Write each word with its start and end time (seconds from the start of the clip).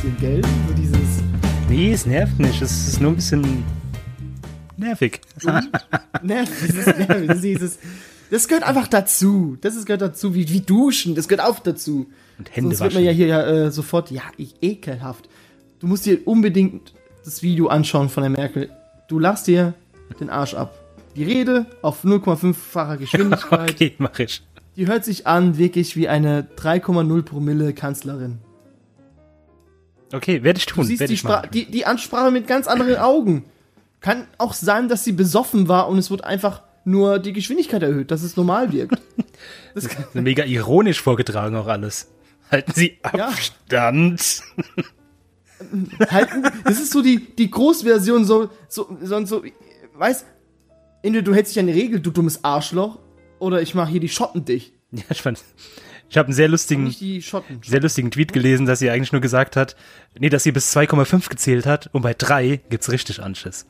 bisschen, 0.00 0.16
gell? 0.18 0.42
So 0.42 0.74
dieses. 0.74 1.22
Nee, 1.68 1.92
es 1.92 2.06
nervt 2.06 2.38
nicht. 2.38 2.62
Es 2.62 2.88
ist 2.88 3.00
nur 3.00 3.12
ein 3.12 3.16
bisschen 3.16 3.64
nervig. 4.76 5.20
nervt, 6.22 6.52
dieses, 6.62 6.86
nervig, 7.08 7.40
dieses. 7.40 7.78
Das 8.30 8.48
gehört 8.48 8.64
einfach 8.64 8.88
dazu. 8.88 9.58
Das 9.60 9.74
ist, 9.74 9.86
gehört 9.86 10.02
dazu, 10.02 10.34
wie, 10.34 10.48
wie 10.48 10.60
Duschen. 10.60 11.14
Das 11.14 11.28
gehört 11.28 11.46
auch 11.46 11.58
dazu. 11.58 12.06
Und 12.38 12.54
Hände 12.54 12.70
Sonst 12.70 12.80
wird 12.80 12.94
man 12.94 13.04
ja 13.04 13.10
hier 13.10 13.26
ja, 13.26 13.46
äh, 13.46 13.70
sofort, 13.70 14.10
ja, 14.10 14.22
ich, 14.36 14.54
ekelhaft. 14.62 15.28
Du 15.80 15.86
musst 15.86 16.06
dir 16.06 16.26
unbedingt 16.26 16.94
das 17.24 17.42
Video 17.42 17.66
anschauen 17.68 18.08
von 18.08 18.22
der 18.22 18.30
Merkel. 18.30 18.70
Du 19.08 19.18
lachst 19.18 19.48
dir 19.48 19.74
den 20.18 20.30
Arsch 20.30 20.54
ab. 20.54 20.78
Die 21.16 21.24
Rede 21.24 21.66
auf 21.82 22.04
0,5-facher 22.04 22.96
Geschwindigkeit. 22.98 23.72
okay, 23.72 23.94
mach 23.98 24.18
ich. 24.18 24.42
Die 24.76 24.86
hört 24.86 25.04
sich 25.04 25.26
an 25.26 25.58
wirklich 25.58 25.96
wie 25.96 26.08
eine 26.08 26.46
3,0 26.56 27.22
Promille 27.22 27.74
Kanzlerin. 27.74 28.38
Okay, 30.12 30.42
werde 30.42 30.58
ich 30.58 30.66
tun. 30.66 30.82
Du 30.82 30.88
siehst 30.88 31.08
die, 31.08 31.16
Spra 31.16 31.42
die, 31.46 31.66
die 31.66 31.86
Ansprache 31.86 32.30
mit 32.30 32.46
ganz 32.46 32.66
anderen 32.66 32.96
Augen. 32.96 33.44
Kann 34.00 34.26
auch 34.38 34.54
sein, 34.54 34.88
dass 34.88 35.04
sie 35.04 35.12
besoffen 35.12 35.68
war 35.68 35.88
und 35.88 35.98
es 35.98 36.10
wird 36.10 36.24
einfach 36.24 36.62
nur 36.84 37.18
die 37.18 37.32
Geschwindigkeit 37.32 37.82
erhöht, 37.82 38.10
dass 38.10 38.22
es 38.22 38.36
normal 38.36 38.72
wirkt. 38.72 39.00
Das 39.72 39.88
kann, 39.88 40.04
Mega 40.12 40.44
ironisch 40.44 41.00
vorgetragen 41.00 41.54
auch 41.56 41.68
alles. 41.68 42.08
Halten 42.50 42.72
Sie 42.74 42.98
Ja. 43.16 43.28
Abstand. 43.28 44.42
halten, 46.10 46.42
das 46.64 46.80
ist 46.80 46.92
so 46.92 47.02
die, 47.02 47.34
die 47.36 47.50
Großversion, 47.50 48.24
so, 48.24 48.50
so, 48.68 48.98
so, 49.00 49.24
so, 49.24 49.44
weißt, 49.94 50.26
entweder 51.02 51.22
du 51.22 51.34
hältst 51.34 51.54
dich 51.54 51.60
an 51.60 51.68
die 51.68 51.72
Regel, 51.72 52.00
du 52.00 52.10
dummes 52.10 52.44
Arschloch, 52.44 52.98
oder 53.38 53.62
ich 53.62 53.74
mache 53.74 53.90
hier 53.90 54.00
die 54.00 54.08
Schotten 54.08 54.44
dich. 54.44 54.72
Ja, 54.90 55.04
ich 55.10 55.22
fand. 55.22 55.42
Ich 56.10 56.18
habe 56.18 56.26
einen 56.26 56.34
sehr 56.34 56.48
lustigen, 56.48 56.90
sehr 56.90 57.80
lustigen 57.80 58.10
Tweet 58.10 58.32
gelesen, 58.32 58.66
dass 58.66 58.80
sie 58.80 58.90
eigentlich 58.90 59.12
nur 59.12 59.20
gesagt 59.20 59.54
hat, 59.54 59.76
nee, 60.18 60.28
dass 60.28 60.42
sie 60.42 60.50
bis 60.50 60.76
2,5 60.76 61.28
gezählt 61.28 61.66
hat 61.66 61.88
und 61.92 62.02
bei 62.02 62.14
3 62.14 62.62
gibt's 62.68 62.90
richtig 62.90 63.22
Anschiss. 63.22 63.64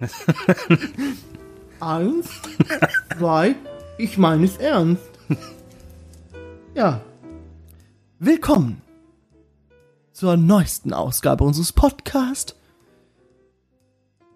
Eins, 1.80 2.28
zwei, 3.16 3.54
ich 3.96 4.18
meine 4.18 4.44
es 4.44 4.56
ernst. 4.56 5.04
Ja. 6.74 7.00
Willkommen 8.18 8.82
zur 10.12 10.36
neuesten 10.36 10.92
Ausgabe 10.92 11.44
unseres 11.44 11.72
Podcasts. 11.72 12.56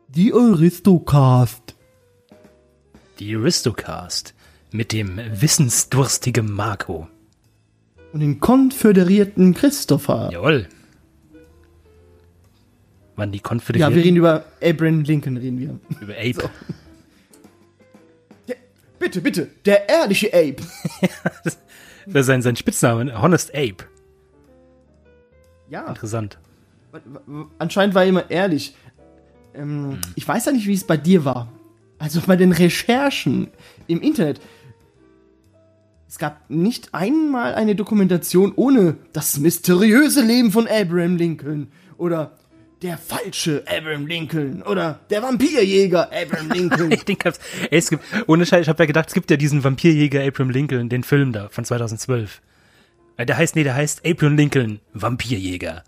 Die 0.07 0.33
Euristocast. 0.33 1.75
Die 3.19 3.35
Aristocast 3.35 4.35
mit 4.75 4.93
dem 4.93 5.21
wissensdurstigen 5.41 6.51
Marco. 6.51 7.07
Und 8.13 8.21
den 8.21 8.41
konföderierten 8.41 9.55
Christopher. 9.55 10.31
Jawohl. 10.33 10.67
Wann 13.15 13.31
die 13.31 13.39
Ja, 13.39 13.43
Konföderierten 13.45 13.95
wir 13.95 14.05
reden 14.05 14.17
über 14.17 14.45
Abraham 14.61 15.03
Lincoln, 15.05 15.37
reden 15.37 15.61
wir. 15.61 15.79
über 16.01 16.15
Ape. 16.15 16.51
Ja, 18.49 18.55
bitte, 18.99 19.21
bitte, 19.21 19.49
der 19.65 19.89
ehrliche 19.89 20.33
Abe. 20.35 20.57
Das 22.07 22.21
ist 22.21 22.27
sein, 22.27 22.43
sein 22.43 22.55
Spitzname, 22.57 23.23
Honest 23.23 23.51
Ape. 23.55 23.85
Ja, 25.71 25.87
Interessant. 25.87 26.37
anscheinend 27.59 27.95
war 27.95 28.03
er 28.03 28.09
immer 28.09 28.31
ehrlich. 28.31 28.75
Ähm, 29.55 29.99
Ich 30.17 30.27
weiß 30.29 30.45
ja 30.47 30.53
nicht, 30.53 30.67
wie 30.67 30.75
es 30.75 30.85
bei 30.85 30.97
dir 30.99 31.25
war. 31.25 31.51
Also 31.99 32.21
bei 32.27 32.37
den 32.37 32.53
Recherchen 32.53 33.49
im 33.87 34.03
Internet. 34.03 34.41
Es 36.15 36.19
gab 36.21 36.49
nicht 36.49 36.91
einmal 36.95 37.57
eine 37.57 37.75
Dokumentation 37.75 38.53
ohne 38.55 38.99
das 39.13 39.37
mysteriöse 39.41 40.23
Leben 40.23 40.53
von 40.53 40.69
Abraham 40.69 41.17
Lincoln 41.17 41.73
oder 41.99 42.39
der 42.83 42.99
falsche 42.99 43.65
Abraham 43.67 44.07
Lincoln 44.07 44.63
oder 44.63 45.01
der 45.11 45.25
Vampirjäger 45.25 46.13
Abraham 46.13 46.53
Lincoln. 46.53 46.93
Ich 46.93 47.05
denke, 47.05 47.33
es 47.69 47.91
gibt, 47.91 48.05
ohne 48.29 48.47
Scheiß, 48.47 48.63
ich 48.63 48.69
habe 48.69 48.81
ja 48.85 48.87
gedacht, 48.87 49.09
es 49.09 49.15
gibt 49.15 49.29
ja 49.29 49.37
diesen 49.37 49.65
Vampirjäger 49.65 50.23
Abraham 50.23 50.51
Lincoln, 50.51 50.89
den 50.89 51.03
Film 51.03 51.33
da 51.33 51.49
von 51.49 51.65
2012. 51.65 52.41
Äh, 53.17 53.27
Der 53.27 53.37
heißt, 53.37 53.57
nee, 53.57 53.65
der 53.65 53.75
heißt 53.75 54.07
Abraham 54.07 54.37
Lincoln, 54.37 54.79
Vampirjäger. 54.93 55.83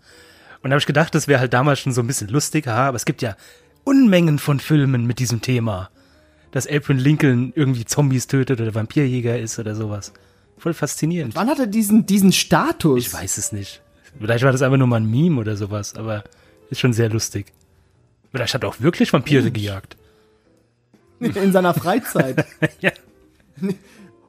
Und 0.61 0.71
da 0.71 0.71
habe 0.71 0.79
ich 0.79 0.87
gedacht, 0.87 1.15
das 1.15 1.29
wäre 1.29 1.39
halt 1.39 1.53
damals 1.53 1.79
schon 1.79 1.93
so 1.93 2.01
ein 2.01 2.07
bisschen 2.07 2.27
lustig, 2.27 2.67
aha, 2.67 2.89
aber 2.89 2.97
es 2.97 3.05
gibt 3.05 3.21
ja 3.21 3.37
Unmengen 3.85 4.39
von 4.39 4.59
Filmen 4.59 5.07
mit 5.07 5.19
diesem 5.19 5.41
Thema. 5.41 5.89
Dass 6.51 6.67
Abraham 6.67 6.97
Lincoln 6.97 7.53
irgendwie 7.55 7.85
Zombies 7.85 8.27
tötet 8.27 8.61
oder 8.61 8.73
Vampirjäger 8.73 9.37
ist 9.37 9.59
oder 9.59 9.75
sowas. 9.75 10.13
Voll 10.57 10.73
faszinierend. 10.73 11.35
Wann 11.35 11.49
hat 11.49 11.59
er 11.59 11.67
diesen, 11.67 12.05
diesen 12.05 12.31
Status? 12.31 12.99
Ich 12.99 13.13
weiß 13.13 13.37
es 13.37 13.51
nicht. 13.51 13.81
Vielleicht 14.19 14.43
war 14.43 14.51
das 14.51 14.61
einfach 14.61 14.77
nur 14.77 14.87
mal 14.87 14.97
ein 14.97 15.09
Meme 15.09 15.39
oder 15.39 15.55
sowas, 15.55 15.95
aber 15.95 16.23
ist 16.69 16.79
schon 16.79 16.93
sehr 16.93 17.09
lustig. 17.09 17.53
Vielleicht 18.31 18.53
hat 18.53 18.63
er 18.63 18.69
auch 18.69 18.79
wirklich 18.79 19.13
Vampire 19.13 19.51
gejagt. 19.51 19.97
In 21.19 21.51
seiner 21.51 21.73
Freizeit. 21.73 22.45
ja. 22.79 22.91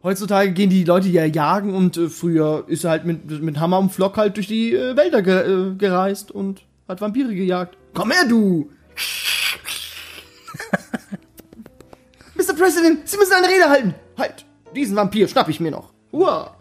Heutzutage 0.02 0.52
gehen 0.52 0.70
die 0.70 0.84
Leute 0.84 1.08
ja 1.08 1.24
jagen 1.24 1.74
und 1.74 1.96
äh, 1.96 2.08
früher 2.08 2.64
ist 2.68 2.84
er 2.84 2.90
halt 2.90 3.04
mit, 3.04 3.42
mit 3.42 3.58
Hammer 3.58 3.78
und 3.78 3.90
Flock 3.90 4.16
halt 4.16 4.36
durch 4.36 4.46
die 4.46 4.74
äh, 4.74 4.96
Wälder 4.96 5.22
ge 5.22 5.72
äh, 5.72 5.74
gereist 5.74 6.30
und 6.30 6.62
hat 6.86 7.00
Vampire 7.00 7.34
gejagt. 7.34 7.76
Komm 7.94 8.10
her, 8.10 8.24
du! 8.28 8.70
President, 12.58 13.08
Sie 13.08 13.16
müssen 13.16 13.32
eine 13.32 13.48
Rede 13.48 13.68
halten! 13.68 13.94
Halt! 14.16 14.44
Diesen 14.74 14.96
Vampir 14.96 15.28
schnapp 15.28 15.48
ich 15.48 15.60
mir 15.60 15.70
noch. 15.70 15.92
Uah. 16.12 16.54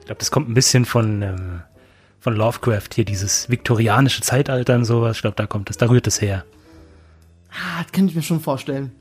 Ich 0.00 0.06
glaube, 0.06 0.18
das 0.18 0.30
kommt 0.30 0.48
ein 0.48 0.54
bisschen 0.54 0.84
von, 0.84 1.22
ähm, 1.22 1.62
von 2.20 2.36
Lovecraft 2.36 2.88
hier, 2.94 3.04
dieses 3.04 3.50
viktorianische 3.50 4.22
Zeitalter 4.22 4.74
und 4.76 4.84
sowas. 4.84 5.16
Ich 5.16 5.22
glaube, 5.22 5.36
da 5.36 5.46
kommt 5.46 5.70
es, 5.70 5.76
da 5.76 5.88
rührt 5.88 6.06
es 6.06 6.20
her. 6.20 6.44
Ah, 7.50 7.82
das 7.82 7.92
kann 7.92 8.06
ich 8.06 8.14
mir 8.14 8.22
schon 8.22 8.40
vorstellen. 8.40 8.92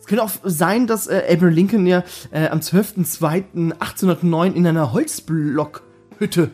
Es 0.00 0.06
könnte 0.06 0.22
auch 0.22 0.30
sein, 0.42 0.86
dass 0.86 1.06
äh, 1.06 1.22
Abraham 1.30 1.54
Lincoln 1.54 1.86
ja 1.86 2.04
äh, 2.30 2.48
am 2.48 2.60
12.02.1809 2.60 4.52
in 4.52 4.66
einer 4.66 4.92
Holzblockhütte 4.92 6.50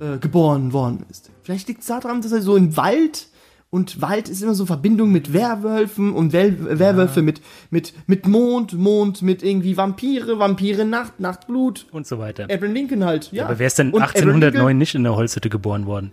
äh, 0.00 0.18
geboren 0.18 0.72
worden 0.72 1.06
ist. 1.08 1.30
Vielleicht 1.44 1.68
liegt 1.68 1.82
es 1.82 1.86
daran, 1.86 2.20
dass 2.20 2.32
er 2.32 2.42
so 2.42 2.56
im 2.56 2.76
Wald 2.76 3.28
und 3.70 4.00
Wald 4.00 4.28
ist 4.30 4.42
immer 4.42 4.54
so 4.54 4.64
Verbindung 4.64 5.12
mit 5.12 5.32
Werwölfen 5.34 6.12
und 6.14 6.32
Wel 6.32 6.78
Werwölfe 6.78 7.20
mit, 7.22 7.42
mit, 7.70 7.92
mit 8.06 8.26
Mond, 8.26 8.72
Mond 8.72 9.20
mit 9.20 9.42
irgendwie 9.42 9.76
Vampire, 9.76 10.38
Vampire, 10.38 10.84
Nacht, 10.86 11.20
Nachtblut. 11.20 11.86
Und 11.92 12.06
so 12.06 12.18
weiter. 12.18 12.44
Abraham 12.44 12.72
Lincoln 12.72 13.04
halt, 13.04 13.30
ja. 13.32 13.44
Aber 13.44 13.58
wer 13.58 13.66
ist 13.66 13.78
denn 13.78 13.88
Und 13.92 14.00
Abraham 14.02 14.16
1809 14.16 14.52
Lincoln- 14.54 14.78
nicht 14.78 14.94
in 14.94 15.02
der 15.04 15.14
Holzhütte 15.16 15.50
geboren 15.50 15.86
worden? 15.86 16.12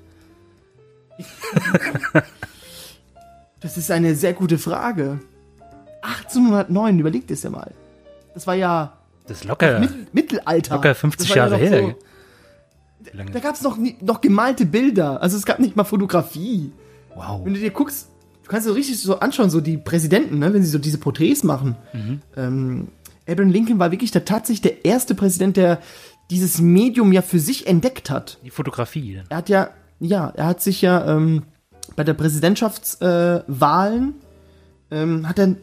Das 3.62 3.78
ist 3.78 3.90
eine 3.90 4.14
sehr 4.14 4.34
gute 4.34 4.60
Frage. 4.60 5.20
1809, 6.04 7.00
überlegt 7.00 7.32
es 7.32 7.42
ja 7.42 7.50
mal. 7.50 7.72
Das 8.36 8.46
war 8.46 8.54
ja 8.54 8.94
Das 9.28 9.38
ist 9.38 9.46
locker, 9.46 9.80
Mittel 9.80 10.08
Mittelalter. 10.12 10.76
locker 10.76 10.94
50 10.94 11.28
Das 11.28 11.36
war 11.36 11.50
Jahre 11.50 11.64
ja 11.64 11.70
her. 11.72 11.96
So, 13.12 13.24
da 13.34 13.40
gab 13.40 13.56
es 13.56 13.64
noch, 13.64 13.78
noch 14.02 14.22
gemalte 14.22 14.68
Bilder. 14.68 15.20
Also 15.22 15.36
es 15.38 15.46
gab 15.46 15.58
nicht 15.60 15.76
mal 15.76 15.84
Fotografie. 15.84 16.72
Wow. 17.16 17.42
Wenn 17.44 17.54
du 17.54 17.60
dir 17.60 17.72
guckst, 17.72 18.10
du 18.44 18.50
kannst 18.50 18.66
dir 18.66 18.72
so 18.72 18.76
richtig 18.76 19.00
so 19.00 19.20
anschauen, 19.20 19.50
so 19.50 19.62
die 19.62 19.78
Präsidenten, 19.78 20.40
ne, 20.40 20.54
wenn 20.54 20.64
sie 20.64 20.70
so 20.70 20.78
diese 20.78 20.98
Porträts 20.98 21.44
machen. 21.44 21.76
Mhm. 21.94 22.22
Ähm, 22.36 22.88
Abraham 23.28 23.52
Lincoln 23.52 23.80
war 23.80 23.92
wirklich 23.92 24.12
der, 24.12 24.26
tatsächlich 24.26 24.62
der 24.62 24.86
erste 24.86 25.16
Präsident, 25.16 25.58
der 25.58 25.80
dieses 26.30 26.60
Medium 26.60 27.12
ja 27.12 27.22
für 27.22 27.40
sich 27.40 27.68
entdeckt 27.68 28.10
hat. 28.10 28.40
Die 28.44 28.50
Fotografie. 28.50 29.22
Er 29.30 29.38
hat 29.38 29.50
ja, 29.50 29.70
ja, 30.00 30.32
er 30.36 30.48
hat 30.48 30.62
sich 30.62 30.82
ja 30.82 31.16
ähm, 31.16 31.44
bei 31.96 32.04
der 32.04 32.14
Präsidentschaftswahlen 32.14 34.16
äh, 34.92 35.02
ähm, 35.02 35.28
hat 35.28 35.40
er 35.40 35.56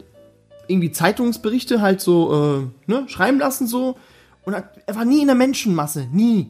irgendwie 0.67 0.91
Zeitungsberichte 0.91 1.81
halt 1.81 2.01
so 2.01 2.71
äh, 2.87 2.91
ne, 2.91 3.05
schreiben 3.07 3.39
lassen 3.39 3.67
so 3.67 3.97
und 4.43 4.55
hat, 4.55 4.77
er 4.85 4.95
war 4.95 5.05
nie 5.05 5.21
in 5.21 5.27
der 5.27 5.35
Menschenmasse, 5.35 6.07
nie. 6.11 6.49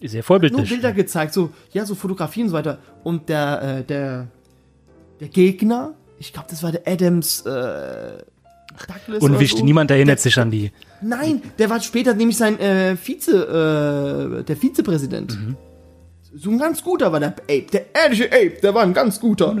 Ist 0.00 0.12
sehr 0.12 0.18
Nur 0.18 0.24
vorbildlich. 0.24 0.68
Bilder 0.68 0.92
gezeigt, 0.92 1.32
so 1.32 1.50
ja, 1.72 1.86
so 1.86 1.94
Fotografien 1.94 2.44
und 2.44 2.50
so 2.50 2.56
weiter. 2.56 2.78
Und 3.04 3.28
der 3.28 3.62
äh, 3.62 3.84
der 3.84 4.28
der 5.24 5.30
Gegner, 5.30 5.94
ich 6.18 6.32
glaube, 6.32 6.48
das 6.50 6.62
war 6.62 6.70
der 6.70 6.82
Adams 6.86 7.40
äh, 7.46 8.18
Douglas 8.86 9.22
Unwichtig, 9.22 9.60
so. 9.60 9.64
niemand 9.64 9.90
erinnert 9.90 10.20
sich 10.20 10.38
an 10.38 10.50
die. 10.50 10.70
Nein, 11.00 11.42
der 11.58 11.70
war 11.70 11.80
später 11.80 12.12
nämlich 12.14 12.36
sein 12.36 12.58
äh, 12.58 12.96
Vize, 12.96 13.32
äh, 13.32 14.42
der 14.42 14.56
Vizepräsident. 14.56 15.38
Mhm. 15.38 15.56
So 16.34 16.50
ein 16.50 16.58
ganz 16.58 16.82
guter 16.82 17.12
war 17.12 17.20
der 17.20 17.30
Ape, 17.30 17.66
der 17.72 17.94
ehrliche 17.94 18.26
Ape, 18.26 18.58
der 18.62 18.74
war 18.74 18.82
ein 18.82 18.92
ganz 18.92 19.20
guter. 19.20 19.56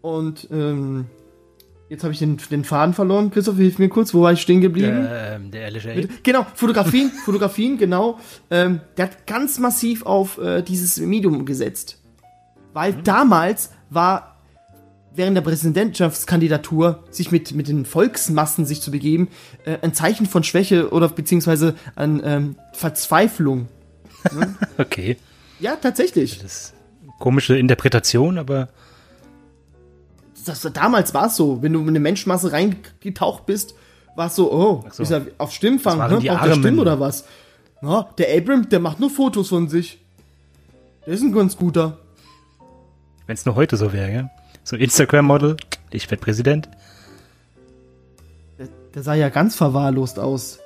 Und 0.00 0.48
ähm, 0.50 1.06
jetzt 1.88 2.02
habe 2.02 2.12
ich 2.12 2.18
den, 2.18 2.38
den 2.50 2.64
Faden 2.64 2.92
verloren. 2.92 3.30
Christoph, 3.30 3.56
hilf 3.56 3.78
mir 3.78 3.88
kurz, 3.88 4.12
wo 4.12 4.22
war 4.22 4.32
ich 4.32 4.42
stehen 4.42 4.60
geblieben? 4.60 5.06
Ähm, 5.08 5.50
der 5.52 5.62
ehrliche 5.62 5.92
Ape. 5.92 6.08
Genau, 6.22 6.44
Fotografien, 6.54 7.10
Fotografien, 7.24 7.78
genau. 7.78 8.18
Ähm, 8.50 8.80
der 8.96 9.06
hat 9.06 9.26
ganz 9.26 9.58
massiv 9.58 10.04
auf 10.04 10.38
äh, 10.38 10.62
dieses 10.62 10.98
Medium 10.98 11.46
gesetzt. 11.46 12.02
Weil 12.74 12.94
damals 12.94 13.70
war 13.90 14.31
während 15.14 15.36
der 15.36 15.42
Präsidentschaftskandidatur 15.42 17.02
sich 17.10 17.30
mit, 17.30 17.52
mit 17.52 17.68
den 17.68 17.84
Volksmassen 17.84 18.64
sich 18.64 18.80
zu 18.80 18.90
begeben, 18.90 19.28
äh, 19.64 19.78
ein 19.82 19.94
Zeichen 19.94 20.26
von 20.26 20.42
Schwäche 20.44 20.90
oder 20.90 21.08
beziehungsweise 21.08 21.74
an 21.94 22.20
ähm, 22.24 22.56
Verzweiflung. 22.72 23.68
Okay. 24.78 25.16
Ja, 25.58 25.74
tatsächlich. 25.76 26.38
Das 26.40 26.52
ist 26.52 26.74
eine 27.02 27.12
komische 27.18 27.58
Interpretation, 27.58 28.38
aber 28.38 28.68
Das, 30.44 30.62
damals 30.72 31.12
war 31.12 31.26
es 31.26 31.36
so. 31.36 31.60
Wenn 31.62 31.72
du 31.72 31.80
in 31.80 31.88
eine 31.88 32.00
Menschenmasse 32.00 32.52
reingetaucht 32.52 33.46
bist, 33.46 33.74
war 34.14 34.28
es 34.28 34.36
so, 34.36 34.52
oh, 34.52 34.84
so. 34.92 35.02
ist 35.02 35.10
er 35.10 35.26
auf 35.38 35.52
Stimmfang, 35.52 35.98
ne? 35.98 36.08
Braucht 36.08 36.24
der 36.24 36.40
Armen. 36.40 36.60
Stimmen 36.60 36.78
oder 36.78 37.00
was? 37.00 37.24
Na, 37.80 38.08
der 38.18 38.36
Abram, 38.36 38.68
der 38.68 38.78
macht 38.78 39.00
nur 39.00 39.10
Fotos 39.10 39.48
von 39.48 39.68
sich. 39.68 39.98
Der 41.04 41.14
ist 41.14 41.22
ein 41.22 41.32
ganz 41.32 41.56
guter. 41.56 41.98
wenn 43.26 43.34
es 43.34 43.44
nur 43.44 43.56
heute 43.56 43.76
so 43.76 43.92
wäre, 43.92 44.12
ja? 44.12 44.30
So 44.64 44.76
Instagram-Model, 44.76 45.56
ich 45.90 46.10
werde 46.10 46.22
Präsident. 46.22 46.68
Der, 48.58 48.68
der 48.94 49.02
sah 49.02 49.14
ja 49.14 49.28
ganz 49.28 49.56
verwahrlost 49.56 50.18
aus. 50.18 50.60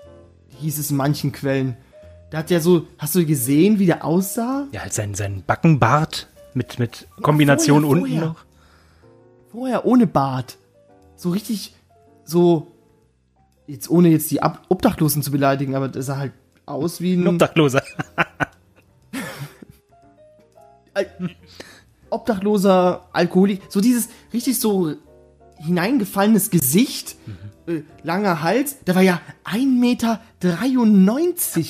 Hieß 0.61 0.79
es 0.79 0.91
in 0.91 0.97
manchen 0.97 1.33
Quellen. 1.33 1.77
Der 2.31 2.41
hat 2.41 2.51
ja 2.51 2.61
so, 2.61 2.87
hast 2.99 3.15
du 3.15 3.25
gesehen, 3.25 3.79
wie 3.79 3.87
der 3.87 4.05
aussah? 4.05 4.67
Ja, 4.73 4.83
halt 4.83 4.93
sein, 4.93 5.15
sein 5.15 5.45
Backenbart 5.47 6.29
mit, 6.55 6.79
mit 6.79 7.09
Kombination 7.23 7.83
vorher, 7.83 8.03
unten 8.03 8.13
vorher. 8.13 8.29
noch. 8.29 8.45
Vorher 9.51 9.87
ohne 9.87 10.07
Bart. 10.07 10.59
So 11.15 11.31
richtig, 11.31 11.75
so, 12.25 12.73
jetzt 13.67 13.89
ohne 13.89 14.09
jetzt 14.09 14.31
die 14.31 14.43
Ab 14.43 14.65
Obdachlosen 14.69 15.23
zu 15.23 15.31
beleidigen, 15.31 15.75
aber 15.75 15.89
der 15.89 16.03
sah 16.03 16.19
halt 16.19 16.33
aus 16.67 17.01
wie 17.01 17.15
ein 17.15 17.23
Ein 17.23 17.35
Obdachloser. 17.35 17.83
obdachloser 22.17 23.09
Alkoholik. 23.13 23.63
So 23.69 23.81
dieses 23.81 24.09
richtig 24.33 24.59
so 24.59 24.95
hineingefallenes 25.59 26.51
Gesicht, 26.51 27.17
äh, 27.67 27.83
langer 28.03 28.43
Hals. 28.43 28.79
Der 28.87 28.95
war 28.95 29.03
ja 29.03 29.21
1,93 29.45 29.79
Meter. 29.81 30.21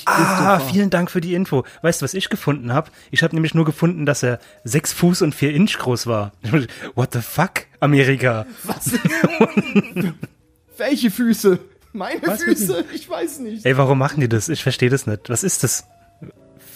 Ah, 0.06 0.60
vielen 0.60 0.90
Dank 0.90 1.10
für 1.10 1.20
die 1.20 1.34
Info. 1.34 1.64
Weißt 1.82 2.00
du, 2.00 2.04
was 2.04 2.14
ich 2.14 2.28
gefunden 2.28 2.72
habe? 2.72 2.90
Ich 3.10 3.22
habe 3.22 3.34
nämlich 3.34 3.54
nur 3.54 3.64
gefunden, 3.64 4.06
dass 4.06 4.22
er 4.22 4.38
sechs 4.64 4.92
Fuß 4.92 5.22
und 5.22 5.34
vier 5.34 5.54
Inch 5.54 5.78
groß 5.78 6.06
war. 6.06 6.32
What 6.94 7.12
the 7.12 7.20
fuck, 7.20 7.66
Amerika? 7.80 8.46
Was? 8.64 8.92
Welche 10.76 11.10
Füße? 11.10 11.58
Meine 11.92 12.20
Was? 12.24 12.42
Füße? 12.42 12.84
Ich 12.94 13.08
weiß 13.08 13.40
nicht. 13.40 13.64
Ey, 13.64 13.76
warum 13.78 13.98
machen 13.98 14.20
die 14.20 14.28
das? 14.28 14.48
Ich 14.48 14.62
verstehe 14.62 14.90
das 14.90 15.06
nicht. 15.06 15.30
Was 15.30 15.42
ist 15.42 15.64
das? 15.64 15.84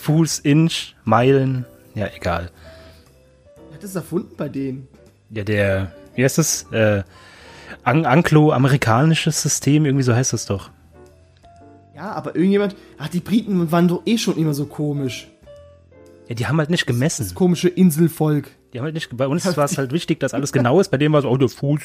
Fuß, 0.00 0.38
Inch, 0.40 0.94
Meilen? 1.05 1.67
Ja, 1.94 2.08
egal. 2.17 2.50
Hat 3.81 3.85
das 3.85 3.94
erfunden 3.94 4.35
bei 4.37 4.50
denen? 4.50 4.88
Ja, 5.31 5.43
der, 5.43 5.91
wie 6.15 6.23
heißt 6.23 6.37
das? 6.37 6.65
Äh, 6.71 7.03
Ang 7.82 8.05
Anglo-amerikanisches 8.05 9.41
System, 9.41 9.87
irgendwie 9.87 10.03
so 10.03 10.15
heißt 10.15 10.35
das 10.35 10.44
doch. 10.44 10.69
Ja, 11.97 12.12
aber 12.12 12.37
irgendjemand. 12.37 12.77
Ach, 12.99 13.09
die 13.09 13.21
Briten 13.21 13.73
waren 13.73 13.88
doch 13.88 14.03
eh 14.05 14.19
schon 14.19 14.37
immer 14.37 14.53
so 14.53 14.67
komisch. 14.67 15.29
Ja, 16.29 16.35
die 16.35 16.47
haben 16.47 16.59
halt 16.59 16.69
nicht 16.69 16.87
gemessen. 16.87 17.25
Das 17.25 17.35
komische 17.35 17.71
Inselvolk. 17.71 18.49
Die 18.75 18.79
haben 18.79 18.85
halt 18.85 18.93
nicht, 18.94 19.17
bei 19.17 19.27
uns 19.27 19.47
war 19.56 19.65
es 19.65 19.79
halt 19.79 19.93
wichtig, 19.94 20.21
dass 20.21 20.35
alles 20.35 20.53
genau 20.53 20.79
ist. 20.79 20.91
Bei 20.91 20.99
dem 20.99 21.12
war 21.15 21.21
es, 21.21 21.25
oh, 21.25 21.38
der 21.38 21.49
Fuß, 21.49 21.81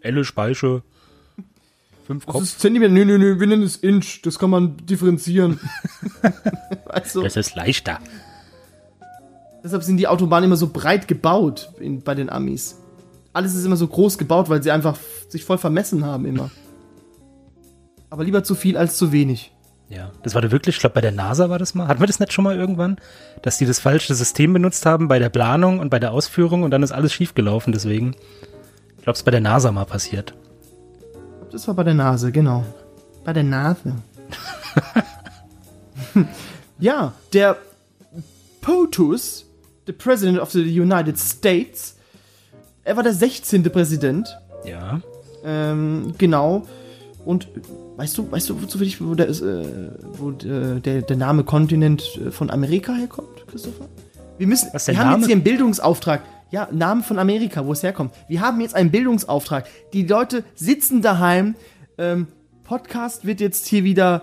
Elle, 0.00 0.24
Speiche, 0.24 0.82
fünf 2.08 2.26
Das 2.26 2.32
Kopf. 2.32 2.42
ist 2.42 2.58
Zentimeter. 2.58 2.92
Nö, 2.92 3.04
nö, 3.04 3.18
nö, 3.18 3.38
wir 3.38 3.46
nennen 3.46 3.62
es 3.62 3.76
Inch. 3.76 4.22
Das 4.24 4.36
kann 4.36 4.50
man 4.50 4.76
differenzieren. 4.84 5.60
also, 6.86 7.22
Das 7.22 7.36
ist 7.36 7.54
leichter. 7.54 8.00
Deshalb 9.62 9.82
sind 9.82 9.96
die 9.96 10.08
Autobahnen 10.08 10.44
immer 10.44 10.56
so 10.56 10.68
breit 10.68 11.08
gebaut 11.08 11.72
in, 11.80 12.02
bei 12.02 12.14
den 12.14 12.30
Amis. 12.30 12.78
Alles 13.32 13.54
ist 13.54 13.64
immer 13.64 13.76
so 13.76 13.86
groß 13.86 14.18
gebaut, 14.18 14.48
weil 14.48 14.62
sie 14.62 14.70
einfach 14.70 14.96
sich 15.28 15.44
voll 15.44 15.58
vermessen 15.58 16.04
haben 16.04 16.26
immer. 16.26 16.50
Aber 18.10 18.24
lieber 18.24 18.42
zu 18.42 18.54
viel 18.54 18.76
als 18.76 18.96
zu 18.96 19.12
wenig. 19.12 19.52
Ja, 19.88 20.10
das 20.22 20.34
war 20.34 20.42
da 20.42 20.50
wirklich, 20.50 20.76
ich 20.76 20.80
glaube, 20.80 20.94
bei 20.94 21.00
der 21.00 21.12
NASA 21.12 21.50
war 21.50 21.58
das 21.58 21.74
mal. 21.74 21.88
Hatten 21.88 22.00
wir 22.00 22.06
das 22.06 22.20
nicht 22.20 22.32
schon 22.32 22.44
mal 22.44 22.56
irgendwann? 22.56 22.96
Dass 23.42 23.58
die 23.58 23.66
das 23.66 23.80
falsche 23.80 24.14
System 24.14 24.52
benutzt 24.52 24.86
haben 24.86 25.08
bei 25.08 25.18
der 25.18 25.30
Planung 25.30 25.80
und 25.80 25.90
bei 25.90 25.98
der 25.98 26.12
Ausführung 26.12 26.62
und 26.62 26.70
dann 26.70 26.82
ist 26.82 26.92
alles 26.92 27.12
schiefgelaufen, 27.12 27.72
deswegen. 27.72 28.14
Ich 28.96 29.02
glaube, 29.02 29.12
es 29.12 29.20
ist 29.20 29.24
bei 29.24 29.30
der 29.30 29.40
NASA 29.40 29.72
mal 29.72 29.84
passiert. 29.84 30.34
Das 31.50 31.66
war 31.66 31.74
bei 31.74 31.84
der 31.84 31.94
Nase, 31.94 32.30
genau. 32.30 32.64
Bei 33.24 33.32
der 33.32 33.42
Nase. 33.42 33.94
ja, 36.78 37.12
der 37.32 37.56
POTUS, 38.60 39.46
the 39.90 39.96
President 39.96 40.38
of 40.38 40.52
the 40.52 40.62
United 40.62 41.18
States, 41.18 41.96
er 42.84 42.96
war 42.96 43.02
der 43.02 43.12
16. 43.12 43.64
Präsident. 43.64 44.38
Ja. 44.64 45.00
Ähm, 45.44 46.14
genau. 46.16 46.66
Und 47.24 47.48
weißt 47.96 48.16
du, 48.16 48.30
weißt 48.30 48.50
du, 48.50 48.56
ich, 48.80 49.04
wo, 49.04 49.14
der, 49.14 49.26
ist, 49.26 49.42
äh, 49.42 49.64
wo 50.12 50.30
äh, 50.30 50.80
der, 50.80 51.02
der 51.02 51.16
Name 51.16 51.42
Kontinent 51.42 52.18
äh, 52.24 52.30
von 52.30 52.50
Amerika 52.50 52.94
herkommt, 52.94 53.46
Christopher? 53.48 53.86
Wir 54.38 54.46
müssen, 54.46 54.68
Was, 54.72 54.86
wir 54.86 54.96
haben 54.96 55.10
Name? 55.10 55.18
jetzt 55.18 55.26
hier 55.26 55.34
einen 55.34 55.44
Bildungsauftrag. 55.44 56.22
Ja, 56.52 56.68
Namen 56.70 57.02
von 57.02 57.18
Amerika, 57.18 57.66
wo 57.66 57.72
es 57.72 57.82
herkommt. 57.82 58.12
Wir 58.28 58.40
haben 58.40 58.60
jetzt 58.60 58.74
einen 58.74 58.90
Bildungsauftrag. 58.90 59.66
Die 59.92 60.04
Leute 60.04 60.44
sitzen 60.54 61.02
daheim. 61.02 61.56
Ähm, 61.98 62.28
Podcast 62.64 63.26
wird 63.26 63.40
jetzt 63.40 63.66
hier 63.66 63.84
wieder. 63.84 64.22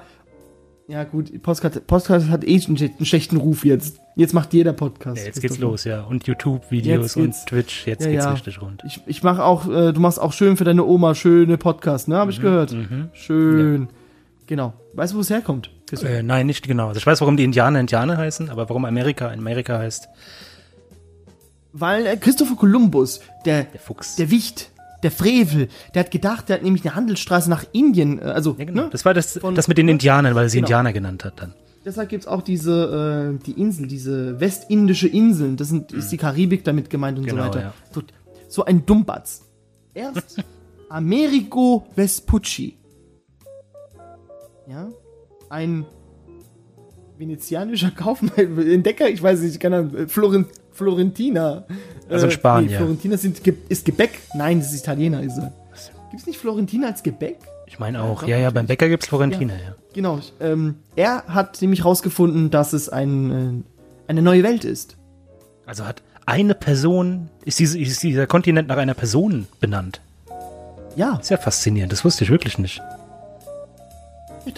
Ja, 0.88 1.04
gut, 1.04 1.42
Podcast, 1.44 1.86
Podcast 1.88 2.30
hat 2.30 2.46
eh 2.46 2.62
einen 2.66 3.06
schlechten 3.06 3.38
Ruf 3.38 3.66
jetzt. 3.66 4.00
Jetzt 4.18 4.34
macht 4.34 4.52
jeder 4.54 4.74
Podcast. 4.74 5.20
ja 5.22 5.28
jetzt 5.28 5.42
geht's 5.42 5.60
los, 5.60 5.84
ja. 5.84 6.02
Und 6.02 6.26
YouTube-Videos 6.28 7.16
und. 7.16 7.36
Twitch, 7.46 7.86
jetzt 7.88 8.04
Ja, 8.04 8.12
geht's 8.12 8.26
ja. 8.26 8.32
richtig 8.32 8.62
rund. 8.62 8.84
Ich, 8.86 9.00
ich 9.06 9.22
mache 9.24 9.44
auch, 9.44 9.68
äh, 9.70 9.94
du 9.94 10.00
machst 10.02 10.20
auch 10.20 10.34
schön 10.34 10.58
für 10.58 10.64
deine 10.64 10.84
Oma 10.84 11.14
schöne 11.16 11.58
Podcast, 11.58 12.08
ne? 12.08 12.16
Mhm, 12.16 12.20
Habe 12.20 12.32
ich 12.32 12.42
gehört. 12.42 12.76
Schön. 13.14 13.88
Genau. 14.48 14.74
Weißt 14.94 15.14
du, 15.14 15.18
wo 15.18 15.22
es 15.22 15.30
herkommt? 15.30 15.70
Äh, 16.04 16.24
nein, 16.24 16.48
nicht 16.48 16.68
genau. 16.68 16.88
Also 16.88 16.98
ich 16.98 17.06
weiß, 17.06 17.22
warum 17.22 17.38
die 17.38 17.44
Indianer 17.44 17.80
Indianer 17.80 18.18
heißen, 18.18 18.50
aber 18.50 18.68
warum 18.70 18.86
Amerika 18.86 19.30
Amerika 19.32 19.78
heißt, 19.78 20.10
Weil 21.74 22.08
äh, 22.08 22.18
Christopher 22.18 22.56
Columbus, 22.56 23.22
der, 23.46 23.66
der 23.66 23.80
Fuchs. 23.80 24.16
der 24.16 24.32
Wicht, 24.32 24.72
der 25.04 25.12
Frevel, 25.12 25.68
der 25.94 26.04
hat 26.06 26.12
gedacht, 26.12 26.50
der 26.50 26.56
hat 26.58 26.64
nämlich 26.64 26.84
eine 26.86 26.96
Handelsstraße 26.96 27.50
nach 27.50 27.66
Indien, 27.72 28.20
äh, 28.20 28.24
also, 28.24 28.56
ja, 28.58 28.66
genau. 28.66 28.84
ne? 28.84 28.90
Das 28.92 29.06
war 29.06 29.14
das, 29.14 29.38
Von- 29.38 29.54
das 29.54 29.68
mit 29.68 29.78
den 29.78 29.88
Indianern, 29.88 30.34
weil 30.34 30.46
er 30.46 30.50
sie 30.50 30.58
Genau. 30.58 30.66
Indianer 30.68 30.92
genannt 30.94 31.24
hat 31.24 31.34
dann. 31.40 31.54
Deshalb 31.88 32.10
gibt's 32.10 32.28
auch 32.28 32.42
diese, 32.42 33.38
äh, 33.40 33.44
die 33.46 33.54
Insel, 33.54 33.88
diese 33.88 34.42
westindische 34.42 35.08
Inseln, 35.08 35.56
das 35.56 35.70
sind, 35.70 35.94
ist 35.94 36.12
die 36.12 36.18
Karibik 36.18 36.66
damit 36.66 36.90
gemeint 36.90 37.18
und 37.18 37.26
Genau, 37.26 37.44
so 37.44 37.48
weiter. 37.48 37.62
ja. 37.62 37.74
So, 37.94 38.02
so 38.50 38.66
ein 38.66 38.86
Dummbatz. 38.86 39.46
Erst 39.94 40.44
Amerigo 40.90 41.88
Vespucci. 41.96 42.78
Ja, 44.68 44.90
ein 45.50 45.86
venezianischer 47.18 47.92
Kaufmann, 47.92 48.58
Entdecker, 48.58 49.10
ich 49.10 49.24
weiß 49.24 49.40
nicht, 49.40 49.58
keine 49.62 49.78
Ahnung, 49.78 50.10
Florent, 50.10 50.48
Florentiner. 50.74 51.68
Also 52.10 52.28
Äh, 52.28 52.32
Spanier. 52.32 52.70
Nee, 52.70 52.76
Florentiner 52.76 53.18
sind, 53.18 53.40
ist 53.70 53.86
Gebäck. 53.86 54.20
Nein, 54.36 54.60
das 54.60 54.74
ist 54.74 54.82
Italiener, 54.82 55.24
ist 55.24 55.38
er. 55.38 55.54
Gibt's 56.12 56.28
nicht 56.28 56.38
Florentiner 56.38 56.88
als 56.88 57.02
Gebäck? 57.02 57.38
Ich 57.68 57.80
meine 57.80 58.02
auch. 58.02 58.24
Ja, 58.24 58.38
ja, 58.38 58.50
beim. 58.50 58.66
Bäcker 58.66 58.88
gibt's 58.90 59.08
Florentiner, 59.08 59.54
ja. 59.54 59.76
Genau. 59.94 60.20
Ähm, 60.40 60.76
er 60.96 61.26
hat 61.28 61.62
nämlich 61.62 61.84
rausgefunden, 61.84 62.50
dass 62.50 62.74
es 62.74 62.90
ein, 62.90 63.66
äh, 64.08 64.10
eine 64.10 64.22
neue 64.22 64.44
Welt 64.44 64.64
ist. 64.64 64.96
Also 65.66 65.86
hat 65.86 66.02
eine 66.26 66.56
Person, 66.56 67.30
ist, 67.46 67.60
diese, 67.60 67.80
ist 67.80 68.04
dieser 68.04 68.28
Kontinent 68.28 68.68
nach 68.68 68.78
einer 68.78 68.94
Person 68.94 69.48
benannt. 69.60 70.02
Ja, 70.96 71.18
Ist 71.18 71.30
ja 71.30 71.38
faszinierend, 71.38 71.92
das 71.92 72.04
wusste 72.04 72.24
ich 72.24 72.32
wirklich 72.32 72.58
nicht. 72.58 72.82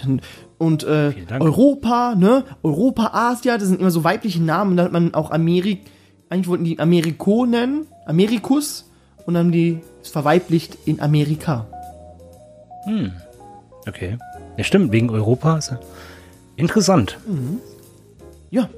dann, 0.01 0.21
und 0.57 0.83
äh. 0.83 1.13
Europa, 1.39 2.15
ne? 2.15 2.45
Europa, 2.63 3.11
Asia, 3.13 3.57
das 3.57 3.67
sind 3.67 3.81
immer 3.81 3.91
so 3.91 4.03
weibliche 4.03 4.41
Namen. 4.41 4.77
Dann 4.77 4.85
hat 4.85 4.91
man 4.91 5.13
auch 5.13 5.31
Amerik, 5.31 5.81
eigentlich 6.29 6.47
wollten 6.47 6.63
die 6.63 6.79
Ameriko 6.79 7.45
nennen, 7.45 7.87
Amerikus, 8.05 8.89
und 9.25 9.33
dann 9.33 9.47
haben 9.47 9.51
die 9.51 9.79
es 10.01 10.09
verweiblicht 10.09 10.77
in 10.85 11.01
Amerika. 11.01 11.67
Okay. 13.87 14.17
Ja, 14.57 14.63
stimmt, 14.63 14.91
wegen 14.91 15.09
Europa. 15.09 15.57
Ist 15.57 15.71
ja 15.71 15.79
interessant. 16.55 17.17
Ja. 18.51 18.69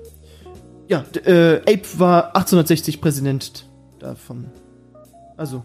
Ja, 0.87 1.03
d- 1.15 1.19
äh, 1.19 1.57
Ape 1.61 1.87
war 1.99 2.35
1860 2.35 2.99
Präsident 3.01 3.65
davon. 3.99 4.45
Also, 5.37 5.63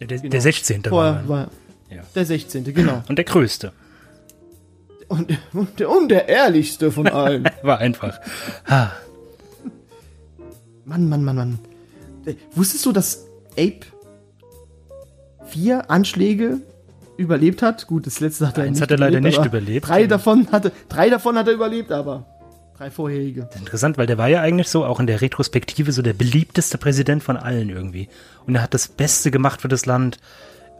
Der, 0.00 0.06
der 0.06 0.40
16. 0.40 0.84
war 0.84 0.90
vorher 0.90 1.12
er. 1.22 1.28
war 1.28 1.48
Ja. 1.90 2.02
der 2.14 2.24
16. 2.24 2.64
genau. 2.72 3.02
Und 3.08 3.16
der 3.16 3.24
größte. 3.24 3.72
Und, 5.08 5.36
und, 5.54 5.80
der, 5.80 5.90
und 5.90 6.08
der 6.10 6.28
ehrlichste 6.28 6.92
von 6.92 7.06
allen. 7.08 7.48
War 7.62 7.78
einfach. 7.78 8.20
Ha. 8.68 8.92
Mann, 10.84 11.08
Mann, 11.08 11.24
Mann, 11.24 11.36
Mann. 11.36 11.58
Äh, 12.26 12.34
Wusstest 12.54 12.86
du, 12.86 12.92
dass 12.92 13.26
Ape 13.52 13.80
vier 15.46 15.90
Anschläge 15.90 16.60
überlebt 17.18 17.60
hat? 17.62 17.86
Gut, 17.86 18.06
das 18.06 18.20
letzte 18.20 18.46
hat 18.48 18.56
er 18.58 18.64
Eins 18.64 18.76
nicht 18.76 18.82
hat 18.82 18.90
er 18.90 18.98
leider 18.98 19.20
nicht 19.20 19.38
aber 19.38 19.46
überlebt. 19.48 19.86
Drei 19.88 20.06
davon 20.06 20.50
hatte, 20.52 20.72
drei 20.88 21.10
davon 21.10 21.36
hat 21.36 21.46
er 21.48 21.54
überlebt, 21.54 21.92
aber 21.92 22.24
drei 22.76 22.90
vorherige. 22.90 23.48
Interessant, 23.58 23.98
weil 23.98 24.06
der 24.06 24.16
war 24.18 24.28
ja 24.28 24.40
eigentlich 24.40 24.68
so, 24.68 24.84
auch 24.84 25.00
in 25.00 25.06
der 25.06 25.20
Retrospektive, 25.20 25.92
so 25.92 26.00
der 26.00 26.12
beliebteste 26.14 26.78
Präsident 26.78 27.22
von 27.22 27.36
allen 27.36 27.68
irgendwie. 27.68 28.08
Und 28.46 28.54
er 28.54 28.62
hat 28.62 28.72
das 28.72 28.88
Beste 28.88 29.30
gemacht 29.30 29.60
für 29.60 29.68
das 29.68 29.84
Land. 29.84 30.18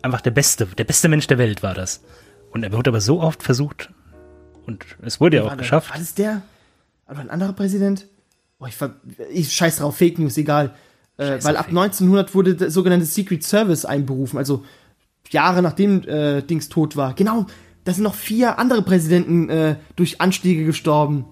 Einfach 0.02 0.20
der 0.20 0.30
Beste, 0.30 0.66
der 0.66 0.84
beste 0.84 1.08
Mensch 1.08 1.26
der 1.26 1.38
Welt 1.38 1.62
war 1.62 1.74
das. 1.74 2.00
Und 2.52 2.62
er 2.62 2.72
wurde 2.72 2.90
aber 2.90 3.00
so 3.00 3.20
oft 3.20 3.42
versucht. 3.42 3.90
Und 4.66 4.84
es 5.02 5.20
wurde 5.20 5.38
ja 5.38 5.42
auch 5.42 5.48
der- 5.48 5.56
geschafft. 5.56 5.90
War 5.90 5.98
das 5.98 6.14
der? 6.14 6.42
Aber 7.06 7.20
ein 7.20 7.30
anderer 7.30 7.52
Präsident? 7.52 8.06
Boah, 8.58 8.68
ich, 8.68 8.76
ich 9.30 9.52
scheiß 9.52 9.78
drauf, 9.78 9.96
Fake 9.96 10.18
News, 10.18 10.36
egal. 10.36 10.74
Äh, 11.16 11.42
weil 11.42 11.56
ab 11.56 11.66
1900 11.68 12.32
wurde 12.34 12.54
der 12.54 12.70
sogenannte 12.70 13.06
Secret 13.06 13.42
Service 13.42 13.84
einberufen, 13.84 14.38
also 14.38 14.64
Jahre 15.30 15.62
nachdem 15.62 16.02
äh, 16.08 16.42
Dings 16.42 16.68
tot 16.68 16.96
war. 16.96 17.14
Genau, 17.14 17.46
da 17.84 17.92
sind 17.92 18.04
noch 18.04 18.14
vier 18.14 18.58
andere 18.58 18.82
Präsidenten 18.82 19.48
äh, 19.48 19.76
durch 19.96 20.20
Anstiege 20.20 20.64
gestorben. 20.64 21.24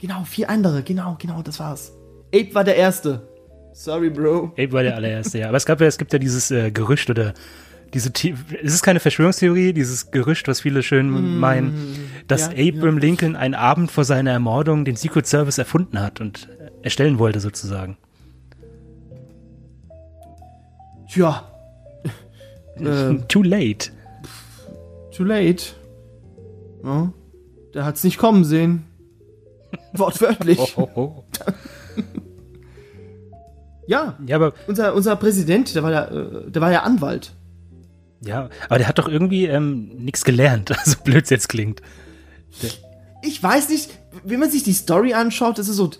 Genau, 0.00 0.24
vier 0.24 0.48
andere, 0.50 0.82
genau, 0.82 1.16
genau, 1.20 1.42
das 1.42 1.58
war's. 1.58 1.92
Abe 2.32 2.54
war 2.54 2.64
der 2.64 2.76
Erste. 2.76 3.28
Sorry, 3.72 4.10
Bro. 4.10 4.52
Abe 4.52 4.72
war 4.72 4.82
der 4.82 4.96
allererste, 4.96 5.38
ja. 5.38 5.48
Aber 5.48 5.56
es 5.56 5.66
gab 5.66 5.80
ja, 5.80 5.86
es 5.86 5.98
gibt 5.98 6.12
ja 6.12 6.18
dieses 6.18 6.50
äh, 6.50 6.70
Gerücht 6.70 7.10
oder 7.10 7.34
diese, 7.94 8.10
The 8.14 8.34
es 8.62 8.74
ist 8.74 8.82
keine 8.82 9.00
Verschwörungstheorie, 9.00 9.72
dieses 9.72 10.10
Gerücht, 10.10 10.46
was 10.46 10.60
viele 10.60 10.82
schön 10.82 11.10
mm, 11.10 11.38
meinen, 11.38 11.96
dass 12.26 12.50
ja, 12.54 12.68
Abraham 12.68 12.96
ja. 12.96 13.00
Lincoln 13.00 13.36
einen 13.36 13.54
Abend 13.54 13.90
vor 13.90 14.04
seiner 14.04 14.30
Ermordung 14.30 14.84
den 14.84 14.96
Secret 14.96 15.26
Service 15.26 15.58
erfunden 15.58 16.00
hat 16.00 16.20
und 16.20 16.48
erstellen 16.82 17.18
wollte 17.18 17.40
sozusagen. 17.40 17.96
Tja. 21.10 21.50
Äh, 22.80 23.18
too 23.28 23.42
late. 23.42 23.90
Too 25.14 25.24
late. 25.24 25.64
Ja, 26.84 27.12
der 27.74 27.84
hat's 27.84 28.04
nicht 28.04 28.18
kommen 28.18 28.44
sehen. 28.44 28.84
Wortwörtlich. 29.92 30.58
Oh, 30.76 30.88
oh, 30.94 31.00
oh. 31.00 31.24
ja, 33.86 34.16
ja, 34.26 34.36
aber 34.36 34.52
unser, 34.66 34.94
unser 34.94 35.16
Präsident, 35.16 35.74
der 35.74 35.82
war 35.82 35.90
ja, 35.90 36.04
äh, 36.04 36.50
der 36.50 36.62
war 36.62 36.70
ja 36.70 36.82
Anwalt. 36.82 37.32
Ja, 38.20 38.50
aber 38.68 38.78
der 38.78 38.88
hat 38.88 38.98
doch 38.98 39.08
irgendwie 39.08 39.46
ähm, 39.46 39.88
nichts 39.96 40.24
gelernt, 40.24 40.72
so 40.84 40.96
blöd 41.02 41.24
es 41.24 41.30
jetzt 41.30 41.48
klingt. 41.48 41.82
Der 42.62 42.70
ich 43.22 43.42
weiß 43.42 43.68
nicht, 43.68 43.90
wenn 44.24 44.40
man 44.40 44.50
sich 44.50 44.62
die 44.62 44.72
Story 44.72 45.14
anschaut, 45.14 45.58
das 45.58 45.68
ist 45.68 45.76
so. 45.76 45.90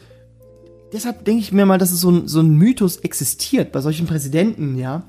Deshalb 0.93 1.25
denke 1.25 1.43
ich 1.43 1.53
mir 1.53 1.67
mal, 1.67 1.79
dass 1.79 1.93
es 1.93 2.01
so 2.01 2.11
ein, 2.11 2.29
so 2.29 2.41
ein 2.41 2.57
Mythos 2.57 2.97
existiert 2.99 3.73
bei 3.73 3.81
solchen 3.81 4.07
Präsidenten, 4.07 4.79
ja. 4.79 5.03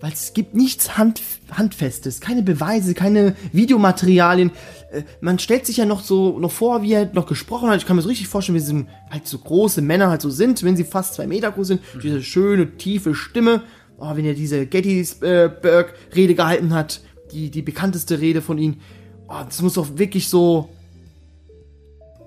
Weil 0.00 0.12
es 0.12 0.32
gibt 0.32 0.54
nichts 0.54 0.96
Hand, 0.96 1.20
Handfestes, 1.50 2.20
keine 2.20 2.42
Beweise, 2.42 2.94
keine 2.94 3.36
Videomaterialien. 3.52 4.50
Äh, 4.90 5.02
man 5.20 5.38
stellt 5.38 5.66
sich 5.66 5.76
ja 5.76 5.84
noch 5.84 6.02
so 6.02 6.38
noch 6.38 6.52
vor, 6.52 6.82
wie 6.82 6.94
er 6.94 7.10
noch 7.12 7.26
gesprochen 7.26 7.68
hat. 7.68 7.78
Ich 7.78 7.86
kann 7.86 7.96
mir 7.96 8.02
so 8.02 8.08
richtig 8.08 8.28
vorstellen, 8.28 8.56
wie 8.56 8.60
sie 8.60 8.86
halt 9.10 9.26
so 9.26 9.38
große 9.38 9.82
Männer 9.82 10.08
halt 10.08 10.22
so 10.22 10.30
sind, 10.30 10.62
wenn 10.62 10.76
sie 10.76 10.84
fast 10.84 11.14
zwei 11.14 11.26
Meter 11.26 11.52
groß 11.52 11.68
sind. 11.68 11.82
Mhm. 11.94 12.00
Diese 12.00 12.22
schöne, 12.22 12.76
tiefe 12.76 13.14
Stimme 13.14 13.62
oh, 14.00 14.16
wenn 14.16 14.24
er 14.24 14.34
diese 14.34 14.66
Gettysburg-Rede 14.66 16.34
gehalten 16.34 16.74
hat, 16.74 17.00
die, 17.32 17.50
die 17.50 17.62
bekannteste 17.62 18.20
Rede 18.20 18.42
von 18.42 18.58
ihm, 18.58 18.80
oh, 19.28 19.42
das 19.44 19.62
muss 19.62 19.74
doch 19.74 19.86
wirklich 19.96 20.28
so. 20.28 20.70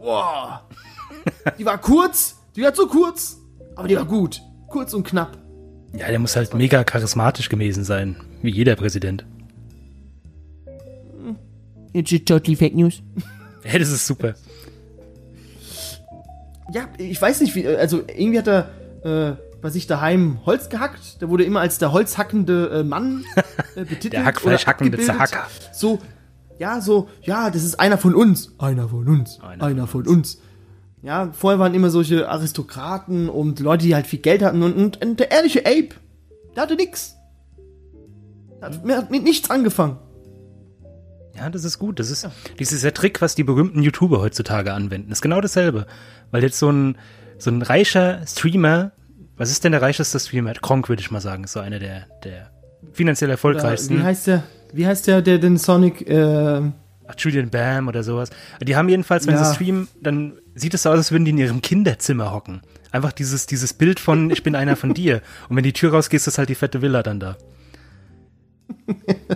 Boah. 0.02 0.68
Die 1.58 1.66
war 1.66 1.78
kurz, 1.78 2.36
die 2.56 2.64
war 2.64 2.74
zu 2.74 2.86
kurz, 2.86 3.38
aber 3.78 3.88
die 3.88 3.96
war 3.96 4.04
gut. 4.04 4.42
Kurz 4.68 4.94
und 4.94 5.08
knapp. 5.08 5.38
Ja, 5.96 6.08
der 6.08 6.20
muss 6.20 6.36
halt 6.36 6.54
mega 6.54 6.84
charismatisch 6.84 7.50
gewesen 7.50 7.84
sein, 7.84 8.16
wie 8.42 8.52
jeder 8.52 8.76
Präsident. 8.76 9.26
It's 11.94 12.12
totally 12.26 12.56
fake 12.56 12.76
news. 12.76 13.02
Ja, 13.66 13.80
das 13.80 13.92
ist 13.92 14.06
super. 14.06 14.34
Ja, 16.74 16.90
ich 16.98 17.22
weiß 17.22 17.40
nicht, 17.40 17.56
wie, 17.56 17.66
also 17.66 18.04
irgendwie 18.14 18.40
hat 18.40 18.48
er 18.50 18.70
äh, 19.06 19.36
bei 19.62 19.70
sich 19.70 19.88
daheim 19.88 20.40
Holz 20.46 20.68
gehackt. 20.68 21.22
Der 21.22 21.30
wurde 21.30 21.46
immer 21.46 21.62
als 21.62 21.78
der 21.78 21.94
holzhackende 21.94 22.82
äh, 22.82 22.84
Mann 22.84 23.24
äh, 23.38 23.42
betitelt. 23.86 24.12
der 24.12 24.26
Hackfleischhackende 24.26 25.00
Zahacker. 25.00 25.48
So, 25.72 26.00
ja, 26.60 26.82
so, 26.82 27.08
ja, 27.22 27.50
das 27.50 27.64
ist 27.64 27.80
einer 27.80 27.98
von 27.98 28.16
uns. 28.16 28.52
Einer 28.60 28.90
von 28.90 29.08
uns. 29.08 29.40
Einer, 29.40 29.64
einer 29.64 29.88
von, 29.88 30.04
von 30.04 30.14
uns. 30.14 30.36
uns. 30.36 30.44
Ja, 31.04 31.32
vorher 31.34 31.60
waren 31.60 31.74
immer 31.74 31.90
solche 31.90 32.30
Aristokraten 32.30 33.30
und 33.30 33.60
Leute, 33.60 33.86
die 33.86 33.94
halt 33.94 34.08
viel 34.08 34.20
Geld 34.20 34.42
hatten 34.42 34.64
und, 34.64 34.74
und, 34.74 35.06
und 35.06 35.20
der 35.20 35.32
ehrliche 35.32 35.66
Ape, 35.66 35.90
der 36.56 36.64
hatte 36.64 36.76
nix. 36.76 37.16
Der 38.60 38.70
hat, 38.70 38.84
hat 38.84 39.12
mit 39.12 39.24
nichts 39.24 39.50
angefangen. 39.50 39.98
Ja, 41.36 41.50
das 41.50 41.64
ist 41.64 41.78
gut. 41.78 42.00
Das 42.00 42.10
ist 42.10 42.24
ja. 42.24 42.32
dieser 42.58 42.94
Trick, 42.94 43.22
was 43.22 43.36
die 43.36 43.44
berühmten 43.44 43.84
YouTuber 43.84 44.22
heutzutage 44.22 44.74
anwenden. 44.74 45.10
Das 45.10 45.18
ist 45.18 45.22
genau 45.22 45.42
dasselbe. 45.42 45.88
Weil 46.32 46.44
jetzt 46.44 46.58
so 46.58 46.72
ein, 46.72 46.98
so 47.38 47.52
ein 47.52 47.62
reicher 47.62 48.26
Streamer 48.26 48.94
was 49.36 49.50
ist 49.50 49.64
denn 49.64 49.72
der 49.72 49.82
reicheste 49.82 50.20
Streamer? 50.20 50.54
Kronk, 50.54 50.90
würde 50.90 51.02
ich 51.02 51.12
mal 51.12 51.20
sagen, 51.20 51.44
ist 51.44 51.54
so 51.54 51.60
einer 51.60 51.80
der, 51.80 52.06
der 52.24 52.52
finanziell 52.92 53.32
erfolgreichsten. 53.32 53.96
Oder 53.96 54.04
wie 54.04 54.08
heißt 54.08 54.28
der, 54.28 54.44
wie 54.74 54.88
heißt 54.88 55.08
der, 55.08 55.22
der 55.22 55.40
den 55.40 55.58
Sonic, 55.58 56.08
äh 56.08 56.62
Ach, 57.08 57.16
Julian 57.18 57.50
Bam 57.50 57.88
oder 57.88 58.04
sowas. 58.04 58.30
Die 58.62 58.76
haben 58.76 58.88
jedenfalls, 58.90 59.28
wenn 59.28 59.36
ja. 59.36 59.44
sie 59.44 59.54
streamen, 59.54 59.88
dann 60.02 60.34
sieht 60.56 60.74
es 60.74 60.84
so 60.84 60.90
aus, 60.90 60.98
als 60.98 61.12
würden 61.12 61.26
die 61.26 61.32
in 61.32 61.38
ihrem 61.38 61.62
Kinderzimmer 61.62 62.32
hocken. 62.32 62.62
Einfach 62.92 63.12
dieses, 63.12 63.46
dieses 63.46 63.74
Bild 63.74 64.00
von, 64.00 64.30
ich 64.30 64.44
bin 64.44 64.56
einer 64.56 64.76
von 64.76 64.94
dir. 64.94 65.22
Und 65.50 65.56
wenn 65.56 65.64
die 65.64 65.74
Tür 65.74 65.92
rausgeht, 65.92 66.26
ist 66.26 66.38
halt 66.38 66.50
die 66.50 66.56
fette 66.56 66.82
Villa 66.82 67.04
dann 67.04 67.20
da. 67.20 67.38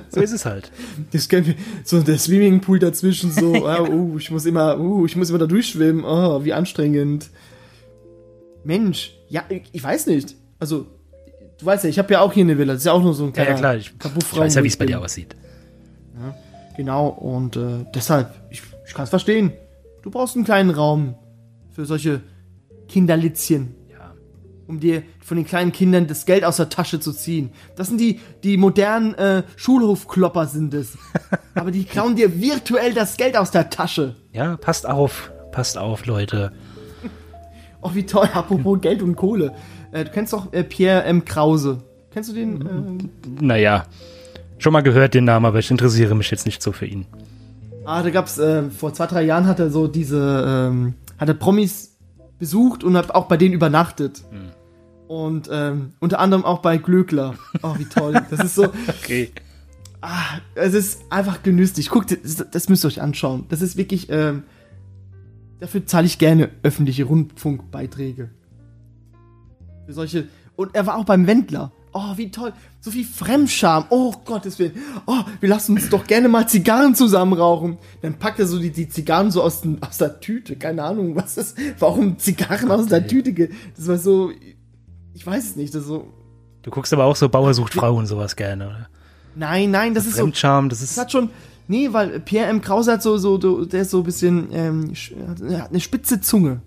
So 0.10 0.22
ist 0.22 0.32
es 0.32 0.46
halt. 0.46 0.72
Das 1.12 1.30
können 1.30 1.48
wir, 1.48 1.56
so 1.84 2.02
der 2.02 2.18
Swimmingpool 2.18 2.80
dazwischen, 2.80 3.32
so, 3.32 3.56
ja. 3.56 3.82
oh, 3.90 4.18
ich 4.18 4.32
muss 4.32 4.46
immer, 4.46 4.80
oh, 4.80 5.06
ich 5.06 5.16
muss 5.16 5.30
immer 5.30 5.40
da 5.40 5.48
durchschwimmen, 5.48 6.04
oh, 6.04 6.44
wie 6.44 6.54
anstrengend. 6.54 7.30
Mensch, 8.64 9.14
ja, 9.30 9.44
ich 9.72 9.84
weiß 9.84 10.08
nicht. 10.08 10.36
Also, 10.60 10.88
du 11.60 11.66
weißt 11.66 11.84
ja, 11.86 11.90
ich 11.90 12.00
habe 12.00 12.14
ja 12.14 12.22
auch 12.22 12.34
hier 12.34 12.44
eine 12.44 12.58
Villa. 12.58 12.74
Das 12.74 12.82
ist 12.82 12.86
ja 12.86 12.92
auch 12.92 13.02
nur 13.02 13.14
so 13.14 13.26
ein 13.26 13.34
kleiner 13.34 13.50
Ja, 13.50 13.56
ja 13.56 13.60
klar. 13.60 13.76
Ich, 13.76 13.94
ich 13.94 14.38
weiß 14.38 14.56
ja, 14.56 14.64
wie 14.64 14.68
es 14.68 14.78
bei 14.78 14.86
dir 14.86 15.00
aussieht. 15.00 15.36
Ja, 16.20 16.36
genau, 16.78 17.08
und 17.10 17.58
äh, 17.58 17.86
deshalb, 17.94 18.34
ich, 18.50 18.62
ich 18.86 18.94
kann 18.94 19.04
es 19.04 19.10
verstehen. 19.10 19.52
Du 20.02 20.12
brauchst 20.12 20.36
einen 20.36 20.46
kleinen 20.46 20.70
Raum 20.70 21.16
für 21.72 21.86
solche 21.86 22.22
Kinderlitzchen. 22.88 23.76
Ja. 23.92 24.14
Um 24.68 24.80
dir 24.80 25.04
von 25.20 25.38
den 25.38 25.46
kleinen 25.46 25.72
Kindern 25.72 26.08
das 26.08 26.26
Geld 26.26 26.46
aus 26.46 26.58
der 26.58 26.70
Tasche 26.70 27.00
zu 27.00 27.12
ziehen. 27.12 27.52
Das 27.76 27.88
sind 27.88 28.00
die, 28.00 28.22
die 28.44 28.58
modernen 28.58 29.14
äh, 29.16 29.44
Schulhofklopper 29.58 30.48
sind 30.48 30.74
es. 30.74 30.98
Aber 31.56 31.72
die 31.72 31.84
klauen 31.84 32.16
dir 32.16 32.40
virtuell 32.40 32.94
das 32.94 33.18
Geld 33.18 33.36
aus 33.36 33.52
der 33.52 33.70
Tasche. 33.70 34.16
Ja, 34.32 34.56
passt 34.56 34.88
auf. 34.88 35.32
Passt 35.52 35.78
auf, 35.78 36.06
Leute. 36.06 36.54
Oh, 37.80 37.92
wie 37.94 38.08
toll, 38.08 38.28
apropos 38.34 38.82
Geld 38.82 39.04
und 39.04 39.16
Kohle. 39.16 39.54
Äh, 39.92 40.06
du 40.06 40.10
kennst 40.10 40.34
doch 40.34 40.52
äh, 40.52 40.64
Pierre 40.64 41.04
M. 41.04 41.26
Krause. 41.26 41.84
Kennst 42.10 42.32
du 42.32 42.34
den? 42.34 42.62
Äh? 42.66 43.44
Naja, 43.46 43.86
schon 44.58 44.74
mal 44.74 44.82
gehört 44.82 45.14
den 45.14 45.26
Namen, 45.26 45.46
aber 45.46 45.60
ich 45.60 45.72
interessiere 45.72 46.16
mich 46.16 46.32
jetzt 46.32 46.46
nicht 46.46 46.62
so 46.62 46.72
für 46.72 46.86
ihn. 46.86 47.06
Ah, 47.86 48.04
da 48.04 48.10
gab's, 48.10 48.38
äh, 48.38 48.70
vor 48.70 48.94
zwei, 48.94 49.08
drei 49.08 49.24
Jahren 49.24 49.48
hat 49.48 49.60
er 49.60 49.70
so 49.70 49.88
diese, 49.88 50.70
ähm, 50.70 50.96
hat 51.18 51.30
er 51.30 51.36
Promis 51.36 51.98
besucht 52.38 52.84
und 52.84 52.98
hat 52.98 53.12
auch 53.12 53.28
bei 53.28 53.38
denen 53.38 53.54
übernachtet. 53.54 54.24
Hm. 54.30 54.50
Und 55.08 55.50
ähm, 55.52 55.94
unter 56.00 56.20
anderem 56.20 56.44
auch 56.44 56.60
bei 56.60 56.78
Glöckler. 56.78 57.36
Oh, 57.64 57.76
wie 57.78 57.86
toll. 57.86 58.22
Das 58.30 58.42
ist 58.42 58.56
so. 58.56 58.66
okay. 58.88 59.32
Ah, 60.02 60.40
es 60.56 60.74
ist 60.74 61.02
einfach 61.10 61.44
genüsslich. 61.44 61.90
Guckt, 61.90 62.18
das, 62.24 62.46
das 62.52 62.68
müsst 62.68 62.84
ihr 62.84 62.90
euch 62.90 63.02
anschauen. 63.02 63.46
Das 63.48 63.62
ist 63.62 63.78
wirklich, 63.78 64.10
ähm, 64.10 64.44
Dafür 65.60 65.86
zahle 65.86 66.06
ich 66.06 66.20
gerne 66.20 66.50
öffentliche 66.64 67.06
Rundfunkbeiträge. 67.06 68.30
Für 69.86 69.94
solche. 69.94 70.28
Und 70.56 70.76
er 70.76 70.86
war 70.86 70.98
auch 70.98 71.06
beim 71.06 71.26
Wendler. 71.26 71.72
Oh, 72.00 72.16
wie 72.16 72.30
toll. 72.30 72.54
So 72.80 72.92
viel 72.92 73.06
Fremdscham. 73.06 73.86
Oh, 73.90 74.14
Gottes 74.24 74.60
Willen. 74.60 74.74
Oh, 75.08 75.24
wir 75.40 75.50
lassen 75.50 75.76
uns 75.76 75.90
doch 75.90 76.06
gerne 76.06 76.28
mal 76.30 76.48
Zigarren 76.48 76.94
zusammen 76.94 77.34
rauchen. 77.34 77.80
Dann 78.04 78.20
packt 78.20 78.40
er 78.40 78.46
so 78.46 78.60
die, 78.60 78.70
die 78.70 78.88
Zigarren 78.88 79.32
so 79.32 79.42
aus, 79.42 79.62
den, 79.62 79.82
aus 79.82 79.98
der 79.98 80.20
Tüte. 80.20 80.58
Keine 80.58 80.84
Ahnung, 80.84 81.16
was 81.16 81.38
ist. 81.38 81.58
Warum 81.80 82.20
Zigarren 82.20 82.70
aus 82.70 82.86
der 82.86 83.08
Tüte? 83.08 83.50
Das 83.76 83.88
war 83.88 83.98
so. 83.98 84.32
Ich 85.16 85.26
weiß 85.26 85.44
es 85.44 85.56
nicht. 85.56 85.74
Das 85.74 85.86
so. 85.86 86.14
Du 86.62 86.70
guckst 86.70 86.94
aber 86.94 87.06
auch 87.06 87.16
so 87.16 87.30
Bauer 87.30 87.56
sucht 87.56 87.74
Frau 87.74 87.96
und 87.96 88.06
sowas 88.06 88.36
gerne, 88.36 88.68
oder? 88.68 88.90
Nein, 89.36 89.72
nein, 89.72 89.96
das, 89.96 90.04
das 90.04 90.14
ist 90.14 90.20
Fremdscham, 90.20 90.66
so. 90.66 90.70
Das 90.70 90.82
ist. 90.84 90.98
Das 90.98 91.06
hat 91.06 91.12
schon. 91.12 91.32
Nee, 91.68 91.94
weil 91.94 92.20
Pierre 92.20 92.48
M. 92.48 92.62
Krause 92.62 92.92
hat 92.92 93.02
so, 93.02 93.18
so, 93.18 93.66
der 93.66 93.82
ist 93.82 93.90
so 93.90 93.98
ein 93.98 94.04
bisschen, 94.04 94.50
ähm, 94.54 94.94
hat 95.58 95.70
eine 95.70 95.80
spitze 95.80 96.22
Zunge. 96.22 96.62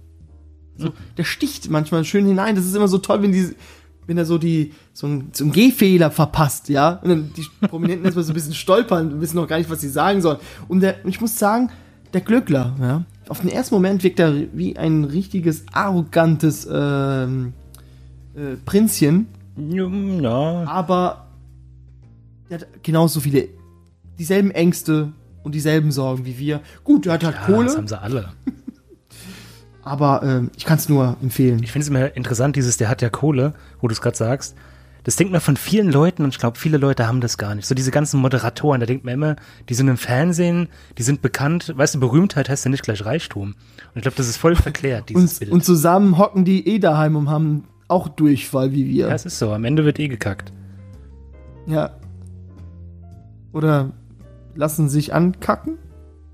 So, 0.76 0.88
mhm. 0.88 0.92
Der 1.16 1.24
sticht 1.24 1.70
manchmal 1.70 2.04
schön 2.04 2.26
hinein. 2.26 2.56
Das 2.56 2.66
ist 2.66 2.74
immer 2.74 2.88
so 2.88 2.98
toll, 2.98 3.22
wenn 3.22 3.32
die, 3.32 3.54
wenn 4.10 4.18
er 4.18 4.24
so 4.24 4.38
die, 4.38 4.72
so 4.92 5.06
ein, 5.06 5.28
so 5.30 5.44
ein 5.44 5.52
Gehfehler 5.52 6.10
verpasst, 6.10 6.68
ja. 6.68 6.98
Und 7.04 7.08
dann 7.10 7.30
die 7.36 7.46
Prominenten 7.68 8.04
erstmal 8.04 8.24
so 8.24 8.32
ein 8.32 8.34
bisschen 8.34 8.54
stolpern, 8.54 9.20
wissen 9.20 9.36
noch 9.36 9.46
gar 9.46 9.56
nicht, 9.56 9.70
was 9.70 9.80
sie 9.80 9.88
sagen 9.88 10.20
sollen. 10.20 10.38
Und 10.66 10.80
der, 10.80 11.06
ich 11.06 11.20
muss 11.20 11.38
sagen, 11.38 11.70
der 12.12 12.20
Glückler, 12.20 12.74
ja. 12.80 13.04
Auf 13.28 13.40
den 13.40 13.50
ersten 13.50 13.72
Moment 13.72 14.02
wirkt 14.02 14.18
er 14.18 14.34
wie 14.52 14.76
ein 14.76 15.04
richtiges, 15.04 15.64
arrogantes, 15.70 16.68
ähm, 16.68 17.52
äh, 18.34 18.56
Prinzchen. 18.64 19.28
Ja. 19.56 20.64
Aber 20.66 21.28
er 22.48 22.58
hat 22.58 22.66
genauso 22.82 23.20
viele 23.20 23.46
dieselben 24.18 24.50
Ängste 24.50 25.12
und 25.44 25.54
dieselben 25.54 25.92
Sorgen 25.92 26.26
wie 26.26 26.36
wir. 26.36 26.62
Gut, 26.82 27.06
er 27.06 27.12
hat 27.12 27.22
halt 27.22 27.36
ja, 27.36 27.46
Kohle. 27.46 27.66
Das 27.66 27.76
haben 27.76 27.86
sie 27.86 28.00
alle. 28.00 28.30
Aber 29.82 30.22
äh, 30.22 30.42
ich 30.56 30.64
kann 30.64 30.78
es 30.78 30.88
nur 30.88 31.16
empfehlen. 31.22 31.62
Ich 31.62 31.72
finde 31.72 31.84
es 31.84 31.88
immer 31.88 32.14
interessant, 32.16 32.56
dieses, 32.56 32.76
der 32.76 32.88
hat 32.88 33.00
ja 33.02 33.08
Kohle, 33.08 33.54
wo 33.80 33.88
du 33.88 33.92
es 33.92 34.00
gerade 34.00 34.16
sagst. 34.16 34.54
Das 35.04 35.16
denkt 35.16 35.32
man 35.32 35.40
von 35.40 35.56
vielen 35.56 35.90
Leuten 35.90 36.24
und 36.24 36.28
ich 36.34 36.38
glaube, 36.38 36.58
viele 36.58 36.76
Leute 36.76 37.08
haben 37.08 37.22
das 37.22 37.38
gar 37.38 37.54
nicht. 37.54 37.66
So 37.66 37.74
diese 37.74 37.90
ganzen 37.90 38.20
Moderatoren, 38.20 38.80
da 38.80 38.86
denkt 38.86 39.06
man 39.06 39.14
immer, 39.14 39.36
die 39.70 39.74
sind 39.74 39.88
im 39.88 39.96
Fernsehen, 39.96 40.68
die 40.98 41.02
sind 41.02 41.22
bekannt. 41.22 41.72
Weißt 41.74 41.94
du, 41.94 42.00
Berühmtheit 42.00 42.50
heißt 42.50 42.66
ja 42.66 42.70
nicht 42.70 42.82
gleich 42.82 43.02
Reichtum. 43.06 43.52
Und 43.54 43.56
ich 43.94 44.02
glaube, 44.02 44.16
das 44.18 44.28
ist 44.28 44.36
voll 44.36 44.54
verklärt, 44.54 45.08
dieses 45.08 45.32
Und, 45.34 45.38
Bild. 45.40 45.52
und 45.52 45.64
zusammen 45.64 46.18
hocken 46.18 46.44
die 46.44 46.68
eh 46.68 46.78
daheim 46.78 47.16
und 47.16 47.30
haben 47.30 47.64
auch 47.88 48.08
Durchfall 48.08 48.72
wie 48.72 48.86
wir. 48.86 49.08
ja, 49.08 49.14
es 49.14 49.24
ist 49.24 49.38
so. 49.38 49.50
Am 49.52 49.64
Ende 49.64 49.86
wird 49.86 49.98
eh 49.98 50.08
gekackt. 50.08 50.52
Ja. 51.66 51.96
Oder 53.52 53.92
lassen 54.54 54.90
sich 54.90 55.14
ankacken? 55.14 55.78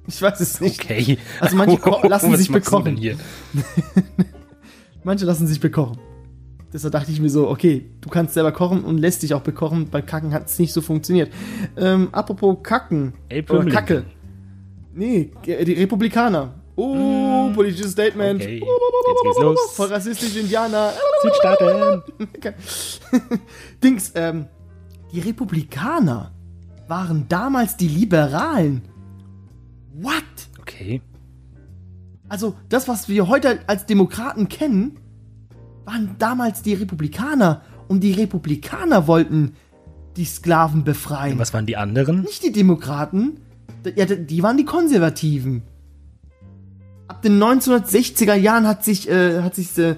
Ich 0.09 0.23
weiß 0.23 0.41
es 0.41 0.61
nicht. 0.61 0.83
Okay. 0.85 1.19
Also 1.41 1.57
manche 1.57 1.79
lassen 2.09 2.37
sich 2.37 2.51
bekochen. 2.51 2.97
hier? 2.97 3.17
Manche 5.05 5.25
lassen 5.25 5.47
sich 5.47 5.61
bekochen. 5.61 5.99
Deshalb 6.73 6.93
dachte 6.93 7.13
ich 7.13 7.21
mir 7.21 7.31
so, 7.31 7.49
okay, 7.49 7.87
du 8.01 8.09
kannst 8.09 8.35
selber 8.35 8.51
kochen 8.53 8.85
und 8.85 8.99
lässt 8.99 9.23
dich 9.23 9.35
auch 9.35 9.41
bekochen. 9.43 9.89
Bei 9.89 10.03
Kacken 10.03 10.33
hat 10.33 10.47
es 10.47 10.59
nicht 10.59 10.73
so 10.73 10.81
funktioniert. 10.81 11.33
Ähm, 11.77 12.09
apropos 12.13 12.59
Kacken. 12.63 13.15
Abraham 13.33 13.67
oder 13.67 13.75
Kacke. 13.75 14.05
Nee, 14.93 15.31
ge- 15.43 15.65
die 15.65 15.75
Republikaner. 15.75 16.55
Oh, 16.75 17.51
politisches 17.55 17.93
Statement. 17.93 18.43
Okay, 18.43 18.57
jetzt 18.57 19.23
geht's 19.23 19.39
los. 19.41 19.59
Voll 19.73 19.89
rassistisch, 19.89 20.37
Indianer. 20.37 20.93
Südstaaten. 21.23 22.03
Dings, 23.83 24.13
ähm, 24.15 24.47
die 25.13 25.21
Republikaner 25.21 26.33
waren 26.89 27.27
damals 27.29 27.77
die 27.77 27.89
Liberalen. 27.89 28.83
What? 30.03 30.25
Okay. 30.61 31.01
Also, 32.29 32.55
das, 32.69 32.89
was 32.89 33.09
wir 33.09 33.29
heute 33.29 33.61
als 33.67 33.87
Demokraten 33.87 34.49
kennen, 34.49 34.99
waren 35.85 36.17
damals 36.19 36.63
die 36.63 36.75
Republikaner. 36.75 37.63
Und 37.89 38.01
die 38.01 38.13
Republikaner 38.13 39.07
wollten 39.07 39.55
die 40.17 40.25
Sklaven 40.25 40.85
befreien. 40.85 41.35
Und 41.35 41.39
was 41.39 41.55
waren 41.55 41.67
die 41.67 41.77
anderen? 41.77 42.23
Nicht 42.23 42.43
die 42.43 42.53
Demokraten. 42.53 43.41
Ja, 43.95 44.07
die 44.07 44.43
waren 44.43 44.57
die 44.57 44.65
Konservativen. 44.65 45.63
Ab 47.07 47.23
den 47.23 47.41
1960er 47.41 48.35
Jahren 48.35 48.67
hat 48.67 48.85
sich 48.85 49.09
äh, 49.09 49.43
hat 49.43 49.55
sich 49.55 49.79
äh, 49.79 49.95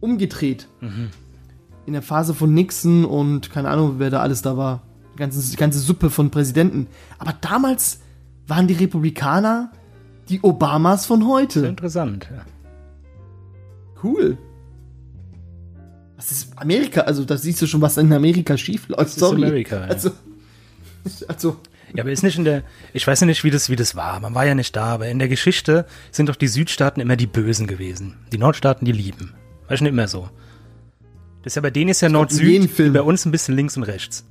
umgedreht. 0.00 0.68
In 1.86 1.92
der 1.92 2.02
Phase 2.02 2.34
von 2.34 2.52
Nixon 2.52 3.04
und 3.04 3.50
keine 3.50 3.68
Ahnung, 3.68 3.94
wer 3.98 4.10
da 4.10 4.20
alles 4.20 4.42
da 4.42 4.56
war. 4.56 4.82
Die 5.14 5.18
ganze, 5.18 5.48
die 5.48 5.56
ganze 5.56 5.78
Suppe 5.78 6.10
von 6.10 6.30
Präsidenten. 6.30 6.88
Aber 7.18 7.34
damals 7.40 8.00
waren 8.46 8.66
die 8.66 8.74
Republikaner 8.74 9.70
die 10.28 10.40
Obamas 10.40 11.06
von 11.06 11.26
heute. 11.26 11.66
interessant. 11.66 12.28
Ja. 12.30 12.44
Cool. 14.02 14.38
Was 16.16 16.30
ist 16.32 16.56
Amerika? 16.56 17.02
Also, 17.02 17.24
da 17.24 17.36
siehst 17.36 17.60
du 17.60 17.66
schon, 17.66 17.80
was 17.80 17.96
in 17.96 18.12
Amerika 18.12 18.56
schief 18.56 18.88
läuft. 18.88 19.06
ist 19.06 19.18
Sorry. 19.18 19.44
Amerika, 19.44 19.80
ja. 19.80 19.86
Also, 19.86 20.10
also 21.28 21.56
Ja, 21.94 22.02
aber 22.02 22.12
ist 22.12 22.22
nicht 22.22 22.38
in 22.38 22.44
der, 22.44 22.62
ich 22.92 23.06
weiß 23.06 23.20
ja 23.20 23.26
nicht, 23.26 23.44
wie 23.44 23.50
das, 23.50 23.68
wie 23.70 23.76
das 23.76 23.94
war. 23.94 24.20
Man 24.20 24.34
war 24.34 24.46
ja 24.46 24.54
nicht 24.54 24.74
da, 24.74 24.86
aber 24.86 25.08
in 25.08 25.18
der 25.18 25.28
Geschichte 25.28 25.86
sind 26.10 26.28
doch 26.28 26.36
die 26.36 26.48
Südstaaten 26.48 27.00
immer 27.00 27.16
die 27.16 27.26
Bösen 27.26 27.66
gewesen. 27.66 28.16
Die 28.32 28.38
Nordstaaten 28.38 28.84
die 28.84 28.92
lieben. 28.92 29.34
War 29.68 29.76
schon 29.76 29.86
immer 29.86 30.08
so. 30.08 30.28
Das 31.42 31.52
ist 31.52 31.56
ja 31.56 31.62
bei 31.62 31.70
denen 31.70 31.90
ist 31.90 32.00
ja 32.00 32.08
Nord-Süd, 32.08 32.92
bei 32.92 33.02
uns 33.02 33.26
ein 33.26 33.30
bisschen 33.30 33.54
links 33.54 33.76
und 33.76 33.82
rechts. 33.82 34.24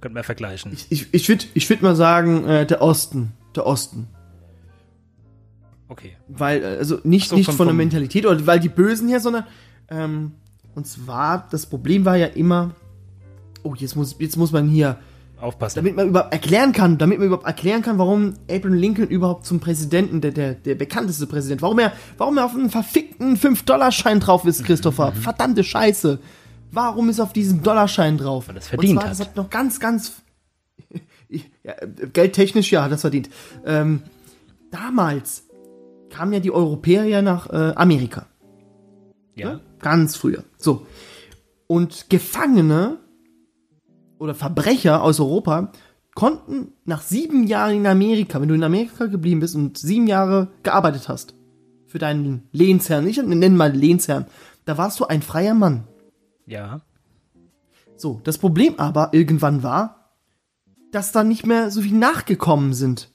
Könnte 0.00 0.14
man 0.14 0.24
vergleichen. 0.24 0.72
Ich, 0.90 1.06
ich 1.12 1.28
würde 1.28 1.44
ich 1.54 1.68
würd 1.68 1.82
mal 1.82 1.94
sagen, 1.94 2.44
äh, 2.46 2.66
der 2.66 2.80
Osten. 2.82 3.32
Der 3.54 3.66
Osten. 3.66 4.06
Okay. 5.88 6.12
Weil, 6.28 6.62
äh, 6.62 6.66
also 6.78 6.98
nicht, 7.04 7.28
So, 7.30 7.36
nicht 7.36 7.46
vom- 7.46 7.56
von 7.56 7.66
der 7.66 7.74
Mentalität 7.74 8.24
oder 8.26 8.46
weil 8.46 8.60
die 8.60 8.68
Bösen 8.68 9.08
hier, 9.08 9.20
sondern, 9.20 9.44
ähm, 9.90 10.32
und 10.74 10.86
zwar, 10.86 11.48
das 11.50 11.66
Problem 11.66 12.04
war 12.04 12.16
ja 12.16 12.26
immer, 12.26 12.70
oh, 13.62 13.74
jetzt 13.74 13.96
muss, 13.96 14.16
jetzt 14.18 14.36
muss 14.36 14.52
man 14.52 14.68
hier, 14.68 14.98
Aufpassen. 15.40 15.76
damit 15.76 15.96
man 15.96 16.08
überhaupt 16.08 16.32
erklären 16.32 16.72
kann, 16.72 16.98
damit 16.98 17.18
man 17.18 17.26
überhaupt 17.26 17.46
erklären 17.46 17.82
kann, 17.82 17.98
warum 17.98 18.34
Abraham 18.50 18.74
Lincoln 18.74 19.08
überhaupt 19.08 19.46
zum 19.46 19.58
Präsidenten, 19.58 20.20
der, 20.20 20.32
der, 20.32 20.54
der 20.54 20.74
bekannteste 20.76 21.26
Präsident, 21.26 21.60
warum 21.62 21.78
er, 21.78 21.92
warum 22.18 22.36
er 22.38 22.44
auf 22.44 22.54
einen 22.54 22.70
verfickten 22.70 23.36
5-Dollar-Schein 23.36 24.20
drauf 24.20 24.44
ist, 24.44 24.64
Christopher. 24.64 25.12
Verdammte 25.12 25.64
Scheiße. 25.64 26.18
Warum 26.72 27.08
ist 27.08 27.20
auf 27.20 27.32
diesem 27.32 27.62
Dollarschein 27.62 28.18
drauf? 28.18 28.48
Weil 28.48 28.56
es 28.56 28.68
verdient 28.68 28.92
und 28.92 28.98
zwar, 29.00 29.10
hat. 29.10 29.20
Das 29.20 29.26
hat 29.26 29.36
noch 29.36 29.50
ganz, 29.50 29.80
ganz, 29.80 30.22
ja, 31.28 31.74
geldtechnisch, 32.12 32.70
ja, 32.70 32.84
hat 32.84 32.92
das 32.92 33.00
verdient. 33.00 33.30
Ähm, 33.64 34.02
damals 34.70 35.44
kamen 36.10 36.32
ja 36.32 36.40
die 36.40 36.52
Europäer 36.52 37.04
ja 37.04 37.22
nach 37.22 37.50
äh, 37.50 37.72
Amerika. 37.74 38.26
ja. 39.34 39.54
Ne? 39.54 39.60
Ganz 39.80 40.16
früher. 40.16 40.44
So. 40.58 40.86
Und 41.66 42.10
Gefangene 42.10 42.98
oder 44.18 44.34
Verbrecher 44.34 45.02
aus 45.02 45.20
Europa 45.20 45.72
konnten 46.14 46.72
nach 46.84 47.00
sieben 47.00 47.46
Jahren 47.46 47.76
in 47.76 47.86
Amerika, 47.86 48.40
wenn 48.40 48.48
du 48.48 48.54
in 48.54 48.62
Amerika 48.62 49.06
geblieben 49.06 49.40
bist 49.40 49.56
und 49.56 49.78
sieben 49.78 50.06
Jahre 50.06 50.48
gearbeitet 50.62 51.08
hast, 51.08 51.34
für 51.86 51.98
deinen 51.98 52.48
Lehnsherrn, 52.52 53.06
ich 53.06 53.16
nenne 53.16 53.56
mal 53.56 53.72
Lehnsherrn, 53.72 54.26
da 54.64 54.76
warst 54.76 55.00
du 55.00 55.06
ein 55.06 55.22
freier 55.22 55.54
Mann. 55.54 55.84
Ja. 56.50 56.80
So, 57.96 58.20
das 58.24 58.38
Problem 58.38 58.74
aber 58.78 59.10
irgendwann 59.12 59.62
war, 59.62 60.10
dass 60.90 61.12
da 61.12 61.22
nicht 61.22 61.46
mehr 61.46 61.70
so 61.70 61.80
viel 61.82 61.96
nachgekommen 61.96 62.74
sind. 62.74 63.08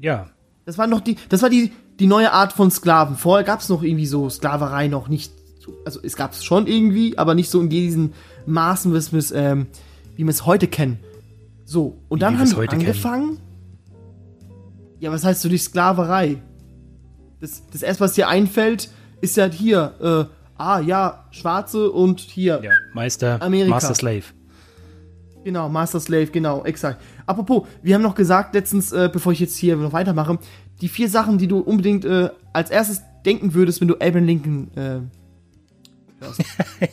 Ja. 0.00 0.28
Das 0.64 0.78
war 0.78 0.86
noch 0.86 1.00
die, 1.00 1.16
das 1.28 1.42
war 1.42 1.50
die, 1.50 1.72
die 2.00 2.06
neue 2.06 2.32
Art 2.32 2.52
von 2.52 2.70
Sklaven. 2.70 3.16
Vorher 3.16 3.44
gab 3.44 3.60
es 3.60 3.68
noch 3.68 3.82
irgendwie 3.82 4.06
so 4.06 4.28
Sklaverei 4.28 4.88
noch 4.88 5.08
nicht. 5.08 5.32
so- 5.60 5.74
Also 5.84 6.00
es 6.02 6.16
gab 6.16 6.32
es 6.32 6.42
schon 6.44 6.66
irgendwie, 6.66 7.16
aber 7.18 7.34
nicht 7.34 7.50
so 7.50 7.60
in 7.60 7.68
diesen 7.68 8.12
Maßen, 8.46 8.90
wie 8.92 9.12
wir 9.12 9.18
es, 9.18 9.30
ähm, 9.30 9.66
wir 10.16 10.28
es 10.28 10.44
heute 10.46 10.66
kennen. 10.66 10.98
So, 11.64 11.98
und 12.08 12.18
Wie 12.18 12.20
dann 12.20 12.34
wir 12.34 12.40
haben 12.40 12.50
die 12.50 12.56
heute 12.56 12.76
kennen. 12.76 12.86
angefangen. 12.88 13.38
Ja, 14.98 15.12
was 15.12 15.24
heißt 15.24 15.42
so 15.42 15.48
die 15.48 15.58
Sklaverei? 15.58 16.40
Das, 17.40 17.62
das 17.70 17.82
erste, 17.82 18.02
was 18.04 18.14
dir 18.14 18.28
einfällt, 18.28 18.90
ist 19.20 19.36
ja 19.36 19.46
hier, 19.46 19.94
äh, 20.30 20.41
ah 20.62 20.80
ja, 20.80 21.26
Schwarze 21.30 21.90
und 21.90 22.20
hier, 22.20 22.60
Ja. 22.62 22.70
Meister, 22.94 23.40
Amerika. 23.42 23.70
Master 23.70 23.94
Slave. 23.94 24.22
Genau, 25.44 25.68
Master 25.68 25.98
Slave, 25.98 26.26
genau, 26.26 26.64
exakt. 26.64 27.02
Apropos, 27.26 27.66
wir 27.82 27.94
haben 27.96 28.02
noch 28.02 28.14
gesagt 28.14 28.54
letztens, 28.54 28.92
äh, 28.92 29.10
bevor 29.12 29.32
ich 29.32 29.40
jetzt 29.40 29.56
hier 29.56 29.76
noch 29.76 29.92
weitermache, 29.92 30.38
die 30.80 30.88
vier 30.88 31.08
Sachen, 31.08 31.36
die 31.38 31.48
du 31.48 31.58
unbedingt 31.58 32.04
äh, 32.04 32.30
als 32.52 32.70
erstes 32.70 33.02
denken 33.26 33.52
würdest, 33.54 33.80
wenn 33.80 33.88
du 33.88 33.94
Abraham 33.94 34.24
Lincoln 34.24 34.70
äh, 34.76 35.00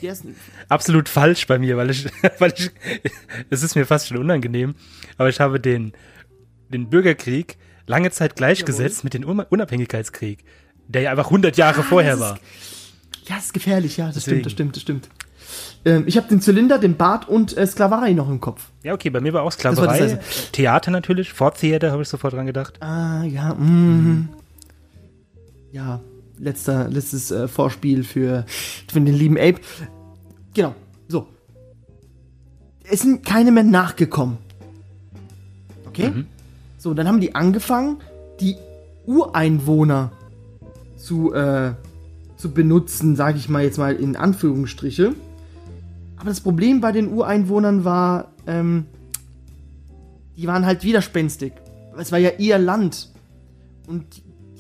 Absolut 0.70 1.08
falsch 1.10 1.46
bei 1.48 1.60
mir, 1.60 1.78
weil 1.78 1.92
ich, 1.92 2.08
weil 2.40 2.54
ich, 2.58 2.72
es 3.52 3.62
ist 3.64 3.76
mir 3.76 3.86
fast 3.86 4.08
schon 4.08 4.18
unangenehm, 4.18 4.74
aber 5.18 5.30
ich 5.30 5.40
habe 5.40 5.60
den, 5.60 5.94
den 6.70 6.90
Bürgerkrieg 6.90 7.58
lange 7.86 8.10
Zeit 8.12 8.36
gleichgesetzt 8.36 9.04
mit 9.04 9.14
dem 9.14 9.24
Un- 9.28 9.46
Unabhängigkeitskrieg, 9.48 10.44
der 10.88 11.04
ja 11.04 11.12
einfach 11.12 11.26
100 11.26 11.58
Jahre 11.58 11.84
vorher 11.84 12.16
das 12.18 12.20
ist- 12.20 12.30
war. 12.32 12.40
Ja, 13.30 13.36
das 13.36 13.46
ist 13.46 13.54
gefährlich, 13.54 13.98
ja, 13.98 14.08
das 14.08 14.16
Deswegen. 14.16 14.50
stimmt, 14.50 14.76
das 14.76 14.82
stimmt, 14.82 15.08
das 15.08 15.08
stimmt. 15.08 15.10
Ähm, 15.86 16.04
ich 16.08 16.18
habe 16.18 16.28
den 16.28 16.42
Zylinder, 16.42 16.80
den 16.80 16.98
Bart 16.98 17.30
und 17.30 17.56
äh, 17.56 17.66
Sklaverei 17.66 18.14
noch 18.14 18.28
im 18.28 18.40
Kopf. 18.40 18.70
Ja, 18.84 18.94
okay, 18.94 19.10
bei 19.10 19.22
mir 19.22 19.34
war 19.34 19.42
auch 19.42 19.46
war 19.46 19.52
Sklaverei. 19.52 20.00
das 20.00 20.52
Theater 20.52 20.90
natürlich, 20.92 21.32
Ford 21.32 21.58
Theater 21.58 21.92
habe 21.92 22.02
ich 22.02 22.10
sofort 22.10 22.34
dran 22.34 22.48
gedacht. 22.48 22.82
Ah, 22.82 23.24
ja, 23.24 23.54
mm. 23.54 24.30
Ja, 25.72 26.02
letzter, 26.40 26.90
letztes 26.90 27.30
äh, 27.30 27.48
Vorspiel 27.48 28.04
für, 28.04 28.46
für 28.92 29.00
den 29.00 29.14
lieben 29.14 29.38
Ape. 29.38 29.60
Genau, 30.56 30.74
so. 31.08 31.28
Es 32.84 33.02
sind 33.02 33.24
keine 33.24 33.52
mehr 33.52 33.64
nachgekommen. 33.64 34.40
Okay? 35.88 36.26
So, 36.80 36.96
dann 36.96 37.08
haben 37.08 37.20
die 37.20 37.36
angefangen, 37.36 37.98
die 38.40 38.56
Ureinwohner 39.06 40.12
zu, 40.98 41.34
äh, 41.34 41.74
zu 42.40 42.52
benutzen, 42.52 43.16
sage 43.18 43.38
ich 43.38 43.50
mal 43.50 43.64
jetzt 43.64 43.78
mal 43.78 43.96
in 43.96 44.16
Anführungsstriche. 44.16 45.14
Aber 46.16 46.30
das 46.30 46.40
Problem 46.40 46.80
bei 46.80 46.92
den 46.94 47.12
Ureinwohnern 47.12 47.84
war, 47.84 48.32
ähm, 48.48 48.86
die 50.38 50.48
waren 50.48 50.66
halt 50.66 50.84
widerspenstig. 50.84 51.52
Es 51.98 52.12
war 52.14 52.20
ja 52.20 52.32
ihr 52.38 52.58
Land. 52.58 53.10
Und 53.88 54.06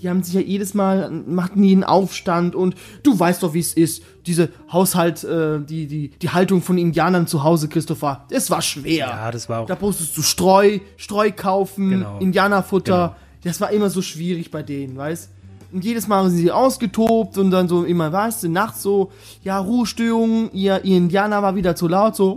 die 0.01 0.09
haben 0.09 0.23
sich 0.23 0.33
ja 0.33 0.41
jedes 0.41 0.73
Mal, 0.73 1.09
machten 1.09 1.63
einen 1.63 1.85
Aufstand 1.85 2.53
und 2.53 2.75
du 3.03 3.17
weißt 3.17 3.43
doch, 3.43 3.53
wie 3.53 3.59
es 3.59 3.73
ist. 3.73 4.03
Diese 4.25 4.49
Haushalt, 4.71 5.23
äh, 5.23 5.59
die, 5.61 5.87
die, 5.87 6.09
die 6.09 6.29
Haltung 6.29 6.61
von 6.61 6.77
Indianern 6.77 7.27
zu 7.27 7.43
Hause, 7.43 7.69
Christopher, 7.69 8.25
es 8.29 8.51
war 8.51 8.61
schwer. 8.61 9.07
Ja, 9.07 9.31
das 9.31 9.47
war 9.47 9.61
auch. 9.61 9.67
Da 9.67 9.77
musstest 9.79 10.17
du 10.17 10.21
Streu, 10.21 10.79
Streu 10.97 11.31
kaufen, 11.33 11.91
Genau. 11.91 12.19
Indianerfutter. 12.19 13.15
Das 13.43 13.61
war 13.61 13.71
immer 13.71 13.89
so 13.89 14.01
schwierig 14.01 14.51
bei 14.51 14.63
denen, 14.63 14.97
weißt 14.97 15.29
Und 15.71 15.85
jedes 15.85 16.07
Mal 16.07 16.17
haben 16.23 16.29
sie 16.29 16.51
ausgetobt 16.51 17.37
und 17.37 17.51
dann 17.51 17.67
so 17.67 17.83
immer, 17.83 18.11
weißt 18.11 18.43
du, 18.43 18.49
nachts 18.49 18.81
so, 18.81 19.11
ja, 19.43 19.59
Ruhestörungen, 19.59 20.49
ihr, 20.53 20.83
ihr 20.83 20.97
Indianer 20.97 21.43
war 21.43 21.55
wieder 21.55 21.75
zu 21.75 21.87
laut, 21.87 22.15
so, 22.15 22.35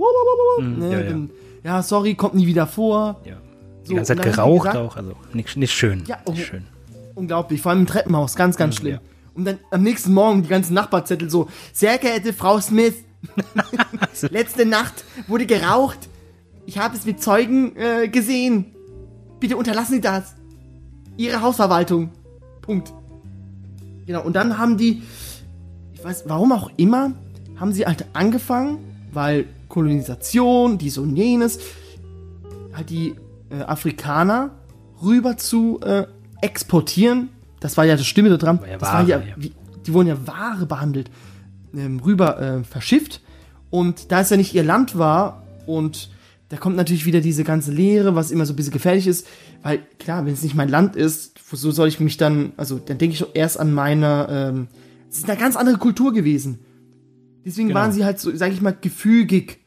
ne, 0.61 0.65
Mhm, 0.67 0.83
ja, 0.83 0.99
ja. 1.01 1.03
dann, 1.11 1.31
ja, 1.65 1.83
sorry, 1.83 2.15
kommt 2.15 2.35
nie 2.35 2.47
wieder 2.47 2.67
vor. 2.67 3.21
Ja. 3.25 3.37
Die 3.85 3.89
So, 3.89 3.95
ganze 3.97 4.15
Zeit 4.17 4.23
geraucht 4.23 4.67
gesagt- 4.67 4.77
auch, 4.77 4.97
also 4.97 5.13
nicht, 5.33 5.57
nicht 5.57 5.73
schön. 5.73 6.05
Ja, 6.07 6.19
oh. 6.27 6.33
nicht 6.33 6.47
schön. 6.47 6.65
Unglaublich, 7.15 7.61
vor 7.63 7.71
allem 7.71 7.81
im 7.81 7.87
Treppenhaus, 7.87 8.37
ganz, 8.37 8.57
ganz 8.57 8.77
schlimm. 8.77 8.95
ja. 8.95 9.01
Und 9.35 9.47
dann 9.47 9.59
am 9.71 9.83
nächsten 9.83 10.13
Morgen 10.13 10.43
die 10.43 10.49
ganzen 10.49 10.75
Nachbarzettel 10.75 11.31
so, 11.31 11.49
sehr 11.73 11.97
geehrte 11.99 12.33
Frau 12.35 12.61
Smith, 12.61 12.95
Letzte 14.31 14.67
Nacht 14.67 15.05
wurde 15.29 15.47
geraucht. 15.47 15.99
Ich 16.67 16.79
habe 16.79 16.97
es 16.97 17.05
mit 17.07 17.23
Zeugen 17.23 17.75
äh, 17.77 18.09
gesehen. 18.09 18.75
Bitte 19.41 19.57
unterlassen 19.57 19.95
Sie 19.95 20.01
das. 20.01 20.35
Ihre 21.17 21.41
Hausverwaltung. 21.41 22.11
Punkt. 22.63 22.93
Genau, 24.13 24.27
und 24.27 24.37
dann 24.37 24.59
haben 24.59 24.77
die, 24.77 25.03
ich 25.95 26.05
weiß, 26.05 26.25
warum 26.27 26.53
auch 26.53 26.71
immer, 26.77 27.13
haben 27.59 27.73
sie 27.73 27.87
halt 27.87 28.05
angefangen, 28.13 28.77
weil 29.11 29.47
Kolonisation, 29.69 30.77
dies 30.77 30.99
und 30.99 31.17
jenes, 31.17 31.59
halt 32.75 32.91
die 32.91 33.15
äh, 33.49 33.63
Afrikaner 33.63 34.51
rüber 35.03 35.39
zu 35.39 35.81
äh, 35.81 36.05
exportieren. 36.43 37.31
Das 37.59 37.79
war 37.79 37.87
ja 37.87 37.97
das 37.97 38.05
Stimme 38.05 38.29
da 38.29 38.37
dran. 38.37 38.61
War 38.61 38.69
ja 38.69 38.77
das 38.77 38.87
Ware, 38.87 38.99
war 38.99 39.09
ja, 39.09 39.21
ja. 39.21 39.35
Wie, 39.39 39.53
die 39.87 39.95
wurden 39.95 40.09
ja 40.09 40.27
Ware 40.27 40.67
behandelt, 40.67 41.11
ähm, 41.75 41.99
rüber 42.01 42.39
äh, 42.39 42.65
verschifft. 42.65 43.23
Und 43.71 44.13
da 44.13 44.21
es 44.21 44.29
ja 44.29 44.37
nicht 44.37 44.55
ihr 44.55 44.63
Land 44.63 44.99
war 44.99 45.43
und 45.65 46.11
da 46.51 46.59
kommt 46.59 46.77
natürlich 46.77 47.07
wieder 47.07 47.23
diese 47.23 47.45
ganze 47.45 47.73
Lehre, 47.73 48.15
was 48.15 48.31
immer 48.31 48.45
so 48.45 48.53
ein 48.53 48.57
bisschen 48.57 48.75
gefährlich 48.75 49.07
ist, 49.07 49.27
weil 49.63 49.79
klar, 49.99 50.25
wenn 50.27 50.33
es 50.33 50.43
nicht 50.43 50.55
mein 50.55 50.69
Land 50.69 50.97
ist, 50.97 51.39
so 51.53 51.71
soll 51.71 51.89
ich 51.89 52.01
mich 52.01 52.17
dann, 52.17 52.53
also 52.57 52.79
dann 52.79 52.99
denke 52.99 53.15
ich 53.15 53.25
erst 53.35 53.59
an 53.61 53.73
meine, 53.73 54.27
ähm, 54.31 54.69
es 55.11 55.19
ist 55.19 55.29
eine 55.29 55.39
ganz 55.39 55.57
andere 55.57 55.77
Kultur 55.79 56.13
gewesen. 56.13 56.59
Deswegen 57.45 57.69
Genau. 57.69 57.81
waren 57.81 57.93
sie 57.93 58.05
halt 58.05 58.19
so, 58.21 58.35
sag 58.35 58.53
ich 58.53 58.61
mal, 58.61 58.77
gefügig. 58.79 59.59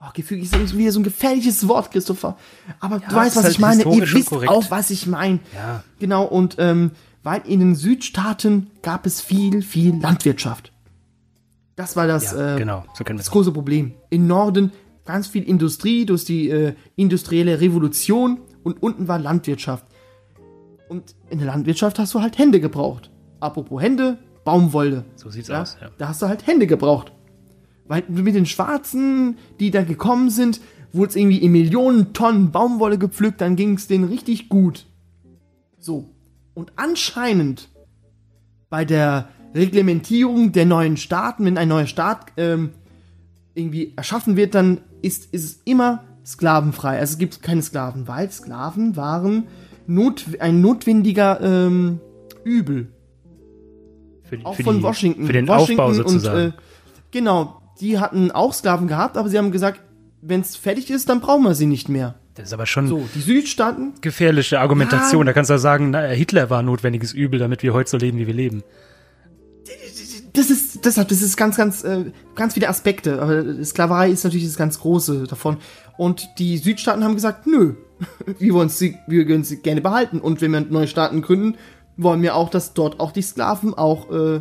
Oh, 0.00 0.08
gefügig 0.14 0.44
ist 0.44 0.54
irgendwie 0.54 0.78
wieder 0.78 0.92
so 0.92 1.00
ein 1.00 1.04
gefährliches 1.04 1.66
Wort, 1.68 1.90
Christopher. 1.90 2.36
Aber 2.80 2.98
du 2.98 3.14
weißt, 3.14 3.36
was 3.36 3.44
ist 3.46 3.50
ich 3.52 3.58
meine. 3.58 3.84
halt 3.84 3.94
Ihr 3.96 4.12
wisst 4.12 4.28
korrekt. 4.28 4.50
auch, 4.50 4.70
was 4.70 4.90
ich 4.90 5.06
meine. 5.06 5.40
Ja. 5.54 5.82
Genau, 5.98 6.24
und 6.24 6.56
ähm, 6.58 6.90
weil 7.22 7.42
in 7.46 7.60
den 7.60 7.74
Südstaaten 7.74 8.70
gab 8.82 9.06
es 9.06 9.20
viel, 9.20 9.62
viel 9.62 9.96
Landwirtschaft. 9.98 10.72
Das 11.76 11.96
war 11.96 12.06
das, 12.06 12.32
Ja, 12.32 12.56
äh, 12.56 12.58
genau, 12.58 12.84
so 12.94 13.04
das 13.04 13.30
große 13.30 13.52
Problem. 13.52 13.92
Im 14.10 14.26
Norden 14.26 14.72
ganz 15.04 15.26
viel 15.28 15.42
Industrie 15.44 16.04
durch 16.06 16.24
die 16.24 16.48
äh, 16.50 16.74
industrielle 16.96 17.60
Revolution 17.60 18.38
und 18.66 18.82
unten 18.82 19.06
war 19.06 19.20
Landwirtschaft. 19.20 19.86
Und 20.88 21.14
in 21.30 21.38
der 21.38 21.46
Landwirtschaft 21.46 22.00
hast 22.00 22.12
du 22.14 22.20
halt 22.20 22.36
Hände 22.36 22.58
gebraucht. 22.58 23.12
Apropos 23.38 23.80
Hände, 23.80 24.18
Baumwolle. 24.44 25.04
So 25.14 25.30
sieht's 25.30 25.46
Ja, 25.46 25.62
aus, 25.62 25.76
ja. 25.80 25.88
Da 25.98 26.08
hast 26.08 26.20
du 26.20 26.26
halt 26.26 26.48
Hände 26.48 26.66
gebraucht. 26.66 27.12
Weil 27.86 28.02
mit 28.08 28.34
den 28.34 28.44
Schwarzen, 28.44 29.38
die 29.60 29.70
da 29.70 29.84
gekommen 29.84 30.30
sind, 30.30 30.60
wurde 30.92 31.10
es 31.10 31.16
irgendwie 31.16 31.38
in 31.38 31.52
Millionen 31.52 32.12
Tonnen 32.12 32.50
Baumwolle 32.50 32.98
gepflückt, 32.98 33.40
dann 33.40 33.54
ging 33.54 33.74
es 33.74 33.86
denen 33.86 34.08
richtig 34.08 34.48
gut. 34.48 34.86
So. 35.78 36.10
Und 36.52 36.72
anscheinend 36.74 37.68
bei 38.68 38.84
der 38.84 39.28
Reglementierung 39.54 40.50
der 40.50 40.66
neuen 40.66 40.96
Staaten, 40.96 41.44
wenn 41.44 41.56
ein 41.56 41.68
neuer 41.68 41.86
Staat 41.86 42.32
ähm, 42.36 42.70
irgendwie 43.54 43.92
erschaffen 43.94 44.36
wird, 44.36 44.56
dann 44.56 44.80
ist, 45.02 45.32
ist 45.32 45.44
es 45.44 45.62
immer 45.64 46.02
sklavenfrei. 46.26 46.98
Also 46.98 47.12
es 47.12 47.18
gibt 47.18 47.42
keine 47.42 47.62
Sklaven, 47.62 48.08
weil 48.08 48.30
Sklaven 48.30 48.96
waren 48.96 49.46
not, 49.86 50.24
ein 50.40 50.60
notwendiger 50.60 51.40
ähm, 51.40 52.00
Übel 52.44 52.88
Für, 54.24 54.38
auch 54.44 54.56
von 54.56 54.78
die, 54.78 54.82
Washington. 54.82 55.26
Für 55.26 55.32
den 55.32 55.48
Washington 55.48 55.80
Aufbau 55.80 55.92
sozusagen. 55.94 56.46
Und, 56.46 56.48
äh, 56.48 56.52
genau, 57.12 57.60
die 57.80 57.98
hatten 57.98 58.30
auch 58.30 58.52
Sklaven 58.52 58.88
gehabt, 58.88 59.16
aber 59.16 59.28
sie 59.28 59.38
haben 59.38 59.52
gesagt, 59.52 59.80
wenn 60.22 60.40
es 60.40 60.56
fertig 60.56 60.90
ist, 60.90 61.08
dann 61.08 61.20
brauchen 61.20 61.44
wir 61.44 61.54
sie 61.54 61.66
nicht 61.66 61.88
mehr. 61.88 62.16
das 62.34 62.46
ist 62.48 62.52
aber 62.52 62.66
schon 62.66 62.88
So, 62.88 63.08
die 63.14 63.20
Südstaaten, 63.20 63.94
gefährliche 64.00 64.58
Argumentation. 64.58 65.22
Ja. 65.22 65.26
Da 65.26 65.32
kannst 65.32 65.50
du 65.50 65.54
ja 65.54 65.58
sagen, 65.58 65.90
na, 65.90 66.02
Hitler 66.06 66.50
war 66.50 66.60
ein 66.60 66.64
notwendiges 66.66 67.12
Übel, 67.12 67.38
damit 67.38 67.62
wir 67.62 67.72
heute 67.72 67.90
so 67.90 67.96
leben, 67.96 68.18
wie 68.18 68.26
wir 68.26 68.34
leben. 68.34 68.64
das 70.32 70.50
ist, 70.50 70.84
deshalb, 70.84 71.08
das 71.08 71.22
ist 71.22 71.36
ganz, 71.36 71.56
ganz, 71.56 71.84
äh, 71.84 72.06
ganz 72.34 72.54
viele 72.54 72.68
Aspekte. 72.68 73.22
Aber 73.22 73.64
Sklaverei 73.64 74.10
ist 74.10 74.24
natürlich 74.24 74.46
das 74.46 74.56
ganz 74.56 74.80
Große 74.80 75.24
davon. 75.24 75.58
Und 75.96 76.38
die 76.38 76.58
Südstaaten 76.58 77.04
haben 77.04 77.14
gesagt, 77.14 77.46
nö, 77.46 77.74
wir 78.38 78.54
wollen 78.54 78.68
sie, 78.68 78.96
wir 79.06 79.28
wollen 79.28 79.44
sie 79.44 79.58
gerne 79.62 79.80
behalten. 79.80 80.20
Und 80.20 80.40
wenn 80.40 80.52
wir 80.52 80.60
neue 80.60 80.88
Staaten 80.88 81.22
gründen, 81.22 81.56
wollen 81.96 82.22
wir 82.22 82.34
auch, 82.34 82.50
dass 82.50 82.74
dort 82.74 83.00
auch 83.00 83.12
die 83.12 83.22
Sklaven 83.22 83.74
auch, 83.74 84.10
äh, 84.10 84.40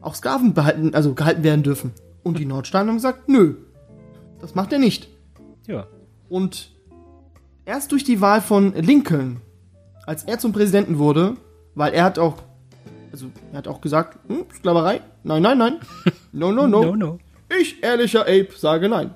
auch 0.00 0.14
Sklaven 0.14 0.54
behalten, 0.54 0.94
also 0.94 1.14
gehalten 1.14 1.42
werden 1.44 1.62
dürfen. 1.62 1.92
Und 2.22 2.38
die 2.38 2.46
Nordstaaten 2.46 2.88
haben 2.88 2.96
gesagt, 2.96 3.28
nö, 3.28 3.54
das 4.40 4.54
macht 4.54 4.72
er 4.72 4.78
nicht. 4.78 5.08
Ja. 5.66 5.86
Und 6.28 6.72
erst 7.64 7.92
durch 7.92 8.04
die 8.04 8.20
Wahl 8.20 8.40
von 8.40 8.74
Lincoln, 8.74 9.40
als 10.06 10.24
er 10.24 10.38
zum 10.38 10.52
Präsidenten 10.52 10.98
wurde, 10.98 11.36
weil 11.74 11.92
er 11.92 12.04
hat 12.04 12.18
auch, 12.18 12.36
also 13.12 13.26
er 13.52 13.58
hat 13.58 13.68
auch 13.68 13.80
gesagt, 13.80 14.18
hm, 14.28 14.44
Sklaverei, 14.54 15.02
nein, 15.22 15.42
nein, 15.42 15.58
nein, 15.58 15.76
no, 16.32 16.50
no, 16.52 16.66
no, 16.66 16.82
No, 16.84 16.96
no. 16.96 17.18
ich, 17.60 17.82
ehrlicher 17.82 18.22
Ape, 18.22 18.48
sage 18.56 18.88
nein, 18.88 19.10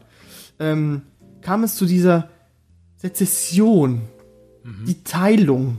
ähm, 0.59 1.03
kam 1.43 1.65
es 1.65 1.77
zu 1.77 1.87
dieser 1.87 2.29
Sezession, 2.97 4.03
die 4.87 5.03
Teilung, 5.05 5.79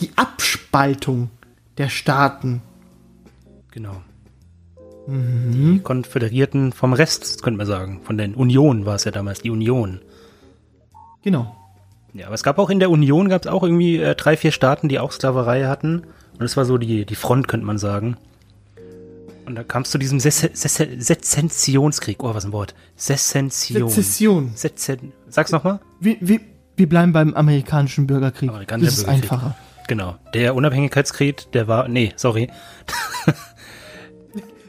die 0.00 0.10
Abspaltung 0.16 1.30
der 1.78 1.88
Staaten. 1.88 2.62
Genau. 3.70 4.02
Mhm. 5.06 5.74
Die 5.74 5.80
Konföderierten 5.80 6.72
vom 6.72 6.92
Rest, 6.92 7.42
könnte 7.42 7.58
man 7.58 7.66
sagen. 7.66 8.00
Von 8.04 8.18
den 8.18 8.34
Union 8.34 8.86
war 8.86 8.94
es 8.94 9.04
ja 9.04 9.10
damals, 9.10 9.40
die 9.40 9.50
Union. 9.50 10.00
Genau. 11.22 11.56
Ja, 12.14 12.26
aber 12.26 12.34
es 12.34 12.42
gab 12.42 12.58
auch 12.58 12.70
in 12.70 12.80
der 12.80 12.90
Union 12.90 13.28
gab 13.28 13.42
es 13.42 13.50
auch 13.50 13.62
irgendwie 13.62 13.96
äh, 13.96 14.14
drei, 14.14 14.36
vier 14.36 14.52
Staaten, 14.52 14.88
die 14.88 14.98
auch 14.98 15.12
Sklaverei 15.12 15.64
hatten. 15.64 16.02
Und 16.32 16.40
das 16.40 16.56
war 16.56 16.64
so 16.64 16.78
die, 16.78 17.06
die 17.06 17.14
Front, 17.14 17.48
könnte 17.48 17.66
man 17.66 17.78
sagen. 17.78 18.16
Und 19.52 19.56
da 19.56 19.64
kam 19.64 19.82
es 19.82 19.90
zu 19.90 19.98
diesem 19.98 20.18
Sezessionskrieg. 20.18 22.22
Oh, 22.24 22.34
was 22.34 22.46
ein 22.46 22.52
Wort. 22.52 22.74
Sezession. 22.96 23.90
Sezession. 23.90 24.52
Sezen 24.54 25.12
Sag's 25.28 25.52
nochmal. 25.52 25.78
Wir, 26.00 26.16
wir, 26.22 26.40
wir 26.74 26.88
bleiben 26.88 27.12
beim 27.12 27.34
amerikanischen 27.34 28.06
Bürgerkrieg. 28.06 28.48
Amerikanischer 28.48 28.86
das 28.86 28.98
ist 29.00 29.04
Bürgerkrieg. 29.04 29.30
einfacher. 29.30 29.54
Genau. 29.88 30.16
Der 30.32 30.54
Unabhängigkeitskrieg, 30.54 31.52
der 31.52 31.68
war. 31.68 31.86
Nee, 31.88 32.14
sorry. 32.16 32.48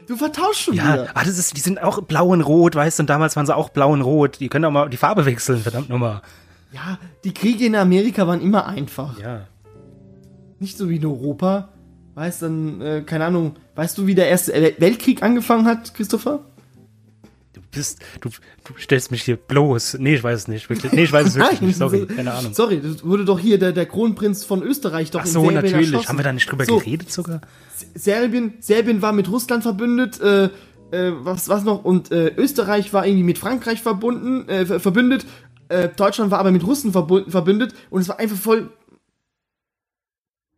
Du 0.06 0.16
vertauschst 0.18 0.60
schon 0.60 0.74
Ja, 0.74 0.92
wieder. 0.92 1.10
ah, 1.14 1.24
das 1.24 1.38
ist, 1.38 1.56
die 1.56 1.62
sind 1.62 1.82
auch 1.82 2.02
blau 2.02 2.28
und 2.28 2.42
rot, 2.42 2.74
weißt 2.74 2.98
du, 2.98 3.04
und 3.04 3.08
damals 3.08 3.36
waren 3.36 3.46
sie 3.46 3.56
auch 3.56 3.70
blau 3.70 3.90
und 3.90 4.02
rot. 4.02 4.38
Die 4.38 4.50
können 4.50 4.66
auch 4.66 4.70
mal 4.70 4.90
die 4.90 4.98
Farbe 4.98 5.24
wechseln, 5.24 5.60
verdammt 5.60 5.88
nochmal. 5.88 6.20
Ja, 6.72 6.98
die 7.24 7.32
Kriege 7.32 7.64
in 7.64 7.74
Amerika 7.74 8.26
waren 8.26 8.42
immer 8.42 8.66
einfach. 8.66 9.18
Ja. 9.18 9.46
Nicht 10.58 10.76
so 10.76 10.90
wie 10.90 10.96
in 10.96 11.06
Europa. 11.06 11.70
Weißt 12.16 12.42
dann, 12.42 12.82
äh, 12.82 13.00
keine 13.06 13.24
Ahnung, 13.24 13.56
weißt 13.74 13.96
du, 13.98 14.06
wie 14.06 14.14
der 14.14 14.28
erste 14.28 14.52
Wel- 14.52 14.74
Weltkrieg 14.80 15.22
angefangen 15.22 15.66
hat, 15.66 15.94
Christopher? 15.94 16.44
Du 17.52 17.60
bist, 17.70 18.00
du, 18.20 18.30
du 18.64 18.74
stellst 18.78 19.10
mich 19.10 19.22
hier 19.22 19.36
bloß. 19.36 19.98
Nee, 20.00 20.14
ich 20.16 20.24
weiß 20.24 20.40
es 20.40 20.48
nicht. 20.48 20.68
Wirklich. 20.70 20.92
Nee, 20.92 21.04
ich 21.04 21.12
weiß 21.12 21.26
es 21.28 21.34
wirklich 21.36 21.60
nicht. 21.60 21.76
Sorry, 21.78 22.00
so- 22.00 22.06
keine 22.06 22.32
Ahnung. 22.32 22.52
Sorry, 22.54 22.80
das 22.80 23.04
wurde 23.04 23.24
doch 23.24 23.38
hier 23.38 23.58
der, 23.58 23.72
der 23.72 23.86
Kronprinz 23.86 24.44
von 24.44 24.62
Österreich 24.62 25.10
doch 25.10 25.20
Ach 25.20 25.26
in 25.26 25.30
so, 25.32 25.40
Serbien 25.42 25.54
natürlich. 25.62 25.86
erschossen. 25.92 26.08
Haben 26.08 26.18
wir 26.18 26.24
da 26.24 26.32
nicht 26.32 26.50
drüber 26.50 26.64
So, 26.64 26.78
geredet 26.78 27.10
sogar? 27.12 27.40
Serbien, 27.94 28.54
Serbien 28.60 29.02
war 29.02 29.12
mit 29.12 29.28
Russland 29.30 29.62
verbündet, 29.62 30.20
äh, 30.20 30.44
äh, 30.90 31.12
was, 31.24 31.48
was 31.48 31.64
noch, 31.64 31.84
und 31.84 32.10
äh, 32.12 32.32
Österreich 32.36 32.92
war 32.92 33.06
irgendwie 33.06 33.24
mit 33.24 33.38
Frankreich 33.38 33.82
verbunden, 33.82 34.48
äh, 34.48 34.66
ver- 34.66 34.80
verbündet, 34.80 35.26
äh, 35.68 35.88
Deutschland 35.88 36.30
war 36.30 36.38
aber 36.38 36.50
mit 36.52 36.64
Russen 36.64 36.92
verbunden, 36.92 37.30
verbündet 37.30 37.74
und 37.90 38.00
es 38.02 38.08
war 38.08 38.18
einfach 38.20 38.36
voll, 38.36 38.70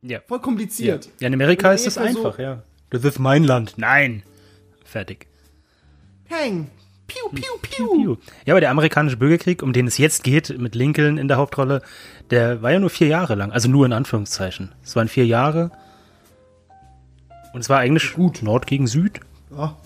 Ja. 0.03 0.21
voll 0.27 0.41
kompliziert. 0.41 1.09
Ja, 1.21 1.29
in 1.29 1.35
Amerika 1.35 1.71
In 1.71 1.77
ist 1.77 1.87
das 1.87 1.97
Amerika 1.99 2.21
so- 2.21 2.27
einfach, 2.29 2.39
ja. 2.39 2.63
Das 2.91 3.05
ist 3.05 3.19
mein 3.19 3.45
Land. 3.45 3.75
Nein. 3.77 4.23
Fertig. 4.85 5.27
Peng. 6.29 6.71
Piu, 7.07 7.29
piu, 7.31 7.53
piu. 7.63 8.03
Piu. 8.03 8.17
Ja, 8.45 8.55
aber 8.55 8.61
der 8.61 8.71
amerikanische 8.71 9.17
Bürgerkrieg, 9.17 9.63
um 9.63 9.73
den 9.73 9.87
es 9.87 9.99
jetzt 9.99 10.25
geht, 10.25 10.59
mit 10.59 10.75
Lincoln 10.75 11.19
in 11.19 11.29
der 11.29 11.37
Hauptrolle, 11.37 11.83
der 12.31 12.63
war 12.63 12.73
ja 12.73 12.81
nur 12.81 12.91
vier 12.91 13.07
Jahre 13.07 13.35
lang. 13.35 13.53
Also 13.53 13.69
nur 13.69 13.87
in 13.87 13.93
Anführungszeichen. 13.93 14.73
Es 14.83 14.97
waren 14.97 15.09
vier 15.09 15.27
Jahre. 15.27 15.71
Und 17.53 17.61
es 17.61 17.69
war 17.69 17.79
eigentlich 17.79 18.13
Gut. 18.15 18.43
Nord 18.43 18.67
gegen 18.67 18.87
Süd. 18.87 19.21
Ja. 19.57 19.77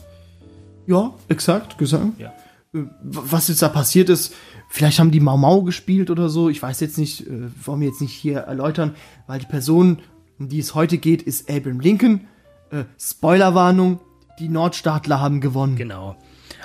Ja, 0.86 1.12
exakt, 1.28 1.78
gesagt. 1.78 2.18
Ja. 2.18 2.32
Äh, 2.74 2.84
Was 3.02 3.48
jetzt 3.48 3.62
da 3.62 3.68
passiert 3.68 4.08
ist, 4.08 4.34
vielleicht 4.68 4.98
haben 4.98 5.10
die 5.10 5.20
Mau 5.20 5.36
Mau 5.36 5.62
gespielt 5.62 6.10
oder 6.10 6.28
so. 6.28 6.48
Ich 6.48 6.62
weiß 6.62 6.80
jetzt 6.80 6.98
nicht, 6.98 7.26
äh, 7.26 7.48
wollen 7.64 7.80
wir 7.80 7.88
jetzt 7.88 8.00
nicht 8.00 8.12
hier 8.14 8.38
erläutern, 8.40 8.96
weil 9.26 9.38
die 9.38 9.46
Person, 9.46 10.00
um 10.38 10.48
die 10.48 10.58
es 10.58 10.74
heute 10.74 10.98
geht, 10.98 11.22
ist 11.22 11.50
Abraham 11.50 11.80
Lincoln. 11.80 12.26
Äh, 12.70 12.85
Spoilerwarnung, 12.98 14.00
die 14.38 14.48
Nordstaatler 14.48 15.20
haben 15.20 15.40
gewonnen. 15.40 15.76
Genau. 15.76 16.16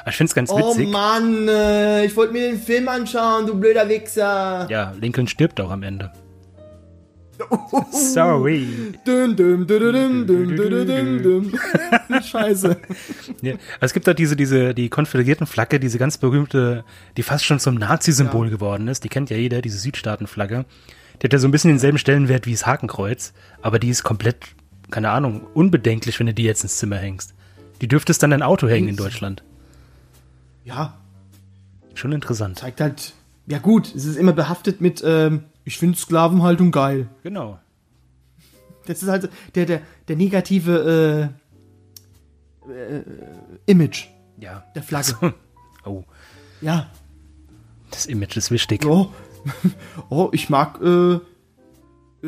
Aber 0.02 0.10
ich 0.10 0.18
finde 0.18 0.30
es 0.30 0.36
ganz 0.36 0.52
Oh 0.52 0.58
witzig. 0.58 0.90
Mann, 0.90 1.48
äh, 1.48 2.06
ich 2.06 2.16
wollte 2.16 2.34
mir 2.34 2.52
den 2.52 2.60
Film 2.60 2.88
anschauen, 2.88 3.48
du 3.48 3.60
blöder 3.60 3.88
Wichser. 3.90 4.68
Ja, 4.70 4.94
Lincoln 5.00 5.28
stirbt 5.28 5.60
auch 5.60 5.72
am 5.72 5.84
Ende. 5.84 6.12
Sorry. 7.92 8.94
Düm, 9.06 9.36
düm, 9.36 9.68
düm, 9.68 10.26
düm. 10.28 11.54
Scheiße. 12.24 12.78
Ja, 13.42 13.56
es 13.82 13.94
gibt 13.94 14.08
da 14.08 14.14
diese, 14.14 14.36
diese, 14.36 14.74
die 14.74 14.90
konföderierten 14.90 15.46
Flagge, 15.46 15.80
diese 15.80 15.98
ganz 15.98 16.18
berühmte, 16.18 16.86
die 17.18 17.24
fast 17.24 17.46
schon 17.46 17.60
zum 17.60 17.76
Nazi-Symbol 17.76 18.50
geworden 18.50 18.88
ist. 18.88 19.04
Die 19.04 19.10
kennt 19.10 19.30
ja 19.30 19.38
jeder, 19.38 19.62
diese 19.62 19.78
Südstaatenflagge. 19.80 20.66
Die 21.22 21.28
hat 21.28 21.34
ja 21.34 21.40
so 21.40 21.48
ein 21.48 21.52
bisschen 21.52 21.72
denselben 21.72 21.98
Stellenwert 21.98 22.46
wie 22.46 22.52
das 22.52 22.66
Hakenkreuz, 22.66 23.34
aber 23.62 23.80
die 23.80 23.90
ist 23.90 24.04
komplett, 24.04 24.38
keine 24.92 25.10
Ahnung, 25.12 25.48
unbedenklich, 25.54 26.20
wenn 26.20 26.28
du 26.28 26.34
die 26.34 26.44
jetzt 26.44 26.64
ins 26.64 26.78
Zimmer 26.78 26.98
hängst. 26.98 27.34
Die 27.82 27.88
dürftest 27.88 28.22
dann 28.24 28.30
dein 28.32 28.42
Auto 28.42 28.68
hängen 28.68 28.88
in 28.88 28.96
Deutschland. 28.96 29.44
Ja, 30.64 30.98
Schon 31.94 32.12
interessant. 32.12 32.60
zeigt 32.60 32.82
halt, 32.82 33.14
ja 33.48 33.58
gut, 33.60 33.94
es 33.96 34.06
ist 34.06 34.18
immer 34.18 34.34
behaftet 34.34 34.82
mit, 34.82 35.02
ähm, 35.06 35.44
ich 35.64 35.78
finde 35.78 35.98
Sklavenhaltung 35.98 36.72
geil. 36.72 37.08
Genau. 37.24 37.60
Das 38.86 39.02
ist 39.02 39.10
halt 39.10 39.30
der, 39.56 39.66
der, 39.66 39.82
der 40.08 40.16
negative 40.16 41.32
äh, 42.68 42.72
äh, 42.72 43.04
Image 43.66 44.08
Ja. 44.40 44.64
der 44.76 44.84
Flagge. 44.84 45.16
So. 45.22 45.34
Oh, 45.88 46.04
Ja. 46.62 46.90
das 47.92 48.08
Image 48.08 48.36
ist 48.38 48.50
wichtig. 48.50 48.86
Oh, 48.88 49.12
oh 50.10 50.30
ich 50.34 50.50
mag 50.50 50.82
äh, 50.82 51.20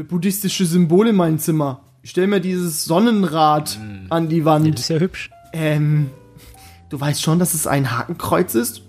buddhistische 0.04 0.66
Symbole 0.68 1.10
in 1.10 1.16
meinem 1.16 1.40
Zimmer. 1.40 1.82
Ich 2.08 2.12
stell 2.12 2.28
mir 2.28 2.40
dieses 2.40 2.86
Sonnenrad 2.86 3.78
an 4.10 4.30
die 4.30 4.38
Ja, 4.38 4.46
Wand. 4.46 4.74
das 4.76 4.80
ist 4.84 4.88
ja 4.88 4.98
hübsch. 4.98 5.30
Ähm, 5.52 6.10
du 6.88 6.98
weißt 6.98 7.22
schon, 7.22 7.38
dass 7.38 7.54
es 7.54 7.68
ein 7.68 7.92
Hakenkreuz 7.92 8.56
ist? 8.56 8.82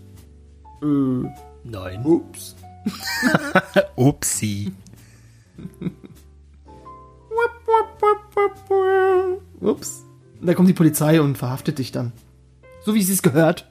Äh, 0.80 0.86
Nein. 1.64 2.04
ups. 2.04 2.54
Upsi. 3.96 4.70
Ups. 9.58 10.04
Und 10.40 10.46
da 10.46 10.54
kommt 10.54 10.68
die 10.68 10.72
Polizei 10.74 11.20
und 11.20 11.36
verhaftet 11.36 11.80
dich 11.80 11.90
dann. 11.90 12.12
So 12.84 12.94
wie 12.94 13.00
es 13.00 13.08
sich 13.08 13.20
gehört. 13.20 13.68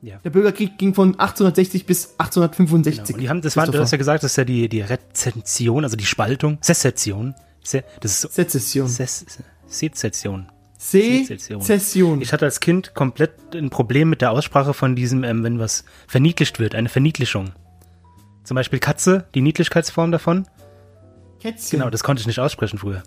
Ja. 0.00 0.20
Der 0.24 0.30
Bürgerkrieg 0.30 0.78
ging 0.78 0.94
von 0.94 1.08
1860 1.20 1.84
bis 1.84 2.14
1865. 2.16 3.04
Genau. 3.04 3.14
Und 3.14 3.20
die 3.22 3.28
haben, 3.28 3.42
das 3.42 3.58
war, 3.58 3.66
du 3.66 3.78
hast 3.78 3.90
ja 3.90 3.98
gesagt, 3.98 4.24
das 4.24 4.32
ist 4.32 4.36
ja 4.36 4.44
die, 4.46 4.70
die 4.70 4.80
Rezension, 4.80 5.84
also 5.84 5.98
die 5.98 6.06
Spaltung, 6.06 6.56
Sezession. 6.62 7.34
Se, 7.62 7.84
das 8.00 8.12
ist 8.12 8.20
so, 8.22 8.28
Sezession. 8.28 8.88
Ses, 8.88 9.26
Sezession. 9.66 10.46
Sezession. 10.78 11.60
Sezession. 11.60 12.22
Ich 12.22 12.32
hatte 12.32 12.46
als 12.46 12.60
Kind 12.60 12.94
komplett 12.94 13.32
ein 13.54 13.68
Problem 13.70 14.08
mit 14.08 14.22
der 14.22 14.30
Aussprache 14.30 14.72
von 14.72 14.96
diesem, 14.96 15.24
ähm, 15.24 15.44
wenn 15.44 15.58
was 15.58 15.84
verniedlicht 16.06 16.58
wird, 16.58 16.74
eine 16.74 16.88
Verniedlichung. 16.88 17.52
Zum 18.44 18.54
Beispiel 18.54 18.78
Katze, 18.78 19.26
die 19.34 19.42
Niedlichkeitsform 19.42 20.10
davon. 20.10 20.46
Kätzchen. 21.40 21.78
Genau, 21.78 21.90
das 21.90 22.02
konnte 22.02 22.20
ich 22.20 22.26
nicht 22.26 22.40
aussprechen 22.40 22.78
früher. 22.78 23.02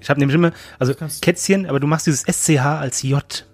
Ich 0.00 0.08
habe 0.08 0.18
nämlich 0.18 0.34
immer, 0.34 0.52
also 0.78 0.94
Kätzchen, 1.20 1.66
aber 1.66 1.78
du 1.78 1.86
machst 1.86 2.06
dieses 2.06 2.22
SCH 2.22 2.58
als 2.58 3.02
J. 3.02 3.46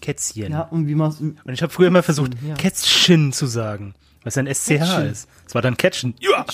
Kätzchen. 0.00 0.52
Ja, 0.52 0.62
und 0.62 0.86
wie 0.86 0.94
man 0.94 1.10
Und 1.10 1.52
ich 1.52 1.62
habe 1.62 1.72
früher 1.72 1.88
immer 1.88 2.02
versucht, 2.02 2.32
ja. 2.46 2.54
Kätzchen 2.54 3.32
zu 3.32 3.46
sagen, 3.46 3.94
was 4.24 4.36
ein 4.36 4.46
SCH 4.46 4.68
Kätzchen. 4.78 5.06
ist. 5.06 5.28
Es 5.46 5.54
war 5.54 5.62
dann 5.62 5.76
Kätzchen. 5.76 6.14
Ja. 6.20 6.44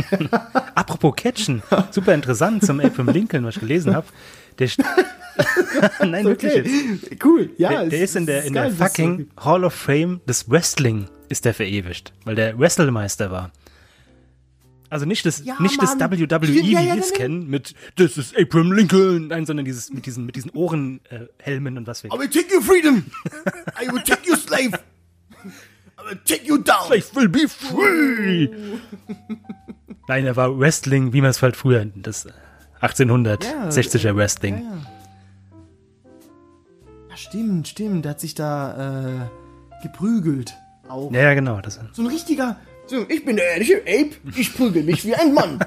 Apropos 0.74 1.14
Kätzchen, 1.16 1.62
super 1.90 2.14
interessant 2.14 2.64
zum 2.64 2.80
Abraham 2.80 3.08
Lincoln, 3.08 3.44
was 3.44 3.56
ich 3.56 3.60
gelesen 3.60 3.94
habe. 3.94 4.06
Der, 4.58 4.68
Nein, 6.06 6.24
wirklich. 6.24 6.52
Okay. 6.52 7.18
Cool. 7.24 7.50
Ja, 7.56 7.70
Der, 7.70 7.86
der 7.86 8.02
ist 8.02 8.16
in 8.16 8.26
der, 8.26 8.44
in 8.44 8.52
geil, 8.52 8.72
der 8.72 8.86
fucking 8.86 9.28
Hall 9.38 9.64
of 9.64 9.72
Fame 9.72 10.20
des 10.26 10.50
Wrestling 10.50 11.08
ist 11.28 11.44
der 11.44 11.54
verewigt, 11.54 12.12
weil 12.24 12.34
der 12.34 12.58
Wrestlemeister 12.58 13.30
war. 13.30 13.50
Also 14.90 15.06
nicht 15.06 15.24
das, 15.24 15.42
Ja, 15.42 15.56
nicht 15.58 15.80
das. 15.82 15.98
WWE, 15.98 16.42
wie 16.48 16.72
ja, 16.72 16.80
ja, 16.82 16.94
wir 16.94 17.00
es 17.00 17.14
kennen, 17.14 17.48
mit 17.48 17.74
Das 17.96 18.18
ist 18.18 18.36
Abraham 18.36 18.72
Lincoln, 18.72 19.28
nein, 19.28 19.46
sondern 19.46 19.64
dieses, 19.64 19.90
mit 19.90 20.04
diesen, 20.04 20.26
mit 20.26 20.36
diesen 20.36 20.50
Ohrenhelmen 20.50 21.76
äh, 21.76 21.78
und 21.78 21.86
was 21.86 22.02
wir. 22.04 22.12
I 22.12 22.18
will 22.18 22.28
take 22.28 22.54
your 22.54 22.60
freedom. 22.60 23.06
I 23.82 23.90
will 23.90 24.02
take 24.02 24.28
your 24.28 24.36
slave. 24.36 24.78
I 25.98 26.10
will 26.10 26.18
take 26.26 26.44
you 26.46 26.58
down. 26.58 26.90
Life 26.90 27.14
will 27.14 27.28
be 27.28 27.48
free! 27.48 28.50
Nein, 30.08 30.24
er 30.26 30.36
war 30.36 30.58
Wrestling, 30.58 31.12
wie 31.12 31.20
man 31.20 31.30
es 31.30 31.40
halt 31.42 31.56
früher, 31.56 31.84
das 31.94 32.26
1860er 32.80 34.16
Wrestling. 34.16 34.54
Ja, 34.56 34.62
ja. 34.62 34.76
ja, 37.10 37.16
stimmt, 37.16 37.68
stimmt. 37.68 38.04
Der 38.04 38.10
hat 38.10 38.20
sich 38.20 38.34
da 38.34 39.28
äh, 39.80 39.82
geprügelt. 39.82 40.54
Auch. 40.88 41.12
Ja, 41.12 41.20
ja, 41.22 41.34
genau. 41.34 41.60
Das, 41.60 41.78
So 41.92 42.02
ein 42.02 42.08
richtiger. 42.08 42.56
So, 42.86 43.06
ich 43.08 43.24
bin 43.24 43.36
der 43.36 43.52
ehrliche 43.52 43.76
Ape. 43.82 44.10
Ich 44.36 44.54
prügel 44.54 44.82
mich 44.82 45.04
wie 45.06 45.14
ein 45.14 45.32
Mann. 45.32 45.60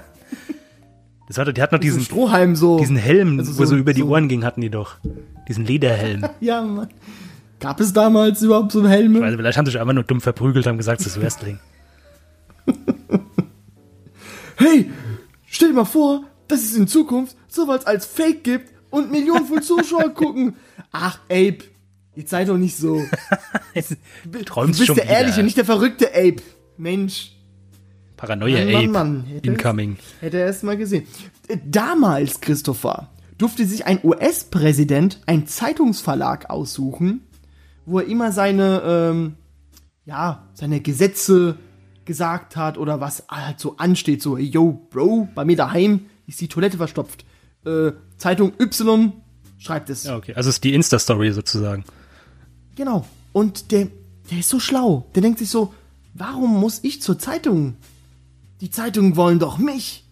das 1.27 1.37
hatte, 1.37 1.53
die 1.53 1.61
hat 1.61 1.71
noch 1.71 1.79
Diesen 1.79 1.99
diesen, 1.99 2.05
Strohhalm 2.11 2.55
so. 2.57 2.77
diesen 2.77 2.97
Helm, 2.97 3.39
Also 3.39 3.53
wo 3.57 3.63
so- 3.63 3.71
so 3.71 3.75
über 3.77 3.93
die 3.93 4.01
so- 4.01 4.09
Ohren 4.09 4.27
ging, 4.27 4.43
hatten 4.43 4.59
die 4.61 4.69
doch. 4.69 4.97
Diesen 5.47 5.65
Lederhelm. 5.65 6.25
Ja, 6.41 6.61
Mann. 6.61 6.89
Gab 7.61 7.79
es 7.79 7.93
damals 7.93 8.41
überhaupt 8.41 8.73
so 8.73 8.85
Helme? 8.87 9.23
Also 9.23 9.37
vielleicht 9.37 9.57
haben 9.57 9.65
sie 9.65 9.71
sich 9.71 9.79
einfach 9.81 9.93
nur 9.93 10.03
dumm 10.03 10.19
verprügelt, 10.19 10.67
haben 10.67 10.77
gesagt, 10.77 10.99
das 10.99 11.07
ist 11.07 11.21
Wrestling. 11.21 11.57
Hey, 14.57 14.91
stell 15.45 15.69
dir 15.69 15.75
mal 15.75 15.85
vor, 15.85 16.23
dass 16.47 16.61
es 16.63 16.75
in 16.75 16.87
Zukunft 16.87 17.35
sowas 17.47 17.85
als 17.85 18.05
Fake 18.05 18.43
gibt 18.43 18.71
und 18.89 19.11
Millionen 19.11 19.45
von 19.45 19.61
Zuschauern 19.61 20.13
gucken. 20.13 20.55
Ach, 20.91 21.19
Ape, 21.25 21.59
jetzt 22.15 22.29
sei 22.29 22.45
doch 22.45 22.57
nicht 22.57 22.77
so. 22.77 23.03
Du 23.73 23.83
Du 24.39 24.43
träumst 24.45 24.79
bist 24.79 24.87
schon 24.87 24.95
der 24.95 25.05
wieder. 25.05 25.13
ehrliche, 25.17 25.43
nicht 25.43 25.57
der 25.57 25.65
verrückte 25.65 26.09
Ape. 26.09 26.37
Mensch, 26.77 27.31
Paranoia 28.17 28.63
Mann, 28.65 28.71
Mann, 28.71 28.75
Ape. 28.83 28.87
Mann. 28.91 29.23
Hätte 29.25 29.47
Incoming. 29.49 29.97
hätte 30.21 30.37
er 30.37 30.45
erst 30.45 30.63
mal 30.63 30.77
gesehen. 30.77 31.05
Äh, 31.47 31.57
Damals, 31.65 32.39
Christopher, 32.41 33.09
durfte 33.37 33.65
sich 33.65 33.85
ein 33.85 33.99
US-Präsident 34.03 35.19
einen 35.25 35.47
Zeitungsverlag 35.47 36.49
aussuchen, 36.49 37.21
wo 37.85 37.99
er 37.99 38.07
immer 38.07 38.31
seine, 38.31 38.81
ähm, 38.85 39.35
ja, 40.05 40.47
seine 40.53 40.79
Gesetze 40.79 41.57
gesagt 42.05 42.55
hat 42.55 42.77
oder 42.77 43.01
was 43.01 43.23
halt 43.29 43.59
so 43.59 43.77
ansteht. 43.77 44.21
So, 44.21 44.37
yo, 44.37 44.87
Bro, 44.89 45.29
bei 45.35 45.45
mir 45.45 45.55
daheim 45.55 46.05
ist 46.27 46.39
die 46.41 46.47
Toilette 46.47 46.77
verstopft. 46.77 47.25
Äh, 47.65 47.91
Zeitung 48.17 48.53
Y 48.59 49.11
schreibt 49.57 49.89
es. 49.89 50.03
Ja, 50.03 50.15
okay. 50.15 50.33
Also 50.35 50.49
ist 50.49 50.63
die 50.63 50.73
Insta-Story 50.73 51.31
sozusagen. 51.31 51.83
Genau. 52.75 53.05
Und 53.33 53.71
der, 53.71 53.87
der 54.29 54.39
ist 54.39 54.49
so 54.49 54.59
schlau. 54.59 55.07
Der 55.15 55.21
denkt 55.21 55.39
sich 55.39 55.49
so, 55.49 55.73
warum 56.13 56.59
muss 56.59 56.79
ich 56.83 57.01
zur 57.01 57.19
Zeitung? 57.19 57.75
Die 58.61 58.69
Zeitungen 58.69 59.15
wollen 59.15 59.39
doch 59.39 59.57
mich. 59.57 60.03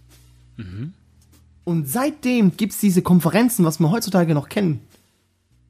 Und 1.64 1.88
seitdem 1.88 2.58
gibt's 2.58 2.80
diese 2.80 3.02
Konferenzen, 3.02 3.66
was 3.66 3.80
wir 3.80 3.90
heutzutage 3.90 4.34
noch 4.34 4.50
kennen. 4.50 4.82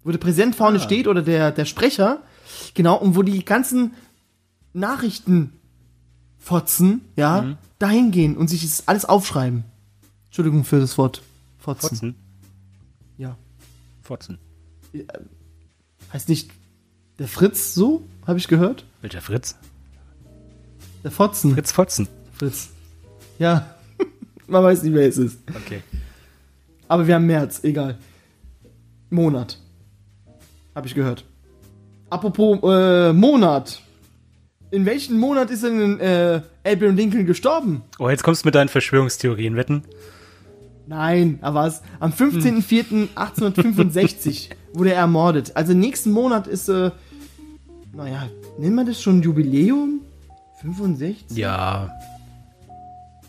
Wo 0.03 0.11
der 0.11 0.17
Präsident 0.17 0.55
vorne 0.55 0.79
steht 0.79 1.07
oder 1.07 1.21
der, 1.21 1.51
der 1.51 1.65
Sprecher. 1.65 2.21
Genau, 2.73 2.97
und 2.97 3.15
wo 3.15 3.21
die 3.21 3.45
ganzen 3.45 3.93
Nachrichten 4.73 5.53
fotzen, 6.43 7.01
ja, 7.15 7.57
dahin 7.79 8.11
gehen 8.11 8.35
und 8.35 8.49
sich 8.49 8.63
das 8.63 8.87
alles 8.87 9.05
aufschreiben. 9.05 9.63
Entschuldigung 10.25 10.65
für 10.65 10.79
das 10.79 10.97
Wort. 10.97 11.21
Fotzen. 11.57 11.89
Fotzen. 11.89 12.15
Ja. 13.17 13.37
Fotzen. 14.01 14.39
Heißt 16.11 16.27
nicht 16.27 16.51
der 17.17 17.27
Fritz 17.27 17.73
so, 17.73 18.03
habe 18.27 18.39
ich 18.39 18.47
gehört? 18.47 18.85
Welcher 19.01 19.21
Fritz? 19.21 19.55
Der 21.03 21.11
Fotzen. 21.11 21.53
Fritz 21.53 21.71
Fotzen. 21.71 22.07
Fritz. 22.33 22.69
Ja. 23.39 23.75
Man 24.47 24.63
weiß 24.63 24.83
nicht, 24.83 24.93
wer 24.93 25.07
es 25.07 25.17
ist. 25.17 25.39
Okay. 25.55 25.81
Aber 26.89 27.07
wir 27.07 27.15
haben 27.15 27.25
März, 27.25 27.63
egal. 27.63 27.97
Monat. 29.09 29.59
Habe 30.75 30.87
ich 30.87 30.95
gehört. 30.95 31.23
Apropos 32.09 32.59
äh, 32.63 33.13
Monat. 33.13 33.82
In 34.73 34.85
welchem 34.87 35.19
Monat 35.19 35.51
ist 35.51 35.63
denn 35.63 35.99
äh, 35.99 36.41
Abraham 36.65 36.95
Lincoln 36.95 37.27
gestorben? 37.27 37.83
Oh, 37.99 38.09
jetzt 38.09 38.23
kommst 38.23 38.43
du 38.43 38.47
mit 38.47 38.55
deinen 38.55 38.69
Verschwörungstheorien, 38.69 39.55
wetten? 39.55 39.83
Nein, 40.87 41.37
aber 41.43 41.65
was? 41.65 41.83
Am 41.99 42.11
15.04.1865 42.11 44.49
wurde 44.73 44.93
er 44.93 45.01
ermordet. 45.01 45.51
Also 45.55 45.73
nächsten 45.75 46.09
Monat 46.11 46.47
ist, 46.47 46.69
äh, 46.69 46.89
naja, 47.93 48.27
nennt 48.57 48.73
man 48.75 48.87
das 48.87 48.99
schon 48.99 49.21
Jubiläum? 49.21 49.99
65? 50.61 51.37
Ja. 51.37 51.91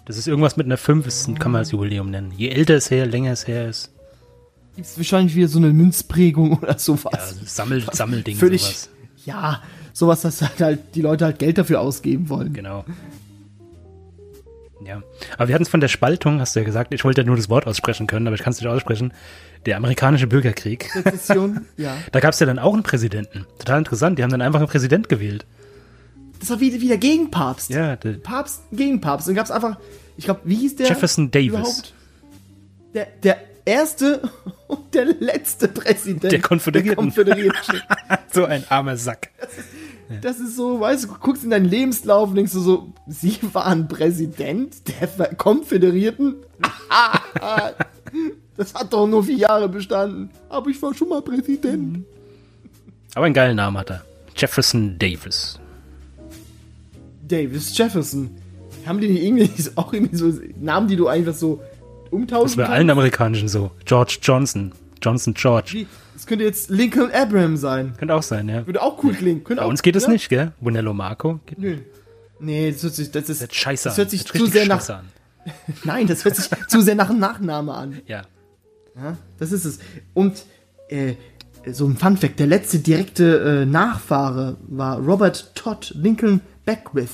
Das 0.07 0.17
ist 0.17 0.27
irgendwas 0.27 0.57
mit 0.57 0.65
einer 0.65 0.79
5, 0.79 1.05
das 1.05 1.27
kann 1.39 1.53
man 1.53 1.59
als 1.59 1.73
Jubiläum 1.73 2.11
nennen. 2.11 2.33
Je 2.35 2.49
älter 2.49 2.75
es 2.77 2.91
her, 2.91 3.05
länger 3.05 3.33
es 3.33 3.47
her 3.47 3.69
ist. 3.69 3.91
Gibt 4.77 4.87
es 4.89 4.97
wahrscheinlich 4.97 5.35
wieder 5.37 5.49
so 5.49 5.59
eine 5.59 5.75
Münzprägung 5.75 6.57
oder 6.59 6.69
Ja, 6.73 6.79
sowas. 6.79 7.13
also 7.13 7.37
Sammel, 7.45 7.85
Sammelding, 7.93 8.37
Völlig, 8.39 8.63
sowas. 8.63 8.89
ja, 9.27 9.61
sowas, 9.95 10.21
dass 10.21 10.43
halt, 10.43 10.61
halt 10.61 10.81
die 10.95 11.01
Leute 11.01 11.25
halt 11.25 11.39
Geld 11.39 11.57
dafür 11.57 11.81
ausgeben 11.81 12.29
wollen. 12.29 12.53
Genau. 12.53 12.85
Ja. 14.85 15.03
Aber 15.39 15.49
wir 15.49 15.55
hatten 15.55 15.63
es 15.63 15.71
von 15.71 15.81
der 15.81 15.89
Spaltung, 15.89 16.41
hast 16.41 16.55
du 16.55 16.61
ja 16.61 16.67
gesagt. 16.67 16.93
Ich 16.93 17.05
wollte 17.05 17.23
ja 17.23 17.27
nur 17.27 17.37
das 17.37 17.49
Wort 17.49 17.67
aussprechen 17.67 18.07
können, 18.07 18.27
aber 18.27 18.35
ich 18.35 18.43
kann 18.43 18.53
es 18.53 18.61
nicht 18.61 18.69
aussprechen. 18.69 19.15
Der 19.65 19.79
amerikanische 19.79 20.27
Bürgerkrieg. 20.27 20.91
Sezession, 20.93 21.65
ja. 21.79 21.97
Da 22.13 22.21
gab 22.21 22.35
es 22.35 22.41
ja 22.41 22.47
dann 22.47 22.59
auch 22.59 22.75
einen 22.75 22.83
Präsidenten. 22.83 23.47
Total 23.59 23.79
interessant. 23.79 24.19
Die 24.19 24.23
haben 24.23 24.31
dann 24.31 24.43
einfach 24.43 24.59
einen 24.61 24.69
Präsident 24.69 25.09
gewählt. 25.09 25.47
Das 26.41 26.51
war 26.51 26.61
wieder, 26.61 26.81
wieder 26.83 26.99
gegen 26.99 27.31
Papst. 27.31 27.71
Ja, 27.71 27.97
der, 27.97 28.15
Papst 28.15 28.63
gegen 28.73 29.01
Papst. 29.01 29.29
Dann 29.29 29.35
gab 29.35 29.47
es 29.47 29.51
einfach, 29.51 29.79
ich 30.19 30.27
glaube, 30.27 30.41
wie 30.45 30.57
hieß 30.57 30.77
der? 30.77 30.89
Jefferson 30.89 31.31
Davis. 31.31 31.49
überhaupt? 31.49 31.95
Der, 32.93 33.07
der 33.23 33.39
erste 33.65 34.21
und 34.67 34.95
der 34.95 35.07
letzte 35.07 35.69
Präsident 35.69 36.31
Der 36.31 36.41
Konföderierten. 36.41 37.11
Der 37.11 37.25
Konföderierten. 37.25 37.81
so 38.33 38.45
ein 38.45 38.65
armer 38.69 38.97
Sack. 38.97 39.31
Das 40.21 40.39
ist 40.39 40.57
so, 40.57 40.81
weißt 40.81 41.05
du, 41.05 41.09
du 41.09 41.15
guckst 41.15 41.45
in 41.45 41.51
deinen 41.51 41.65
Lebenslauf 41.65 42.31
und 42.31 42.37
denkst 42.37 42.53
du 42.53 42.61
so, 42.61 42.93
Sie 43.07 43.39
waren 43.53 43.89
Präsident 43.89 44.77
der 44.89 45.35
Konföderierten? 45.35 46.37
das 48.57 48.75
hat 48.75 48.93
doch 48.93 49.07
nur 49.07 49.25
vier 49.25 49.37
Jahre 49.37 49.69
bestanden. 49.69 50.31
Aber 50.49 50.71
ich 50.71 50.81
war 50.83 50.95
schon 50.95 51.09
mal 51.09 51.23
Präsident. 51.23 52.05
Aber 53.15 53.27
einen 53.27 53.35
geilen 53.35 53.57
Namen 53.57 53.79
hat 53.79 53.91
er. 53.91 54.05
Jefferson 54.37 54.99
Davis. 54.99 55.59
Davis 57.27 57.77
Jefferson. 57.77 58.31
Haben 58.87 59.01
die 59.01 59.09
nicht 59.09 59.23
irgendwie 59.23 59.71
auch 59.77 59.93
irgendwie 59.93 60.17
so 60.17 60.33
Namen, 60.61 60.89
die 60.89 60.97
du 60.97 61.09
einfach 61.09 61.35
so 61.35 61.63
umtauschen 62.11 62.59
Das 62.59 62.69
bei 62.69 62.69
allen 62.69 62.91
amerikanischen 62.91 63.49
so. 63.49 63.71
George 63.85 64.19
Johnson. 64.21 64.73
Johnson 65.01 65.35
George. 65.35 65.71
Wie? 65.73 65.87
Das 66.15 66.27
könnte 66.27 66.45
jetzt 66.45 66.71
Lincoln 66.71 67.11
Abraham 67.13 67.57
sein. 67.57 67.95
Könnte 67.99 68.15
auch 68.15 68.23
sein, 68.23 68.49
ja. 68.49 68.67
Würde 68.67 68.81
auch 68.81 69.03
cool 69.03 69.13
klingen. 69.13 69.45
Könnte 69.45 69.61
Bei 69.61 69.67
auch, 69.67 69.71
uns 69.71 69.83
geht 69.83 69.97
es 69.97 70.05
ja? 70.05 70.11
nicht, 70.11 70.29
gell? 70.29 70.53
Bonello 70.61 70.95
Marco. 70.95 71.41
Geht 71.45 71.59
Nö. 71.59 71.79
Nee, 72.41 72.73
das 72.73 72.83
hört 72.83 72.95
sich, 72.95 73.11
das 73.11 73.29
ist, 73.29 73.43
das 73.43 73.55
scheiße 73.55 73.89
das 73.89 73.99
hört 73.99 74.11
sich 74.11 74.25
zu 74.25 74.47
sehr 74.47 74.67
nach, 74.67 74.89
an. 74.89 75.09
nein, 75.85 76.07
das 76.07 76.25
hört 76.25 76.37
sich 76.37 76.49
zu 76.69 76.81
sehr 76.81 76.95
nach 76.95 77.11
einem 77.11 77.19
Nachname 77.19 77.75
an. 77.75 78.01
Ja. 78.07 78.23
Ja, 78.97 79.17
das 79.39 79.51
ist 79.53 79.65
es. 79.65 79.79
Und 80.13 80.45
äh, 80.89 81.15
so 81.71 81.87
ein 81.87 81.97
Fun 81.97 82.17
Fact: 82.17 82.39
Der 82.39 82.47
letzte 82.47 82.79
direkte 82.79 83.63
äh, 83.63 83.67
Nachfahre 83.67 84.57
war 84.69 84.99
Robert 84.99 85.55
Todd 85.55 85.93
Lincoln 85.97 86.41
Beckwith. 86.65 87.11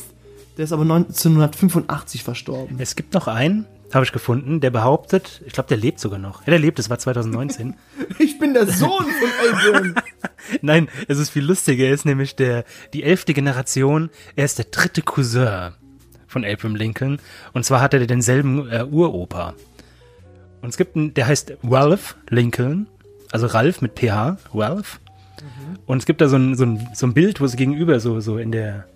Der 0.56 0.64
ist 0.64 0.72
aber 0.72 0.82
1985 0.82 2.22
verstorben. 2.22 2.76
Es 2.78 2.96
gibt 2.96 3.14
noch 3.14 3.28
einen, 3.28 3.66
habe 3.94 4.04
ich 4.04 4.12
gefunden, 4.12 4.60
der 4.60 4.70
behauptet, 4.70 5.42
ich 5.46 5.52
glaube, 5.52 5.68
der 5.68 5.76
lebt 5.76 6.00
sogar 6.00 6.18
noch. 6.18 6.40
Ja, 6.42 6.50
der 6.50 6.58
lebt, 6.58 6.78
das 6.78 6.90
war 6.90 6.98
2019. 6.98 7.74
Ich 8.18 8.38
bin 8.38 8.54
der 8.54 8.66
Sohn 8.66 9.04
von 9.04 9.30
Abraham. 9.48 9.94
Nein, 10.62 10.88
es 11.08 11.18
ist 11.18 11.30
viel 11.30 11.44
lustiger. 11.44 11.84
Er 11.84 11.94
ist 11.94 12.04
nämlich 12.04 12.36
der, 12.36 12.64
die 12.92 13.02
elfte 13.02 13.32
Generation. 13.32 14.10
Er 14.36 14.44
ist 14.44 14.58
der 14.58 14.66
dritte 14.66 15.00
Cousin 15.02 15.72
von 16.26 16.44
Abraham 16.44 16.74
Lincoln. 16.74 17.18
Und 17.52 17.64
zwar 17.64 17.80
hat 17.80 17.94
er 17.94 18.06
denselben 18.06 18.68
äh, 18.70 18.84
Uropa. 18.84 19.54
Und 20.60 20.70
es 20.70 20.76
gibt 20.76 20.96
einen, 20.96 21.14
der 21.14 21.26
heißt 21.28 21.54
Ralph 21.64 22.16
Lincoln. 22.28 22.88
Also 23.32 23.46
Ralph 23.46 23.80
mit 23.80 23.98
PH, 23.98 24.36
Ralph. 24.52 25.00
Und 25.86 25.98
es 25.98 26.06
gibt 26.06 26.20
da 26.20 26.28
so 26.28 26.36
ein, 26.36 26.54
so 26.56 26.64
ein, 26.64 26.88
so 26.94 27.06
ein 27.06 27.14
Bild, 27.14 27.40
wo 27.40 27.46
sie 27.46 27.56
gegenüber 27.56 28.00
so, 28.00 28.20
so 28.20 28.38
in 28.38 28.52
der, 28.52 28.86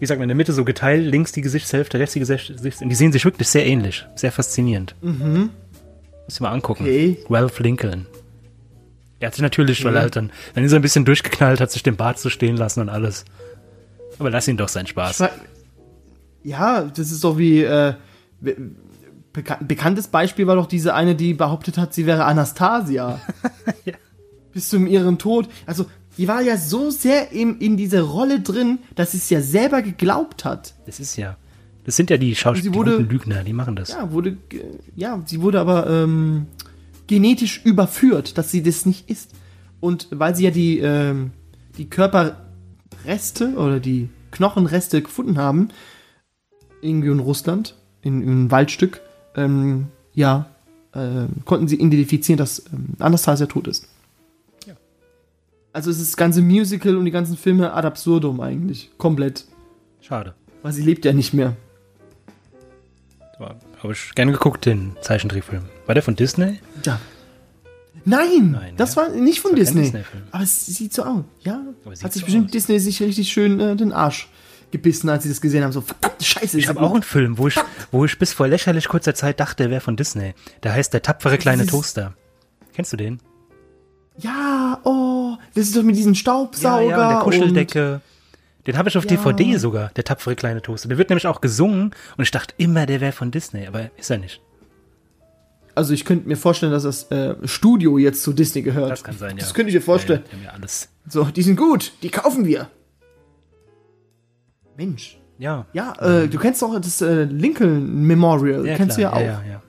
wie 0.00 0.06
sagt 0.06 0.18
man, 0.18 0.24
in 0.24 0.28
der 0.28 0.36
Mitte 0.36 0.52
so 0.52 0.64
geteilt, 0.64 1.04
links 1.06 1.32
die 1.32 1.40
Gesichtshälfte, 1.40 1.98
rechts 1.98 2.12
die 2.14 2.20
Gesichtshälfte. 2.20 2.84
Und 2.84 2.90
die 2.90 2.94
sehen 2.96 3.12
sich 3.12 3.24
wirklich 3.24 3.48
sehr 3.48 3.64
ähnlich. 3.66 4.06
Sehr 4.16 4.32
faszinierend. 4.32 4.94
Mhm. 5.02 5.50
Muss 6.24 6.34
ich 6.34 6.40
mal 6.40 6.50
angucken. 6.52 6.84
Okay. 6.84 7.18
Ralph 7.30 7.58
Lincoln. 7.60 8.06
Er 9.20 9.28
hat 9.28 9.34
sich 9.34 9.42
natürlich, 9.42 9.84
weil 9.84 9.94
er 9.94 10.02
halt 10.02 10.16
dann, 10.16 10.30
ist 10.56 10.72
er 10.72 10.78
ein 10.78 10.82
bisschen 10.82 11.04
durchgeknallt, 11.04 11.60
hat 11.60 11.70
sich 11.70 11.82
den 11.82 11.96
Bart 11.96 12.18
so 12.18 12.28
stehen 12.28 12.56
lassen 12.56 12.80
und 12.80 12.88
alles. 12.88 13.24
Aber 14.18 14.30
lass 14.30 14.48
ihn 14.48 14.56
doch 14.56 14.68
seinen 14.68 14.86
Spaß. 14.86 15.16
Fra- 15.18 15.30
Ja, 16.42 16.82
das 16.82 17.10
ist 17.10 17.24
doch 17.24 17.38
wie. 17.38 17.62
Äh, 17.62 17.94
be 18.40 18.56
beka 19.32 19.58
bekanntes 19.66 20.06
Beispiel 20.08 20.46
war 20.46 20.54
doch 20.56 20.66
diese 20.66 20.94
eine, 20.94 21.14
die 21.16 21.34
behauptet 21.34 21.76
hat, 21.78 21.92
sie 21.94 22.06
wäre 22.06 22.24
Anastasia. 22.24 23.20
Bis 24.52 24.68
zum 24.68 24.86
ihren 24.86 25.18
Tod. 25.18 25.48
Also, 25.66 25.86
die 26.16 26.28
war 26.28 26.42
ja 26.42 26.56
so 26.56 26.90
sehr 26.90 27.32
im, 27.32 27.58
in 27.58 27.76
dieser 27.76 28.02
Rolle 28.02 28.40
drin, 28.40 28.78
dass 28.94 29.12
sie 29.12 29.18
es 29.18 29.30
ja 29.30 29.40
selber 29.40 29.82
geglaubt 29.82 30.44
hat. 30.44 30.74
Das 30.86 31.00
ist 31.00 31.16
ja. 31.16 31.36
Das 31.84 31.96
sind 31.96 32.08
ja 32.08 32.16
die 32.16 32.34
Schauspieler, 32.34 32.98
Lügner, 33.00 33.44
die 33.44 33.52
machen 33.52 33.76
das. 33.76 33.90
Ja, 33.90 34.10
wurde. 34.10 34.38
Ja, 34.96 35.22
sie 35.26 35.42
wurde 35.42 35.60
aber 35.60 35.88
ähm, 35.88 36.46
genetisch 37.06 37.60
überführt, 37.64 38.38
dass 38.38 38.50
sie 38.50 38.62
das 38.62 38.86
nicht 38.86 39.10
ist. 39.10 39.32
Und 39.80 40.08
weil 40.10 40.34
sie 40.34 40.44
ja 40.44 40.50
die, 40.50 40.78
ähm, 40.78 41.32
die 41.76 41.90
Körperreste 41.90 43.54
oder 43.56 43.80
die 43.80 44.08
Knochenreste 44.30 45.02
gefunden 45.02 45.36
haben, 45.36 45.68
irgendwie 46.80 47.08
in 47.08 47.20
Russland, 47.20 47.74
in, 48.00 48.22
in 48.22 48.28
einem 48.30 48.50
Waldstück, 48.50 49.02
ähm, 49.36 49.88
ja, 50.14 50.46
äh, 50.92 51.26
konnten 51.44 51.68
sie 51.68 51.76
identifizieren, 51.76 52.38
dass 52.38 52.64
ähm, 52.72 52.94
Anastasia 52.98 53.46
tot 53.46 53.66
ist. 53.66 53.88
Also 55.74 55.90
es 55.90 55.98
ist 55.98 56.12
das 56.12 56.16
ganze 56.16 56.40
Musical 56.40 56.96
und 56.96 57.04
die 57.04 57.10
ganzen 57.10 57.36
Filme 57.36 57.72
ad 57.72 57.84
absurdum 57.84 58.40
eigentlich. 58.40 58.90
Komplett. 58.96 59.44
Schade. 60.00 60.34
Weil 60.62 60.72
sie 60.72 60.82
lebt 60.82 61.04
ja 61.04 61.12
nicht 61.12 61.34
mehr. 61.34 61.56
Habe 63.38 63.92
ich 63.92 64.14
gerne 64.14 64.30
geguckt, 64.30 64.66
den 64.66 64.92
Zeichentrickfilm. 65.02 65.64
War 65.86 65.94
der 65.94 66.04
von 66.04 66.14
Disney? 66.14 66.60
Ja. 66.84 67.00
Nein, 68.04 68.52
Nein, 68.52 68.74
das 68.76 68.94
ja. 68.94 69.02
war 69.02 69.08
nicht 69.10 69.40
von 69.40 69.50
war 69.50 69.56
Disney. 69.56 69.82
Disney-Film. 69.82 70.22
Aber 70.30 70.44
es 70.44 70.64
sieht 70.64 70.94
so 70.94 71.02
aus. 71.02 71.24
Ja, 71.40 71.60
hat 72.02 72.12
sich 72.12 72.22
so 72.22 72.26
bestimmt 72.26 72.46
aus. 72.46 72.50
Disney 72.52 72.78
sich 72.78 73.02
richtig 73.02 73.32
schön 73.32 73.58
äh, 73.58 73.74
den 73.74 73.92
Arsch 73.92 74.28
gebissen, 74.70 75.08
als 75.08 75.24
sie 75.24 75.28
das 75.28 75.40
gesehen 75.40 75.64
haben. 75.64 75.72
So, 75.72 75.80
verdammte 75.80 76.24
Scheiße. 76.24 76.56
Ich 76.56 76.68
habe 76.68 76.80
auch 76.82 76.92
einen 76.92 77.02
Film, 77.02 77.36
wo 77.36 77.48
ich, 77.48 77.56
wo 77.90 78.04
ich 78.04 78.16
bis 78.18 78.32
vor 78.32 78.46
lächerlich 78.46 78.88
kurzer 78.88 79.14
Zeit 79.14 79.40
dachte, 79.40 79.64
der 79.64 79.70
wäre 79.70 79.80
von 79.80 79.96
Disney. 79.96 80.34
Der 80.62 80.72
heißt 80.72 80.92
Der 80.92 81.02
tapfere 81.02 81.36
kleine 81.36 81.66
Toaster. 81.66 82.14
Kennst 82.74 82.92
du 82.92 82.96
den? 82.96 83.20
Ja, 84.18 84.80
oh, 84.84 85.03
das 85.54 85.64
ist 85.66 85.76
doch 85.76 85.82
mit 85.82 85.96
diesem 85.96 86.14
Staubsauger. 86.14 86.84
und 86.84 86.90
der 86.90 87.16
und- 87.18 87.22
Kuscheldecke. 87.24 88.00
Den 88.66 88.78
habe 88.78 88.88
ich 88.88 88.96
auf 88.96 89.04
Ja. 89.04 89.10
DVD 89.10 89.56
sogar, 89.58 89.90
der 89.94 90.04
tapfere 90.04 90.34
kleine 90.36 90.62
Toaster. 90.62 90.88
Der 90.88 90.96
wird 90.96 91.10
nämlich 91.10 91.26
auch 91.26 91.40
gesungen 91.42 91.94
und 92.16 92.24
ich 92.24 92.30
dachte 92.30 92.54
immer, 92.56 92.86
der 92.86 93.00
wäre 93.02 93.12
von 93.12 93.30
Disney, 93.30 93.66
aber 93.66 93.90
ist 93.98 94.10
er 94.10 94.16
nicht. 94.18 94.40
Also 95.74 95.92
ich 95.92 96.04
könnte 96.04 96.26
mir 96.28 96.36
vorstellen, 96.36 96.72
dass 96.72 96.84
das 96.84 97.10
äh, 97.10 97.34
Studio 97.46 97.98
jetzt 97.98 98.22
zu 98.22 98.32
Disney 98.32 98.62
gehört. 98.62 98.90
Das 98.92 99.04
kann 99.04 99.18
sein, 99.18 99.36
ja. 99.36 99.42
Das 99.42 99.52
könnte 99.52 99.68
ich 99.68 99.74
mir 99.74 99.80
vorstellen. 99.82 100.20
Ja, 100.20 100.30
ja, 100.30 100.30
die 100.30 100.46
haben 100.46 100.54
ja 100.54 100.60
alles. 100.60 100.88
So, 101.08 101.24
die 101.24 101.42
sind 101.42 101.56
gut, 101.56 101.92
die 102.02 102.08
kaufen 102.10 102.46
wir. 102.46 102.68
Mensch. 104.76 105.18
Ja. 105.38 105.66
Ja, 105.72 105.92
äh, 106.00 106.28
du 106.28 106.38
kennst 106.38 106.62
doch 106.62 106.78
das 106.80 107.00
äh, 107.02 107.24
Lincoln 107.24 108.06
Memorial, 108.06 108.62
kennst 108.76 108.96
klar. 108.98 109.12
du 109.14 109.20
ja 109.24 109.34
auch. 109.36 109.42
Ja, 109.42 109.42
ja, 109.46 109.62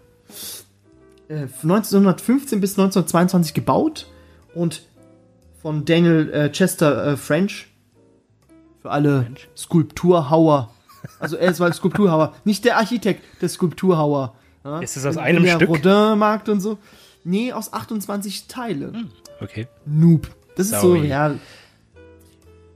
ja. 1.30 1.36
äh, 1.44 1.48
1915 1.64 2.62
bis 2.62 2.72
1922 2.78 3.54
gebaut 3.54 4.08
und 4.54 4.84
von 5.66 5.84
Daniel 5.84 6.30
äh, 6.32 6.52
Chester 6.52 7.08
äh, 7.08 7.18
French. 7.18 7.66
Für 8.84 8.92
alle 8.92 9.24
French. 9.24 9.50
Skulpturhauer. 9.58 10.72
Also 11.20 11.38
er 11.38 11.50
ist 11.50 11.58
mal 11.60 11.74
Skulpturhauer. 11.74 12.36
Nicht 12.44 12.66
der 12.66 12.78
Architekt, 12.78 13.24
der 13.42 13.50
Skulpturhauer. 13.50 14.36
Ja? 14.64 14.80
Ist 14.82 14.96
es 14.96 15.08
aus 15.08 15.16
In- 15.16 15.22
einem 15.22 15.38
in 15.40 15.46
der 15.46 15.56
Stück? 15.56 15.70
Rodin-Markt 15.70 16.50
und 16.50 16.62
so. 16.62 16.78
Nee, 17.24 17.52
aus 17.52 17.74
28 17.74 18.46
Teilen. 18.48 19.10
Okay. 19.42 19.66
Noob. 19.88 20.28
Das 20.56 20.68
ist 20.68 20.82
Sorry. 20.82 21.00
so, 21.00 21.06
ja. 21.06 21.34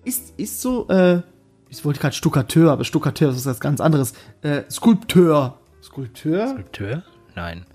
Ist, 0.04 0.34
ist 0.40 0.60
so, 0.60 0.88
äh, 0.90 1.22
ich 1.70 1.86
wollte 1.86 2.00
gerade 2.00 2.16
Stuckateur, 2.16 2.72
aber 2.72 2.86
Stuckateur 2.86 3.30
ist 3.30 3.46
was 3.46 3.60
ganz 3.60 3.82
anderes. 3.82 4.14
Äh, 4.42 4.64
Skulpteur. 4.72 5.60
Skulpteur? 5.84 6.48
Skulpteur? 6.48 7.04
Nein. 7.36 7.68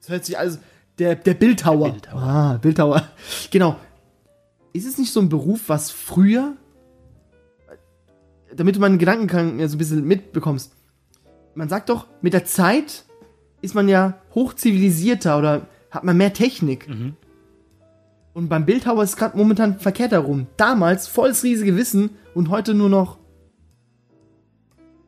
Das 0.00 0.08
hört 0.08 0.24
sich 0.24 0.36
also. 0.36 0.58
Der, 0.98 1.16
der 1.16 1.34
Bildhauer. 1.34 1.86
Der 1.86 1.92
Bildhauer. 1.92 2.22
Ah, 2.22 2.58
Bildhauer. 2.58 3.08
Genau. 3.50 3.76
Ist 4.72 4.86
es 4.86 4.98
nicht 4.98 5.12
so 5.12 5.20
ein 5.20 5.28
Beruf, 5.28 5.68
was 5.68 5.90
früher, 5.90 6.56
damit 8.54 8.76
du 8.76 8.80
meinen 8.80 8.98
Gedankengang 8.98 9.58
ja 9.58 9.68
so 9.68 9.76
ein 9.76 9.78
bisschen 9.78 10.04
mitbekommst, 10.04 10.74
man 11.54 11.68
sagt 11.68 11.88
doch, 11.88 12.06
mit 12.20 12.32
der 12.32 12.44
Zeit 12.44 13.04
ist 13.62 13.74
man 13.74 13.88
ja 13.88 14.18
hochzivilisierter 14.34 15.38
oder 15.38 15.68
hat 15.90 16.04
man 16.04 16.16
mehr 16.16 16.32
Technik. 16.32 16.88
Mhm. 16.88 17.16
Und 18.32 18.48
beim 18.48 18.66
Bildhauer 18.66 19.04
ist 19.04 19.10
es 19.10 19.16
gerade 19.16 19.36
momentan 19.36 19.78
verkehrt 19.78 20.12
herum. 20.12 20.48
Damals 20.56 21.06
volles 21.06 21.44
riesige 21.44 21.76
Wissen 21.76 22.10
und 22.34 22.50
heute 22.50 22.74
nur 22.74 22.88
noch. 22.88 23.18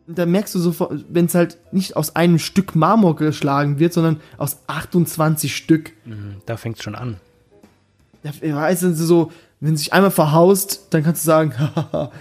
Da 0.08 0.24
merkst 0.24 0.54
du 0.54 0.58
sofort, 0.60 1.04
wenn 1.08 1.26
es 1.26 1.34
halt 1.34 1.58
nicht 1.72 1.96
aus 1.96 2.14
einem 2.14 2.38
Stück 2.38 2.74
Marmor 2.76 3.16
geschlagen 3.16 3.78
wird, 3.78 3.92
sondern 3.92 4.20
aus 4.38 4.58
28 4.68 5.54
Stück. 5.56 5.92
Mhm, 6.04 6.36
Da 6.46 6.56
fängt 6.56 6.76
es 6.76 6.82
schon 6.84 6.94
an. 6.94 7.16
Ja, 8.22 8.56
weißt 8.56 8.82
du, 8.82 8.94
so, 8.94 9.32
wenn 9.60 9.76
sich 9.76 9.92
einmal 9.92 10.10
verhaust, 10.10 10.88
dann 10.90 11.02
kannst 11.02 11.24
du 11.24 11.26
sagen, 11.26 11.52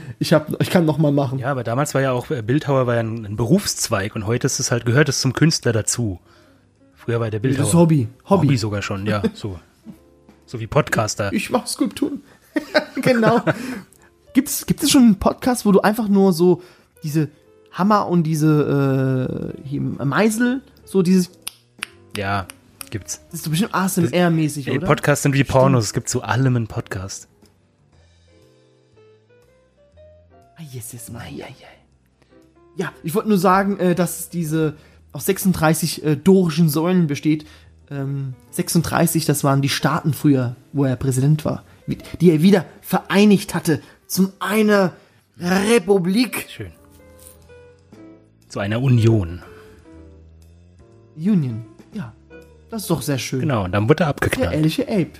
ich, 0.19 0.33
hab, 0.33 0.61
ich 0.61 0.69
kann 0.69 0.85
noch 0.85 0.97
mal 0.97 1.11
machen. 1.11 1.39
Ja, 1.39 1.51
aber 1.51 1.63
damals 1.63 1.93
war 1.93 2.01
ja 2.01 2.11
auch, 2.11 2.29
äh, 2.31 2.41
Bildhauer 2.41 2.87
war 2.87 2.95
ja 2.95 3.01
ein, 3.01 3.25
ein 3.25 3.35
Berufszweig 3.35 4.15
und 4.15 4.25
heute 4.25 4.45
ist 4.47 4.59
es 4.59 4.71
halt, 4.71 4.85
gehört 4.85 5.09
es 5.09 5.21
zum 5.21 5.33
Künstler 5.33 5.73
dazu. 5.73 6.19
Früher 6.95 7.19
war 7.19 7.29
der 7.29 7.39
Bildhauer. 7.39 7.65
das 7.65 7.73
Hobby. 7.73 8.07
Hobby. 8.29 8.47
Hobby 8.47 8.57
sogar 8.57 8.81
schon, 8.81 9.05
ja, 9.05 9.21
so. 9.33 9.59
So 10.47 10.59
wie 10.59 10.67
Podcaster. 10.67 11.33
Ich 11.33 11.49
mache 11.49 11.67
Skulpturen. 11.67 12.21
genau. 13.01 13.41
Gibt's, 14.33 14.65
gibt 14.65 14.83
es 14.83 14.91
schon 14.91 15.01
einen 15.03 15.15
Podcast, 15.19 15.65
wo 15.65 15.71
du 15.71 15.81
einfach 15.81 16.07
nur 16.07 16.33
so 16.33 16.61
diese 17.03 17.29
Hammer 17.75 18.07
und 18.07 18.23
diese 18.23 19.53
äh, 19.69 19.79
Meisel, 19.79 20.61
so 20.85 21.01
dieses, 21.01 21.29
Ja, 22.15 22.47
gibt's. 22.89 23.21
das 23.29 23.35
ist 23.41 23.45
doch 23.45 23.51
bestimmt 23.51 23.75
ASMR-mäßig, 23.75 24.67
Ey, 24.67 24.77
oder? 24.77 24.87
Podcasts 24.87 25.23
sind 25.23 25.35
wie 25.35 25.43
Pornos, 25.43 25.83
es 25.85 25.93
gibt 25.93 26.07
zu 26.09 26.23
allem 26.23 26.55
einen 26.55 26.67
Podcast. 26.67 27.27
Ah, 30.57 30.61
yes, 30.71 30.93
yes, 30.93 31.11
mal 31.11 31.21
hier. 31.23 31.45
Ja, 32.77 32.91
ich 33.03 33.13
wollte 33.13 33.27
nur 33.29 33.37
sagen, 33.37 33.77
äh, 33.77 33.93
dass 33.93 34.19
es 34.19 34.29
diese 34.29 34.75
aus 35.11 35.25
36 35.25 36.03
äh, 36.03 36.15
dorischen 36.15 36.69
Säulen 36.69 37.07
besteht. 37.07 37.45
Ähm, 37.91 38.33
36, 38.51 39.25
das 39.25 39.43
waren 39.43 39.61
die 39.61 39.69
Staaten 39.69 40.13
früher, 40.13 40.55
wo 40.73 40.85
er 40.85 40.95
Präsident 40.95 41.45
war, 41.45 41.63
die 42.21 42.31
er 42.31 42.41
wieder 42.41 42.65
vereinigt 42.81 43.53
hatte 43.53 43.81
zum 44.07 44.31
einer 44.39 44.93
Republik. 45.37 46.47
Schön. 46.49 46.71
Zu 48.55 48.61
einer 48.61 48.81
Union. 48.81 49.41
Union. 51.17 51.65
Ja, 51.91 52.13
das 52.69 52.83
ist 52.83 52.89
doch 52.89 53.01
sehr 53.01 53.17
schön. 53.17 53.41
Genau, 53.41 53.65
und 53.65 53.73
dann 53.73 53.89
wurde 53.89 54.03
er 54.03 54.05
Der 54.05 54.07
abgeknallt. 54.11 54.53
ehrliche 54.53 54.83
Ape. 54.87 55.11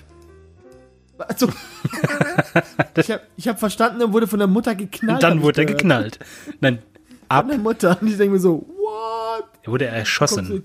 Also, 1.18 1.50
ich 2.96 3.12
habe 3.12 3.24
hab 3.42 3.60
verstanden, 3.60 4.00
er 4.00 4.14
wurde 4.14 4.28
von 4.28 4.40
der 4.40 4.48
Mutter 4.48 4.74
geknallt. 4.74 5.18
Und 5.18 5.24
dann 5.24 5.42
wurde 5.42 5.64
er 5.64 5.66
geknallt. 5.66 6.18
Nein, 6.62 6.82
ab 7.28 7.42
Von 7.42 7.50
der 7.50 7.58
Mutter. 7.58 7.98
Und 8.00 8.08
ich 8.08 8.16
denke 8.16 8.36
mir 8.36 8.40
so, 8.40 8.66
what? 8.70 9.44
er 9.64 9.70
wurde 9.70 9.88
erschossen. 9.88 10.64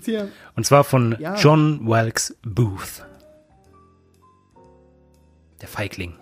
Und 0.55 0.65
zwar 0.65 0.85
von 0.85 1.17
Ja. 1.19 1.35
John 1.35 1.85
Wilkes 1.85 2.37
Booth. 2.41 3.05
Der 5.59 5.67
Feigling. 5.67 6.13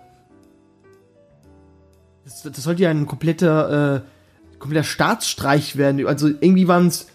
Das, 2.24 2.42
das 2.42 2.56
sollte 2.56 2.82
ja 2.82 2.90
ein 2.90 3.06
kompletter, 3.06 3.98
äh, 3.98 4.00
kompletter 4.60 4.84
Staatsstreich 4.84 5.76
werden. 5.76 6.06
Also 6.06 6.28
irgendwie 6.28 6.68
waren 6.68 6.86
es 6.86 7.08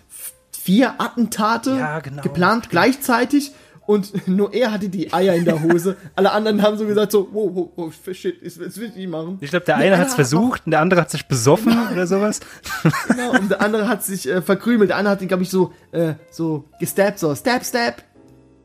vier 0.52 1.00
Attentate 1.00 1.78
Ja, 1.78 2.00
genau. 2.00 2.22
geplant 2.22 2.70
gleichzeitig 2.70 3.54
und 3.86 4.28
nur 4.28 4.54
er 4.54 4.72
hatte 4.72 4.90
die 4.90 5.14
Eier 5.14 5.36
in 5.36 5.46
der 5.46 5.62
Hose. 5.62 5.96
Alle 6.16 6.32
anderen 6.32 6.62
haben 6.62 6.78
so 6.78 6.86
gesagt 6.86 7.12
so, 7.12 7.30
wow, 7.32 7.52
wow, 7.54 7.70
wow 7.76 7.94
shit, 8.14 8.44
das, 8.44 8.58
will 8.58 8.90
ich 8.90 8.96
nicht 8.96 9.10
machen. 9.10 9.38
Ich 9.42 9.52
glaube, 9.52 9.66
der 9.66 9.78
eine 9.78 9.98
hat 9.98 10.08
es 10.08 10.16
versucht 10.16 10.64
und 10.66 10.72
der 10.72 10.82
andere 10.82 11.02
hat 11.02 11.12
sich 11.12 11.28
besoffen 11.28 11.78
oder 11.92 12.08
sowas. 12.08 12.40
Genau, 13.08 13.32
und 13.32 13.50
der 13.52 13.62
andere 13.62 13.88
hat 13.88 14.04
sich 14.04 14.28
äh, 14.28 14.42
verkrümelt. 14.42 14.90
Der 14.90 14.98
andere 14.98 15.14
hat 15.14 15.22
ihn, 15.22 15.28
glaube 15.28 15.44
ich, 15.44 15.50
so, 15.50 15.74
äh, 15.92 16.16
so 16.32 16.66
gestabbt, 16.80 17.20
so, 17.20 17.34
stab, 17.36 17.64
stab. 17.64 18.04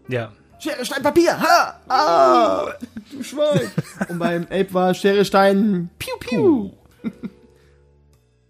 Ja. 0.09 0.33
Schere, 0.59 0.85
Stein, 0.85 1.03
Papier, 1.03 1.41
ha! 1.41 1.81
Ah! 1.89 2.73
Du 3.11 3.23
Schwein! 3.23 3.71
Und 4.09 4.19
beim 4.19 4.43
Ape 4.45 4.73
war 4.73 4.95
Schere, 4.95 5.25
Stein, 5.25 5.91
piu, 5.99 6.15
piu. 6.19 6.71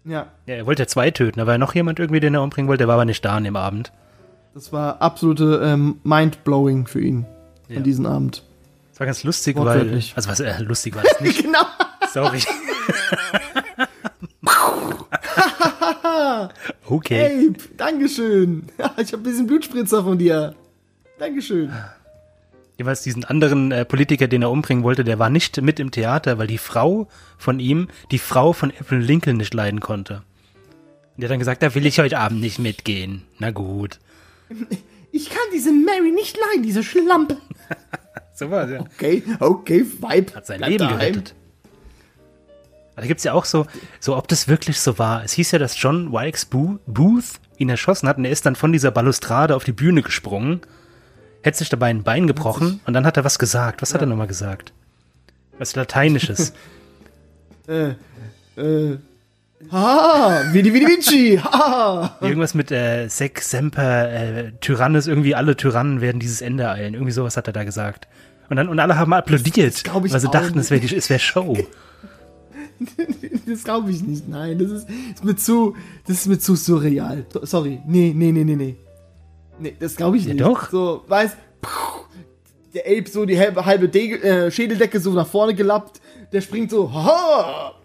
Ja, 0.05 0.27
ja. 0.45 0.55
Er 0.55 0.65
wollte 0.65 0.83
ja 0.83 0.87
zwei 0.87 1.11
töten. 1.11 1.39
Da 1.39 1.45
war 1.45 1.53
ja 1.53 1.57
noch 1.57 1.75
jemand 1.75 1.99
irgendwie, 1.99 2.19
den 2.19 2.33
er 2.33 2.41
umbringen 2.43 2.67
wollte. 2.69 2.79
Der 2.79 2.87
war 2.87 2.95
aber 2.95 3.05
nicht 3.05 3.23
da 3.23 3.35
an 3.37 3.43
dem 3.43 3.55
Abend. 3.55 3.91
das 4.53 4.71
war 4.73 5.01
absolute 5.01 5.61
ähm, 5.63 5.99
Mindblowing 6.03 6.87
für 6.87 7.01
ihn 7.01 7.25
Ja. 7.67 7.77
an 7.77 7.83
diesem 7.83 8.05
Abend. 8.05 8.43
Das 8.91 8.99
war 8.99 9.05
ganz 9.05 9.23
lustig, 9.23 9.55
weil. 9.57 10.01
Also, 10.15 10.29
was, 10.29 10.39
äh, 10.39 10.61
lustig 10.61 10.95
war 10.95 11.03
das 11.03 11.19
nicht. 11.21 11.41
Genau. 11.43 11.59
Sorry. 12.11 12.39
okay. 16.89 17.49
Ape, 17.49 17.59
Dankeschön. 17.77 18.63
Ich 18.97 19.13
habe 19.13 19.21
ein 19.21 19.23
bisschen 19.23 19.47
Blutspritzer 19.47 20.03
von 20.03 20.17
dir. 20.17 20.55
Dankeschön. 21.19 21.71
Jeweils 22.81 23.03
diesen 23.03 23.23
anderen 23.23 23.71
äh, 23.71 23.85
Politiker, 23.85 24.27
den 24.27 24.41
er 24.41 24.49
umbringen 24.49 24.83
wollte, 24.83 25.03
der 25.03 25.19
war 25.19 25.29
nicht 25.29 25.61
mit 25.61 25.79
im 25.79 25.91
Theater, 25.91 26.39
weil 26.39 26.47
die 26.47 26.57
Frau 26.57 27.07
von 27.37 27.59
ihm, 27.59 27.89
die 28.09 28.17
Frau 28.17 28.53
von 28.53 28.71
Abraham 28.79 29.01
Lincoln 29.01 29.37
nicht 29.37 29.53
leiden 29.53 29.79
konnte. 29.81 30.23
Und 31.15 31.17
der 31.21 31.27
hat 31.29 31.33
dann 31.33 31.39
gesagt, 31.39 31.61
da 31.61 31.75
will 31.75 31.85
ich 31.85 31.99
heute 31.99 32.17
Abend 32.17 32.41
nicht 32.41 32.57
mitgehen. 32.57 33.21
Na 33.37 33.51
gut. 33.51 33.99
Ich 35.11 35.29
kann 35.29 35.43
diese 35.53 35.71
Mary 35.71 36.09
nicht 36.11 36.35
leiden, 36.37 36.63
diese 36.63 36.83
Schlampe. 36.83 37.37
So 38.33 38.49
war 38.49 38.67
ja. 38.67 38.79
Okay, 38.79 39.21
okay, 39.39 39.85
Vibe. 39.85 40.33
Hat 40.33 40.47
sein 40.47 40.57
Bleib 40.57 40.71
Leben 40.71 40.79
daheim. 40.85 40.97
gerettet. 40.99 41.35
Aber 42.93 43.01
da 43.01 43.07
gibt's 43.07 43.23
ja 43.23 43.33
auch 43.33 43.45
so, 43.45 43.67
so 43.99 44.17
ob 44.17 44.27
das 44.29 44.47
wirklich 44.47 44.79
so 44.79 44.97
war. 44.97 45.23
Es 45.23 45.33
hieß 45.33 45.51
ja, 45.51 45.59
dass 45.59 45.79
John 45.79 46.11
Wilkes 46.11 46.49
Boo- 46.51 46.79
Booth 46.87 47.39
ihn 47.57 47.69
erschossen 47.69 48.07
hat 48.09 48.17
und 48.17 48.25
er 48.25 48.31
ist 48.31 48.47
dann 48.47 48.55
von 48.55 48.71
dieser 48.73 48.89
Balustrade 48.89 49.55
auf 49.55 49.63
die 49.63 49.73
Bühne 49.73 50.01
gesprungen, 50.01 50.61
hätte 51.43 51.57
sich 51.57 51.69
dabei 51.69 51.87
ein 51.89 52.03
Bein 52.03 52.27
gebrochen 52.27 52.79
und 52.85 52.93
dann 52.93 53.05
hat 53.05 53.17
er 53.17 53.23
was 53.23 53.39
gesagt. 53.39 53.81
Was 53.81 53.93
hat 53.93 54.01
er 54.01 54.07
nochmal 54.07 54.27
gesagt? 54.27 54.73
Was 55.57 55.75
Lateinisches. 55.75 56.53
Äh, 57.67 57.91
äh. 58.59 58.97
Ha, 59.71 60.41
Vidi 60.51 60.73
Vidi 60.73 60.87
Vici. 60.87 61.37
Ha. 61.37 62.17
Irgendwas 62.19 62.55
mit 62.55 62.71
äh, 62.71 63.07
Sec 63.07 63.39
Semper 63.39 64.11
äh, 64.11 64.51
Tyrannis, 64.59 65.05
irgendwie 65.07 65.35
alle 65.35 65.55
Tyrannen 65.55 66.01
werden 66.01 66.19
dieses 66.19 66.41
Ende 66.41 66.67
eilen. 66.69 66.95
Irgendwie 66.95 67.11
sowas 67.13 67.37
hat 67.37 67.45
er 67.47 67.53
da 67.53 67.63
gesagt. 67.63 68.07
Und 68.49 68.57
dann 68.57 68.67
und 68.67 68.79
alle 68.79 68.97
haben 68.97 69.13
applaudiert, 69.13 69.73
das 69.75 69.83
glaub 69.83 70.03
ich 70.05 70.11
weil 70.11 70.19
sie 70.19 70.27
auch 70.27 70.31
dachten, 70.31 70.57
es 70.57 70.71
wäre 70.71 70.83
es 70.83 71.09
wär 71.09 71.19
Show. 71.19 71.55
Das 73.45 73.63
glaube 73.63 73.91
ich 73.91 74.01
nicht. 74.01 74.27
Nein, 74.27 74.57
das 74.57 74.71
ist, 74.71 74.87
ist 75.13 75.23
mir 75.23 75.35
zu, 75.35 75.75
das 76.07 76.17
ist 76.17 76.25
mir 76.27 76.39
zu 76.39 76.55
surreal. 76.55 77.25
So- 77.31 77.45
Sorry. 77.45 77.79
Nee, 77.85 78.11
nee, 78.15 78.31
nee, 78.31 78.43
nee, 78.43 78.55
nee. 78.55 78.75
Nee, 79.61 79.75
das 79.79 79.95
glaube 79.95 80.17
ich 80.17 80.25
Ja, 80.25 80.33
nicht. 80.33 80.41
doch. 80.45 80.69
So, 80.71 81.03
weißt, 81.07 81.37
der 82.73 82.83
Ape 82.85 83.09
so 83.09 83.25
die 83.25 83.37
halbe, 83.39 83.65
halbe 83.65 83.87
Dege, 83.89 84.21
äh, 84.23 84.51
Schädeldecke 84.51 84.99
so 84.99 85.11
nach 85.11 85.27
vorne 85.27 85.53
gelappt. 85.53 86.01
Der 86.31 86.41
springt 86.41 86.71
so, 86.71 86.91
haha. 86.91 87.75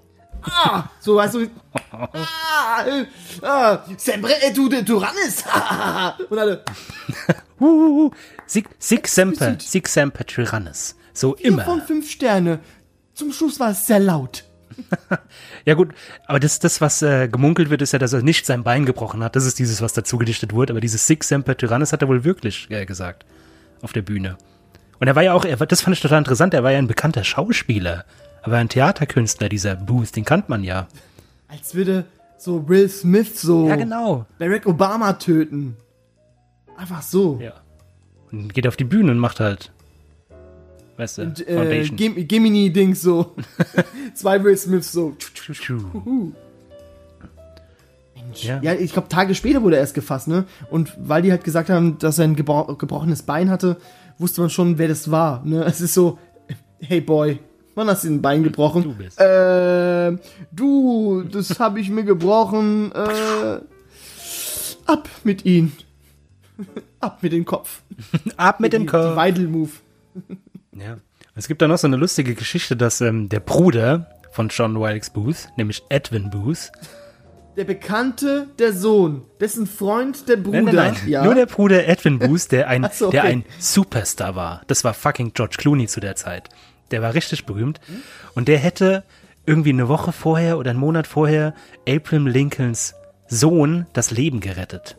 Ah, 0.42 0.84
so, 1.00 1.16
weißt 1.16 1.34
du, 1.34 1.46
ah, 1.90 2.84
äh, 2.86 3.04
ah, 3.42 3.82
sempre 3.96 4.30
et 4.42 4.54
tu 4.54 4.68
de 4.68 4.84
Tyrannis. 4.84 5.42
Und 6.30 6.38
alle, 6.38 6.62
Huhuhu. 7.60 8.10
Sic, 8.46 8.68
sic 8.78 9.08
Semper, 9.08 9.56
Sic 9.58 9.88
Semper 9.88 10.24
Tyrannis. 10.24 10.94
So 11.12 11.34
vier 11.34 11.52
von 11.52 11.60
immer. 11.64 11.80
fünf 11.82 12.08
Sterne. 12.10 12.60
Zum 13.14 13.32
Schluss 13.32 13.58
war 13.58 13.70
es 13.70 13.86
sehr 13.86 13.98
laut. 13.98 14.44
Ja 15.64 15.74
gut, 15.74 15.92
aber 16.26 16.38
das, 16.38 16.58
das 16.58 16.80
was 16.80 17.02
äh, 17.02 17.28
gemunkelt 17.28 17.70
wird, 17.70 17.82
ist 17.82 17.92
ja, 17.92 17.98
dass 17.98 18.12
er 18.12 18.22
nicht 18.22 18.46
sein 18.46 18.62
Bein 18.62 18.86
gebrochen 18.86 19.24
hat. 19.24 19.34
Das 19.34 19.44
ist 19.44 19.58
dieses, 19.58 19.82
was 19.82 19.92
dazu 19.92 20.16
gedichtet 20.16 20.52
wurde. 20.52 20.72
Aber 20.72 20.80
dieses 20.80 21.06
Sic 21.06 21.24
Semper 21.24 21.56
Tyrannis 21.56 21.92
hat 21.92 22.02
er 22.02 22.08
wohl 22.08 22.24
wirklich 22.24 22.70
äh, 22.70 22.86
gesagt 22.86 23.26
auf 23.82 23.92
der 23.92 24.02
Bühne. 24.02 24.36
Und 25.00 25.08
er 25.08 25.16
war 25.16 25.22
ja 25.22 25.34
auch, 25.34 25.44
er, 25.44 25.56
das 25.56 25.80
fand 25.80 25.96
ich 25.96 26.02
total 26.02 26.18
interessant, 26.18 26.54
er 26.54 26.62
war 26.62 26.70
ja 26.72 26.78
ein 26.78 26.86
bekannter 26.86 27.24
Schauspieler. 27.24 28.04
Er 28.42 28.52
war 28.52 28.58
ein 28.58 28.68
Theaterkünstler, 28.68 29.48
dieser 29.48 29.74
Booth, 29.74 30.14
den 30.14 30.24
kannt 30.24 30.48
man 30.48 30.62
ja. 30.62 30.86
Als 31.48 31.74
würde 31.74 32.04
so 32.38 32.68
Will 32.68 32.88
Smith 32.88 33.40
so 33.40 33.68
Ja, 33.68 33.76
genau. 33.76 34.26
Barack 34.38 34.66
Obama 34.66 35.14
töten. 35.14 35.76
Einfach 36.76 37.02
so. 37.02 37.38
Ja. 37.42 37.54
Und 38.30 38.54
geht 38.54 38.66
auf 38.66 38.76
die 38.76 38.84
Bühne 38.84 39.10
und 39.10 39.18
macht 39.18 39.40
halt, 39.40 39.72
weißt 40.96 41.18
du, 41.18 41.22
Und, 41.22 41.46
äh, 41.46 41.56
Foundation. 41.56 41.96
Gem 41.96 42.28
Gemini-Dings 42.28 43.02
so. 43.02 43.34
Zwei 44.14 44.42
Will 44.42 44.56
Smiths 44.56 44.92
so. 44.92 45.14
Tschu, 45.18 45.52
tschu. 45.52 46.32
Ja. 48.34 48.60
Ja, 48.62 48.74
ich 48.74 48.92
glaube, 48.92 49.08
Tage 49.08 49.34
später 49.34 49.62
wurde 49.62 49.76
er 49.76 49.80
erst 49.80 49.94
gefasst, 49.94 50.28
ne? 50.28 50.44
Und 50.70 50.92
weil 50.98 51.22
die 51.22 51.30
halt 51.30 51.44
gesagt 51.44 51.70
haben, 51.70 51.98
dass 51.98 52.18
er 52.18 52.24
ein 52.24 52.36
gebro 52.36 52.74
gebrochenes 52.76 53.22
Bein 53.22 53.50
hatte, 53.50 53.76
wusste 54.18 54.40
man 54.40 54.50
schon, 54.50 54.78
wer 54.78 54.88
das 54.88 55.10
war, 55.10 55.44
ne? 55.44 55.64
Es 55.64 55.80
ist 55.80 55.94
so, 55.94 56.18
hey 56.80 57.00
Boy, 57.00 57.38
wann 57.74 57.88
hast 57.88 58.04
du 58.04 58.08
ein 58.08 58.22
Bein 58.22 58.42
gebrochen? 58.42 58.82
Du 58.82 58.94
bist. 58.94 59.20
Äh, 59.20 60.16
du, 60.52 61.22
das 61.22 61.58
habe 61.60 61.80
ich 61.80 61.90
mir 61.90 62.04
gebrochen. 62.04 62.92
Äh, 62.92 63.60
ab 64.86 65.08
mit 65.24 65.44
ihm. 65.44 65.72
ab 67.00 67.22
mit 67.22 67.32
dem 67.32 67.44
Kopf. 67.44 67.82
Ab 68.36 68.60
mit 68.60 68.72
dem 68.72 68.86
Kopf. 68.86 69.16
Weidel-Move. 69.16 69.70
Ja. 70.78 70.98
Es 71.34 71.48
gibt 71.48 71.60
da 71.62 71.68
noch 71.68 71.78
so 71.78 71.86
eine 71.86 71.96
lustige 71.96 72.34
Geschichte, 72.34 72.76
dass 72.76 73.00
ähm, 73.00 73.28
der 73.28 73.40
Bruder 73.40 74.10
von 74.32 74.48
John 74.48 74.78
Wilkes 74.80 75.10
Booth, 75.10 75.48
nämlich 75.56 75.82
Edwin 75.88 76.30
Booth, 76.30 76.70
Der 77.56 77.64
Bekannte, 77.64 78.48
der 78.58 78.72
Sohn, 78.72 79.22
dessen 79.40 79.66
Freund, 79.66 80.28
der 80.28 80.36
Bruder. 80.36 80.62
Nein, 80.62 80.74
nein, 80.74 80.94
nein. 80.94 81.08
Ja. 81.08 81.24
Nur 81.24 81.34
der 81.34 81.46
Bruder 81.46 81.86
Edwin 81.86 82.18
Booth, 82.20 82.52
der 82.52 82.68
ein, 82.68 82.88
so, 82.92 83.10
der 83.10 83.24
okay. 83.24 83.32
ein 83.32 83.44
Superstar 83.58 84.34
war. 84.36 84.62
Das 84.66 84.84
war 84.84 84.94
fucking 84.94 85.32
George 85.34 85.56
Clooney 85.58 85.86
zu 85.86 86.00
der 86.00 86.16
Zeit. 86.16 86.50
Der 86.90 87.02
war 87.02 87.14
richtig 87.14 87.46
berühmt. 87.46 87.80
Und 88.34 88.48
der 88.48 88.58
hätte 88.58 89.04
irgendwie 89.46 89.70
eine 89.70 89.88
Woche 89.88 90.12
vorher 90.12 90.58
oder 90.58 90.70
einen 90.70 90.80
Monat 90.80 91.06
vorher 91.06 91.54
Abraham 91.88 92.26
Lincolns 92.26 92.94
Sohn 93.28 93.86
das 93.92 94.10
Leben 94.10 94.40
gerettet. 94.40 94.96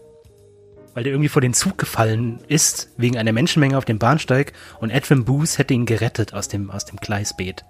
Weil 0.97 1.03
der 1.03 1.13
irgendwie 1.13 1.29
vor 1.29 1.43
den 1.43 1.53
Zug 1.53 1.77
gefallen 1.77 2.39
ist, 2.47 2.89
wegen 2.97 3.19
einer 3.19 3.31
Menschenmenge 3.31 3.77
auf 3.77 3.85
dem 3.85 3.99
Bahnsteig. 3.99 4.53
Und 4.79 4.89
Edwin 4.89 5.25
Booth 5.25 5.59
hätte 5.59 5.75
ihn 5.75 5.85
gerettet 5.85 6.33
aus 6.33 6.47
dem, 6.47 6.71
aus 6.71 6.85
dem 6.85 6.97
Gleisbeet. 6.97 7.63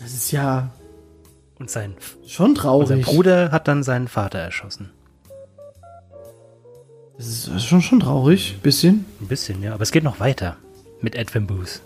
das 0.00 0.12
ist 0.12 0.32
ja 0.32 0.72
Und 1.60 1.70
sein, 1.70 1.94
schon 2.26 2.50
und 2.50 2.56
sein 2.56 2.62
traurig. 2.62 3.04
Bruder 3.04 3.52
hat 3.52 3.68
dann 3.68 3.84
seinen 3.84 4.08
Vater 4.08 4.40
erschossen. 4.40 4.90
Das 7.16 7.46
ist 7.46 7.64
schon, 7.64 7.80
schon 7.80 8.00
traurig, 8.00 8.58
bisschen. 8.60 9.04
Ein 9.20 9.28
bisschen, 9.28 9.62
ja. 9.62 9.72
Aber 9.72 9.84
es 9.84 9.92
geht 9.92 10.02
noch 10.02 10.18
weiter 10.18 10.56
mit 11.00 11.14
Edwin 11.14 11.46
Booth. 11.46 11.80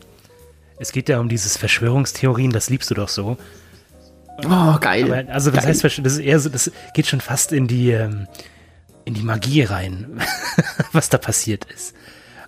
Es 0.78 0.92
geht 0.92 1.10
ja 1.10 1.20
um 1.20 1.28
dieses 1.28 1.58
Verschwörungstheorien, 1.58 2.52
das 2.52 2.70
liebst 2.70 2.90
du 2.90 2.94
doch 2.94 3.10
so. 3.10 3.36
Oh, 4.44 4.78
geil. 4.78 5.12
Aber, 5.12 5.32
also 5.32 5.52
was 5.52 5.64
geil. 5.64 5.74
heißt? 5.74 5.84
Das 5.84 6.12
ist 6.12 6.18
eher 6.18 6.38
so, 6.38 6.48
das 6.48 6.70
geht 6.94 7.06
schon 7.06 7.20
fast 7.20 7.52
in 7.52 7.66
die, 7.66 7.90
ähm, 7.90 8.28
in 9.04 9.14
die 9.14 9.22
Magie 9.22 9.62
rein, 9.62 10.20
was 10.92 11.08
da 11.08 11.18
passiert 11.18 11.64
ist. 11.64 11.94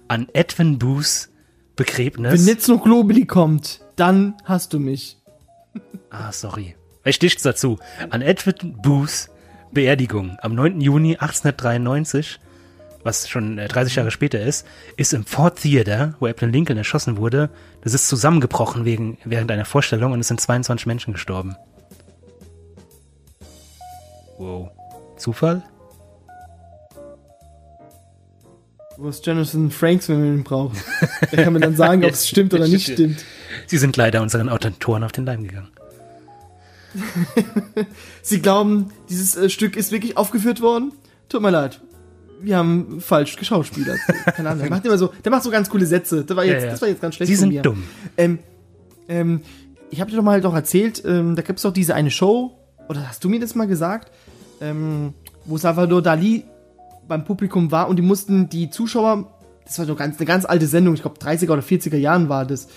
An 0.09 0.29
Edwin 0.33 0.79
Booths 0.79 1.31
Begräbnis. 1.77 2.33
Wenn 2.33 2.47
jetzt 2.47 2.69
noch 2.69 2.83
Globuli 2.83 3.25
kommt, 3.25 3.81
dann 3.97 4.35
hast 4.45 4.73
du 4.73 4.79
mich. 4.79 5.17
ah, 6.11 6.31
sorry. 6.31 6.77
Ich 7.05 7.17
sticht's 7.17 7.43
dazu. 7.43 7.79
An 8.11 8.21
Edwin 8.21 8.77
Booths 8.83 9.31
Beerdigung 9.73 10.37
am 10.43 10.55
9. 10.55 10.81
Juni 10.81 11.15
1893, 11.15 12.41
was 13.03 13.29
schon 13.29 13.59
äh, 13.59 13.69
30 13.69 13.95
Jahre 13.95 14.11
später 14.11 14.41
ist, 14.41 14.67
ist 14.97 15.15
im 15.15 15.25
Ford 15.25 15.61
Theater, 15.61 16.17
wo 16.21 16.27
Abraham 16.27 16.53
Lincoln 16.53 16.77
erschossen 16.77 17.17
wurde, 17.17 17.51
das 17.83 17.95
ist 17.95 18.09
zusammengebrochen 18.09 18.85
wegen, 18.85 19.17
während 19.25 19.51
einer 19.51 19.65
Vorstellung 19.65 20.13
und 20.13 20.21
es 20.21 20.29
sind 20.29 20.41
22 20.41 20.87
Menschen 20.87 21.13
gestorben. 21.13 21.57
Wow. 24.41 24.71
Zufall? 25.19 25.63
Wo 28.97 29.11
ist 29.11 29.27
Jonathan 29.27 29.71
Franks, 29.71 30.09
wenn 30.09 30.19
man 30.21 30.35
ihn 30.39 30.45
braucht? 30.45 30.79
Der 31.31 31.45
kann 31.45 31.53
mir 31.53 31.61
dann 31.61 31.77
sagen, 31.77 32.03
ob 32.05 32.11
es 32.11 32.27
stimmt 32.29 32.55
oder 32.55 32.67
nicht 32.67 32.91
stimmt. 32.91 33.23
Sie 33.67 33.77
sind 33.77 33.99
leider 33.99 34.23
unseren 34.23 34.49
Autoren 34.49 35.05
auf 35.05 35.13
den 35.13 35.27
Leim 35.27 35.43
gegangen. 35.45 35.69
Sie 38.23 38.41
glauben, 38.41 38.91
dieses 39.11 39.37
äh, 39.37 39.51
Stück 39.51 39.77
ist 39.77 39.93
wirklich 39.93 40.17
aufgeführt 40.17 40.63
worden? 40.63 40.93
Tut 41.29 41.43
mir 41.43 41.51
leid. 41.51 41.81
Wir 42.41 42.57
haben 42.57 43.03
falsch 43.03 43.37
geschauspielert. 43.37 43.99
Keine 44.35 44.49
Ahnung. 44.49 44.63
Der 44.63 44.71
macht 44.71 44.87
immer 44.87 44.97
so, 44.97 45.13
der 45.23 45.31
macht 45.31 45.43
so 45.43 45.51
ganz 45.51 45.69
coole 45.69 45.85
Sätze. 45.85 46.25
Das 46.25 46.35
war 46.35 46.45
jetzt, 46.45 46.61
Ja, 46.63 46.65
ja. 46.65 46.71
Das 46.73 46.81
war 46.81 46.89
jetzt 46.89 47.03
ganz 47.03 47.15
schlecht 47.15 47.29
Sie 47.29 47.37
sind 47.37 47.51
mir. 47.51 47.61
dumm. 47.61 47.85
Ähm, 48.17 48.39
ähm, 49.07 49.43
ich 49.91 50.01
habe 50.01 50.11
dir 50.11 50.17
doch 50.17 50.25
mal 50.25 50.41
doch 50.41 50.55
erzählt, 50.55 51.03
ähm, 51.05 51.37
da 51.37 51.43
gibt's 51.43 51.63
doch 51.63 51.73
diese 51.73 51.95
eine 51.95 52.11
Show, 52.11 52.57
oder 52.89 53.07
hast 53.09 53.23
du 53.23 53.29
mir 53.29 53.39
das 53.39 53.55
mal 53.55 53.67
gesagt, 53.69 54.11
ähm, 54.61 55.15
wo 55.45 55.57
Salvador 55.59 56.03
Dali 56.03 56.45
beim 57.09 57.25
Publikum 57.25 57.71
war 57.73 57.89
und 57.89 57.97
die 57.97 58.03
mussten 58.03 58.49
die 58.49 58.71
Zuschauer, 58.71 59.27
das 59.65 59.79
war 59.79 59.87
so 59.87 59.95
ganz, 59.95 60.19
eine 60.19 60.27
ganz 60.27 60.45
alte 60.45 60.67
Sendung, 60.67 60.95
ich 60.95 61.03
glaube 61.03 61.19
30er 61.19 61.51
oder 61.53 61.63
40er 61.63 61.97
Jahren 61.97 62.29
war 62.29 62.45
das, 62.45 62.69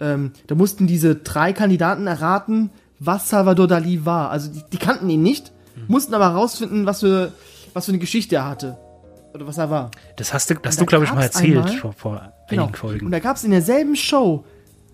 ähm, 0.00 0.32
da 0.46 0.54
mussten 0.54 0.86
diese 0.86 1.14
drei 1.16 1.52
Kandidaten 1.52 2.06
erraten, 2.06 2.70
was 2.98 3.28
Salvador 3.28 3.66
Dali 3.68 4.04
war. 4.04 4.30
Also 4.30 4.50
die, 4.50 4.62
die 4.72 4.78
kannten 4.78 5.08
ihn 5.10 5.22
nicht, 5.22 5.52
mussten 5.88 6.14
aber 6.14 6.30
herausfinden, 6.30 6.86
was 6.86 7.00
für, 7.00 7.32
was 7.74 7.84
für 7.86 7.92
eine 7.92 7.98
Geschichte 7.98 8.36
er 8.36 8.48
hatte. 8.48 8.78
Oder 9.34 9.46
was 9.46 9.58
er 9.58 9.68
war. 9.70 9.90
Das 10.16 10.32
hast 10.32 10.48
du, 10.48 10.54
das 10.54 10.76
du, 10.76 10.86
glaube 10.86 11.04
ich, 11.04 11.12
mal 11.12 11.22
erzählt 11.22 11.56
einmal- 11.58 11.76
vor, 11.78 11.92
vor 11.92 12.32
Genau. 12.48 12.62
einigen 12.64 12.76
Folgen. 12.78 13.06
Und 13.06 13.12
da 13.12 13.18
gab 13.18 13.36
es 13.36 13.44
in 13.44 13.50
derselben 13.50 13.96
Show, 13.96 14.44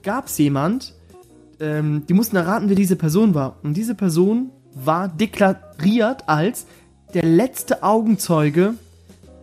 gab 0.03 0.27
es 0.27 0.37
jemand, 0.39 0.95
ähm, 1.61 2.05
die 2.09 2.15
mussten 2.15 2.35
erraten, 2.37 2.69
wer 2.69 2.75
diese 2.77 2.97
Person 2.97 3.35
war. 3.35 3.57
Und 3.63 3.75
diese 3.77 3.95
Person 3.95 4.51
war 4.75 5.09
deklariert 5.09 6.29
als 6.29 6.67
der 7.15 7.25
letzte 7.25 7.83
Augenzeuge, 7.83 8.75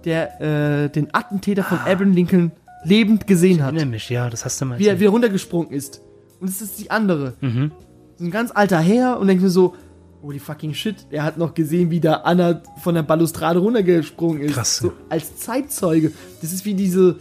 der 0.05 0.41
äh, 0.41 0.89
den 0.89 1.13
Attentäter 1.13 1.63
von 1.63 1.77
Abraham 1.79 2.13
Lincoln 2.13 2.51
lebend 2.83 3.27
gesehen 3.27 3.63
hat. 3.63 3.73
Mich, 3.85 4.09
ja, 4.09 4.29
das 4.29 4.45
hast 4.45 4.59
du 4.61 4.65
mal 4.65 4.79
Wie 4.79 4.83
er 4.83 4.89
erzählt. 4.89 5.01
wieder 5.01 5.09
runtergesprungen 5.11 5.71
ist. 5.71 6.01
Und 6.39 6.49
es 6.49 6.61
ist 6.61 6.79
die 6.79 6.89
andere. 6.89 7.33
Mhm. 7.41 7.71
So 8.17 8.25
ein 8.25 8.31
ganz 8.31 8.51
alter 8.53 8.79
Herr 8.79 9.19
und 9.19 9.27
denkt 9.27 9.43
mir 9.43 9.49
so, 9.49 9.75
holy 10.21 10.39
fucking 10.39 10.73
shit, 10.73 10.95
der 11.11 11.23
hat 11.23 11.37
noch 11.37 11.53
gesehen, 11.53 11.91
wie 11.91 11.99
da 11.99 12.15
Anna 12.23 12.61
von 12.81 12.95
der 12.95 13.03
Balustrade 13.03 13.59
runtergesprungen 13.59 14.41
ist. 14.41 14.53
Krass. 14.53 14.77
So 14.77 14.93
als 15.09 15.37
Zeitzeuge. 15.37 16.11
Das 16.41 16.53
ist 16.53 16.65
wie 16.65 16.73
diese, 16.73 17.17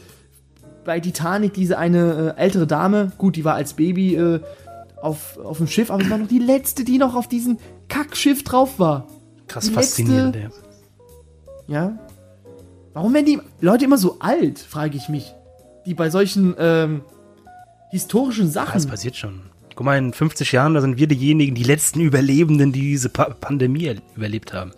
bei 0.85 1.01
Titanic, 1.01 1.55
diese 1.55 1.79
eine 1.79 2.35
äh, 2.37 2.41
ältere 2.41 2.67
Dame, 2.67 3.13
gut, 3.19 3.37
die 3.37 3.45
war 3.45 3.55
als 3.55 3.75
Baby 3.75 4.15
äh, 4.17 4.41
auf, 5.01 5.39
auf 5.39 5.59
dem 5.59 5.67
Schiff, 5.67 5.91
aber 5.91 6.03
es 6.03 6.11
war 6.11 6.19
noch 6.19 6.29
die 6.29 6.39
letzte, 6.41 6.85
die 6.85 6.99
noch 6.99 7.15
auf 7.15 7.29
diesem 7.29 7.59
Kackschiff 7.89 8.43
drauf 8.45 8.79
war. 8.79 9.07
Krass 9.47 9.67
die 9.67 9.73
faszinierend, 9.73 10.37
ja. 10.37 10.51
Ja? 11.67 11.99
Warum 12.93 13.15
werden 13.15 13.27
die 13.27 13.41
Leute 13.61 13.85
immer 13.85 13.99
so 13.99 14.19
alt, 14.21 14.59
frage 14.59 14.97
ich 14.97 15.09
mich. 15.09 15.33
Die 15.87 15.95
bei 15.95 16.11
solchen 16.11 16.55
ähm, 16.59 17.03
historischen 17.91 18.51
Sachen. 18.51 18.75
Das 18.75 18.87
passiert 18.87 19.17
schon. 19.17 19.43
Guck 19.75 19.85
mal, 19.85 19.97
in 19.97 20.13
50 20.13 20.53
Jahren, 20.53 20.75
da 20.75 20.81
sind 20.81 20.99
wir 20.99 21.07
diejenigen, 21.07 21.55
die 21.55 21.63
letzten 21.63 22.01
Überlebenden, 22.01 22.73
die 22.73 22.81
diese 22.81 23.09
pa 23.09 23.25
Pandemie 23.31 23.85
er- 23.87 23.97
überlebt 24.17 24.53
haben. 24.53 24.73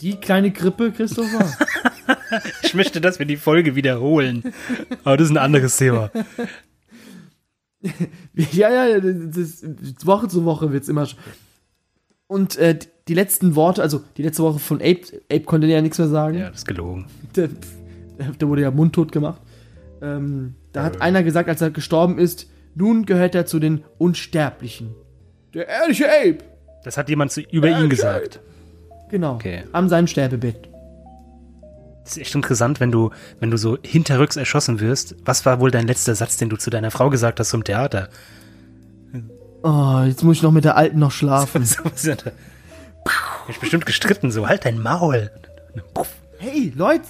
Die 0.00 0.16
kleine 0.16 0.50
Grippe, 0.50 0.92
Christopher. 0.92 1.50
Ich 2.62 2.72
möchte, 2.72 3.00
dass 3.02 3.18
wir 3.18 3.26
die 3.26 3.36
Folge 3.36 3.74
wiederholen. 3.76 4.54
Aber 5.04 5.18
das 5.18 5.26
ist 5.26 5.32
ein 5.32 5.36
anderes 5.38 5.76
Thema. 5.76 6.10
Ja, 8.52 8.70
ja, 8.72 9.00
das, 9.00 9.64
Woche 10.06 10.28
zu 10.28 10.44
Woche 10.44 10.72
wird's 10.72 10.88
immer. 10.88 11.04
sch- 11.04 11.16
Und 12.26 12.56
äh, 12.56 12.78
die 13.08 13.14
letzten 13.14 13.56
Worte, 13.56 13.82
also 13.82 14.02
die 14.16 14.22
letzte 14.22 14.42
Woche 14.42 14.58
von 14.58 14.78
Ape, 14.78 15.02
Ape 15.30 15.40
konnte 15.42 15.66
ja 15.66 15.80
nichts 15.82 15.98
mehr 15.98 16.08
sagen. 16.08 16.38
Ja, 16.38 16.48
das 16.50 16.58
ist 16.60 16.66
gelogen. 16.68 17.06
Der, 17.36 17.48
der 18.40 18.48
wurde 18.48 18.62
ja 18.62 18.70
mundtot 18.70 19.10
gemacht. 19.12 19.40
Ähm, 20.00 20.54
da 20.72 20.84
hat 20.84 21.00
einer 21.02 21.22
gesagt, 21.22 21.48
als 21.48 21.60
er 21.60 21.70
gestorben 21.70 22.18
ist, 22.18 22.48
nun 22.74 23.04
gehört 23.04 23.34
er 23.34 23.46
zu 23.46 23.58
den 23.58 23.84
Unsterblichen. 23.98 24.94
Der 25.52 25.68
ehrliche 25.68 26.06
Ape. 26.08 26.38
Das 26.84 26.96
hat 26.96 27.08
jemand 27.08 27.30
zu, 27.32 27.40
über 27.42 27.68
ihn 27.68 27.88
gesagt. 27.90 28.40
Genau. 29.10 29.34
Okay. 29.34 29.64
An 29.72 29.88
seinem 29.88 30.06
Sterbebett. 30.06 30.68
Das 32.04 32.12
ist 32.12 32.18
echt 32.18 32.34
interessant, 32.34 32.80
wenn 32.80 32.90
du, 32.90 33.10
wenn 33.38 33.50
du 33.50 33.56
so 33.56 33.78
hinterrücks 33.82 34.36
erschossen 34.36 34.80
wirst. 34.80 35.14
Was 35.24 35.46
war 35.46 35.60
wohl 35.60 35.70
dein 35.70 35.86
letzter 35.86 36.14
Satz, 36.14 36.36
den 36.36 36.48
du 36.48 36.56
zu 36.56 36.70
deiner 36.70 36.90
Frau 36.90 37.10
gesagt 37.10 37.38
hast 37.38 37.50
zum 37.50 37.64
Theater? 37.64 38.08
Oh, 39.62 40.02
jetzt 40.04 40.24
muss 40.24 40.38
ich 40.38 40.42
noch 40.42 40.50
mit 40.50 40.64
der 40.64 40.76
Alten 40.76 40.98
noch 40.98 41.12
schlafen. 41.12 41.64
So 41.66 41.82
ist 41.84 42.08
da? 42.08 42.32
Ich 43.48 43.58
bestimmt 43.58 43.86
gestritten, 43.86 44.30
so 44.30 44.48
halt 44.48 44.64
dein 44.64 44.80
Maul. 44.80 45.30
Puff. 45.94 46.08
hey, 46.38 46.72
Leute, 46.74 47.04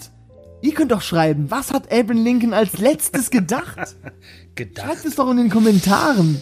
ihr 0.61 0.72
könnt 0.74 0.93
doch 0.93 1.03
schreiben, 1.03 1.51
was 1.51 1.72
hat 1.72 1.93
Abraham 1.93 2.24
Lincoln 2.24 2.55
als 2.55 2.78
letztes 2.78 3.30
gedacht? 3.30 3.97
Gedacht. 4.55 4.86
Schreibt 4.86 5.05
es 5.07 5.14
doch 5.14 5.30
in 5.30 5.38
den 5.38 5.49
Kommentaren. 5.49 6.40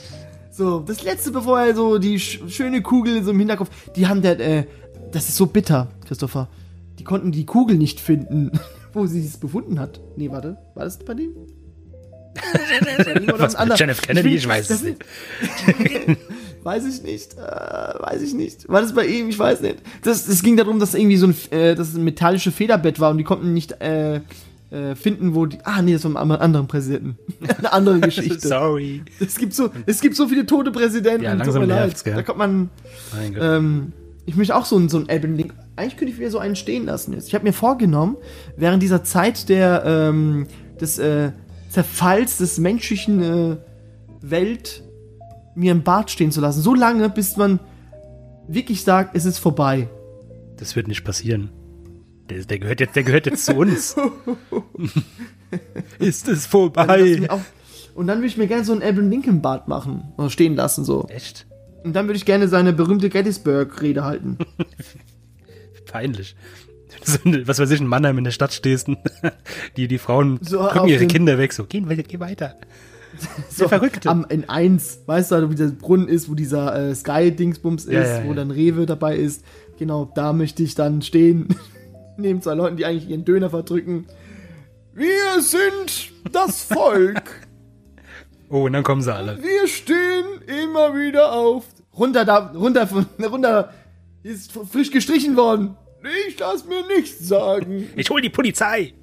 So, 0.51 0.80
das 0.80 1.03
letzte, 1.03 1.30
bevor 1.30 1.61
er 1.61 1.76
so 1.76 1.98
die 1.98 2.18
sch 2.18 2.40
schöne 2.48 2.82
Kugel 2.82 3.22
so 3.22 3.30
im 3.30 3.38
Hinterkopf. 3.38 3.70
Die 3.94 4.09
haben 4.09 4.20
der, 4.20 4.38
äh, 4.40 4.64
das 5.12 5.28
ist 5.28 5.36
so 5.36 5.46
bitter, 5.46 5.88
Christopher. 6.07 6.48
Die 7.01 7.05
konnten 7.05 7.32
die 7.32 7.46
Kugel 7.46 7.78
nicht 7.78 7.98
finden, 7.98 8.51
wo 8.92 9.07
sie 9.07 9.24
es 9.24 9.38
befunden 9.38 9.80
hat. 9.80 10.01
Nee, 10.16 10.30
warte, 10.30 10.59
war 10.74 10.84
das 10.84 10.98
bei 10.98 11.14
dem? 11.14 11.30
Was 13.38 13.55
ein 13.55 13.68
mit? 13.68 13.78
John 13.78 13.88
F. 13.88 14.03
Kennedy? 14.03 14.34
Ich 14.34 14.46
weiß 14.46 14.68
das 14.68 14.82
es 14.82 14.84
nicht. 14.84 14.98
Weiß 16.62 16.84
ich 16.84 17.03
nicht. 17.03 17.38
Äh, 17.38 17.40
weiß 17.40 18.20
ich 18.20 18.34
nicht. 18.34 18.68
War 18.68 18.82
das 18.82 18.92
bei 18.94 19.07
ihm? 19.07 19.30
Ich 19.30 19.38
weiß 19.38 19.62
nicht. 19.62 19.78
Das, 20.03 20.28
es 20.28 20.42
ging 20.42 20.59
darum, 20.59 20.78
dass 20.78 20.92
irgendwie 20.92 21.16
so 21.16 21.28
ein, 21.28 21.34
äh, 21.53 21.74
dass 21.74 21.88
es 21.88 21.94
ein 21.94 22.05
metallisches 22.05 22.55
Federbett 22.55 23.01
war 23.01 23.11
und 23.12 23.16
die 23.16 23.24
konnten 23.24 23.55
nicht 23.55 23.80
äh, 23.80 24.16
äh, 24.70 24.94
finden, 24.94 25.34
wo 25.34 25.46
die. 25.46 25.57
Ah, 25.64 25.80
nee, 25.80 25.94
das 25.94 26.05
war 26.05 26.20
einem 26.20 26.32
anderen 26.32 26.68
Präsidenten. 26.68 27.16
Eine 27.57 27.72
andere 27.72 28.01
Geschichte. 28.01 28.46
Sorry. 28.46 29.03
Es 29.20 29.38
gibt 29.38 29.55
so, 29.55 29.70
es 29.86 30.03
gibt 30.03 30.16
so 30.16 30.28
viele 30.28 30.44
tote 30.44 30.70
Präsidenten. 30.70 31.24
Ja, 31.24 31.30
tut 31.30 31.46
langsam 31.46 31.62
mir 31.62 31.68
leid. 31.68 31.86
nervt's? 31.86 32.05
Da 32.05 32.22
kommt 32.22 32.38
man. 32.38 32.68
Ähm, 33.40 33.94
ich 34.26 34.36
möchte 34.36 34.55
auch 34.55 34.66
so 34.66 34.76
einen, 34.76 34.90
so 34.90 34.98
einen 34.98 35.09
Abraham 35.09 35.36
Lincoln. 35.36 35.59
Eigentlich 35.81 35.97
könnte 35.97 36.12
ich 36.12 36.18
wieder 36.18 36.31
so 36.31 36.39
einen 36.39 36.57
stehen 36.57 36.85
lassen 36.85 37.14
jetzt. 37.14 37.28
Ich 37.28 37.35
habe 37.35 37.45
mir 37.45 37.55
vorgenommen, 37.55 38.18
während 38.55 38.83
dieser 38.83 39.03
Zeit 39.03 39.49
der 39.49 39.83
ähm, 39.87 40.47
des 40.78 40.99
äh, 40.99 41.33
Zerfalls 41.70 42.37
des 42.37 42.59
menschlichen 42.59 43.22
äh, 43.22 43.57
Welt 44.20 44.83
mir 45.55 45.72
im 45.72 45.83
Bart 45.83 46.11
stehen 46.11 46.33
zu 46.33 46.43
lassen. 46.43 46.61
So 46.61 46.74
lange, 46.74 47.09
bis 47.09 47.39
man 47.39 47.61
wirklich 48.47 48.85
sagt, 48.85 49.16
es 49.16 49.24
ist 49.24 49.39
vorbei. 49.39 49.89
Das 50.59 50.76
wird 50.76 50.87
nicht 50.87 51.03
passieren. 51.03 51.49
Der, 52.28 52.45
der, 52.45 52.59
gehört 52.59 52.81
jetzt, 52.81 52.95
der 52.95 53.03
gehört 53.03 53.24
jetzt 53.24 53.47
zu 53.47 53.55
uns. 53.55 53.97
ist 55.99 56.28
es 56.28 56.45
vorbei? 56.45 57.26
Und 57.95 58.07
dann 58.07 58.18
würde 58.18 58.26
ich 58.26 58.37
mir 58.37 58.49
gerne 58.49 58.64
so 58.64 58.72
einen 58.72 58.83
Abraham 58.83 59.09
Lincoln 59.09 59.41
Bart 59.41 59.66
machen. 59.66 60.12
Oder 60.18 60.28
stehen 60.28 60.57
lassen 60.57 60.85
so. 60.85 61.07
Echt? 61.09 61.47
Und 61.85 61.95
dann 61.95 62.07
würde 62.07 62.18
ich 62.18 62.26
gerne 62.26 62.49
seine 62.49 62.74
berühmte 62.74 63.09
Gettysburg-Rede 63.09 64.05
halten. 64.05 64.37
Peinlich. 65.91 66.36
So 67.05 67.18
Was 67.47 67.59
weiß 67.59 67.70
ich, 67.70 67.80
in 67.80 67.86
Mannheim 67.86 68.18
in 68.18 68.24
der 68.24 68.30
Stadt 68.32 68.53
stehst, 68.53 68.88
die, 69.76 69.86
die 69.88 69.99
Frauen 69.99 70.38
So 70.43 70.59
drücken 70.68 70.88
ihre 70.88 71.07
Kinder 71.07 71.38
weg, 71.38 71.53
so, 71.53 71.64
gehen, 71.64 71.88
wir- 71.88 71.97
geh 72.03 72.20
weiter. 72.20 72.57
So, 73.51 73.66
Verrückte. 73.68 74.09
Am, 74.09 74.24
in 74.28 74.49
1, 74.49 75.01
weißt 75.07 75.32
du, 75.32 75.43
wo 75.49 75.53
dieser 75.53 75.66
Brunnen 75.72 76.07
ist, 76.09 76.30
wo 76.30 76.34
dieser 76.34 76.91
äh, 76.91 76.95
Sky-Dingsbums 76.95 77.84
ist, 77.84 77.93
Ja, 77.93 78.18
ja, 78.18 78.24
wo 78.24 78.28
ja. 78.28 78.34
dann 78.34 78.51
Rewe 78.53 78.86
dabei 78.86 79.16
ist. 79.16 79.45
Genau, 79.78 80.11
da 80.14 80.32
möchte 80.32 80.62
ich 80.62 80.76
dann 80.76 81.03
stehen, 81.03 81.49
neben 82.16 82.41
zwei 82.41 82.55
Leuten, 82.55 82.76
die 82.76 82.86
eigentlich 82.86 83.09
ihren 83.11 83.24
Döner 83.24 83.51
verdrücken. 83.51 84.07
Wir 84.95 85.41
sind 85.41 86.12
das 86.32 86.62
Volk. 86.62 87.49
Oh, 88.49 88.66
und 88.66 88.72
dann 88.72 88.84
kommen 88.84 89.03
sie 89.03 89.12
alle. 89.14 89.38
Wir 89.43 89.66
stehen 89.66 90.24
immer 90.64 90.95
wieder 90.95 91.32
auf. 91.32 91.64
Runter 91.97 92.24
da, 92.24 92.53
runter 92.55 92.86
von, 92.86 93.07
runter. 93.22 93.72
Ist 94.22 94.53
frisch 94.53 94.91
gestrichen 94.93 95.36
worden. 95.36 95.76
Ich 96.03 96.38
lass 96.38 96.64
mir 96.64 96.86
nichts 96.86 97.26
sagen. 97.26 97.88
Ich 97.96 98.09
hol 98.11 98.20
die 98.20 98.30
Polizei. 98.30 98.94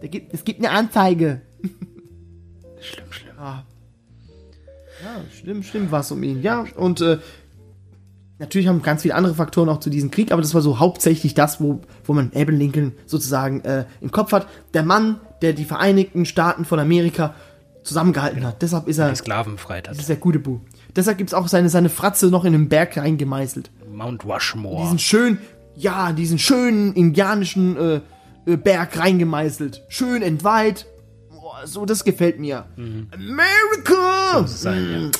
Da 0.00 0.06
gibt, 0.06 0.32
es 0.32 0.44
gibt 0.44 0.60
eine 0.60 0.70
Anzeige. 0.70 1.42
Schlimm, 2.80 3.12
schlimm. 3.12 3.34
Ah. 3.38 3.64
Ja, 5.02 5.22
stimmt, 5.36 5.64
stimmt 5.64 5.92
was 5.92 6.10
um 6.10 6.22
ihn. 6.22 6.42
Ja, 6.42 6.64
und 6.76 7.00
äh, 7.00 7.18
natürlich 8.38 8.68
haben 8.68 8.82
ganz 8.82 9.02
viele 9.02 9.14
andere 9.14 9.34
Faktoren 9.34 9.68
auch 9.68 9.80
zu 9.80 9.90
diesem 9.90 10.10
Krieg, 10.10 10.32
aber 10.32 10.42
das 10.42 10.54
war 10.54 10.62
so 10.62 10.78
hauptsächlich 10.78 11.34
das, 11.34 11.60
wo, 11.60 11.80
wo 12.04 12.12
man 12.12 12.30
Abraham 12.34 12.58
Lincoln 12.58 12.92
sozusagen 13.06 13.60
äh, 13.62 13.84
im 14.00 14.10
Kopf 14.10 14.32
hat. 14.32 14.46
Der 14.74 14.82
Mann, 14.82 15.20
der 15.42 15.52
die 15.52 15.64
Vereinigten 15.64 16.26
Staaten 16.26 16.64
von 16.64 16.78
Amerika 16.78 17.34
zusammengehalten 17.82 18.44
hat. 18.44 18.60
Deshalb 18.62 18.88
ist 18.88 18.98
er, 18.98 19.10
Die 19.10 19.16
Sklaven 19.16 19.54
befreit 19.54 19.88
das 19.88 19.98
ist 19.98 20.08
der 20.08 20.16
gute 20.16 20.38
Bu. 20.38 20.60
Deshalb 20.96 21.18
gibt's 21.18 21.34
auch 21.34 21.48
seine, 21.48 21.68
seine 21.70 21.88
Fratze 21.88 22.28
noch 22.28 22.44
in 22.44 22.52
den 22.52 22.68
Berg 22.68 22.96
reingemeißelt. 22.96 23.70
Mount 23.90 24.24
Rushmore. 24.24 24.82
Diesen 24.82 24.98
schön, 24.98 25.38
ja, 25.76 26.12
diesen 26.12 26.38
schönen 26.38 26.94
indianischen 26.94 27.76
äh, 27.76 28.00
äh, 28.46 28.56
Berg 28.56 28.98
reingemeißelt. 28.98 29.82
Schön 29.88 30.22
entweiht. 30.22 30.86
Boah, 31.30 31.66
so, 31.66 31.84
das 31.84 32.04
gefällt 32.04 32.38
mir. 32.38 32.66
America! 32.76 34.40
muss 34.40 34.52
es 34.52 34.62
sein, 34.62 35.10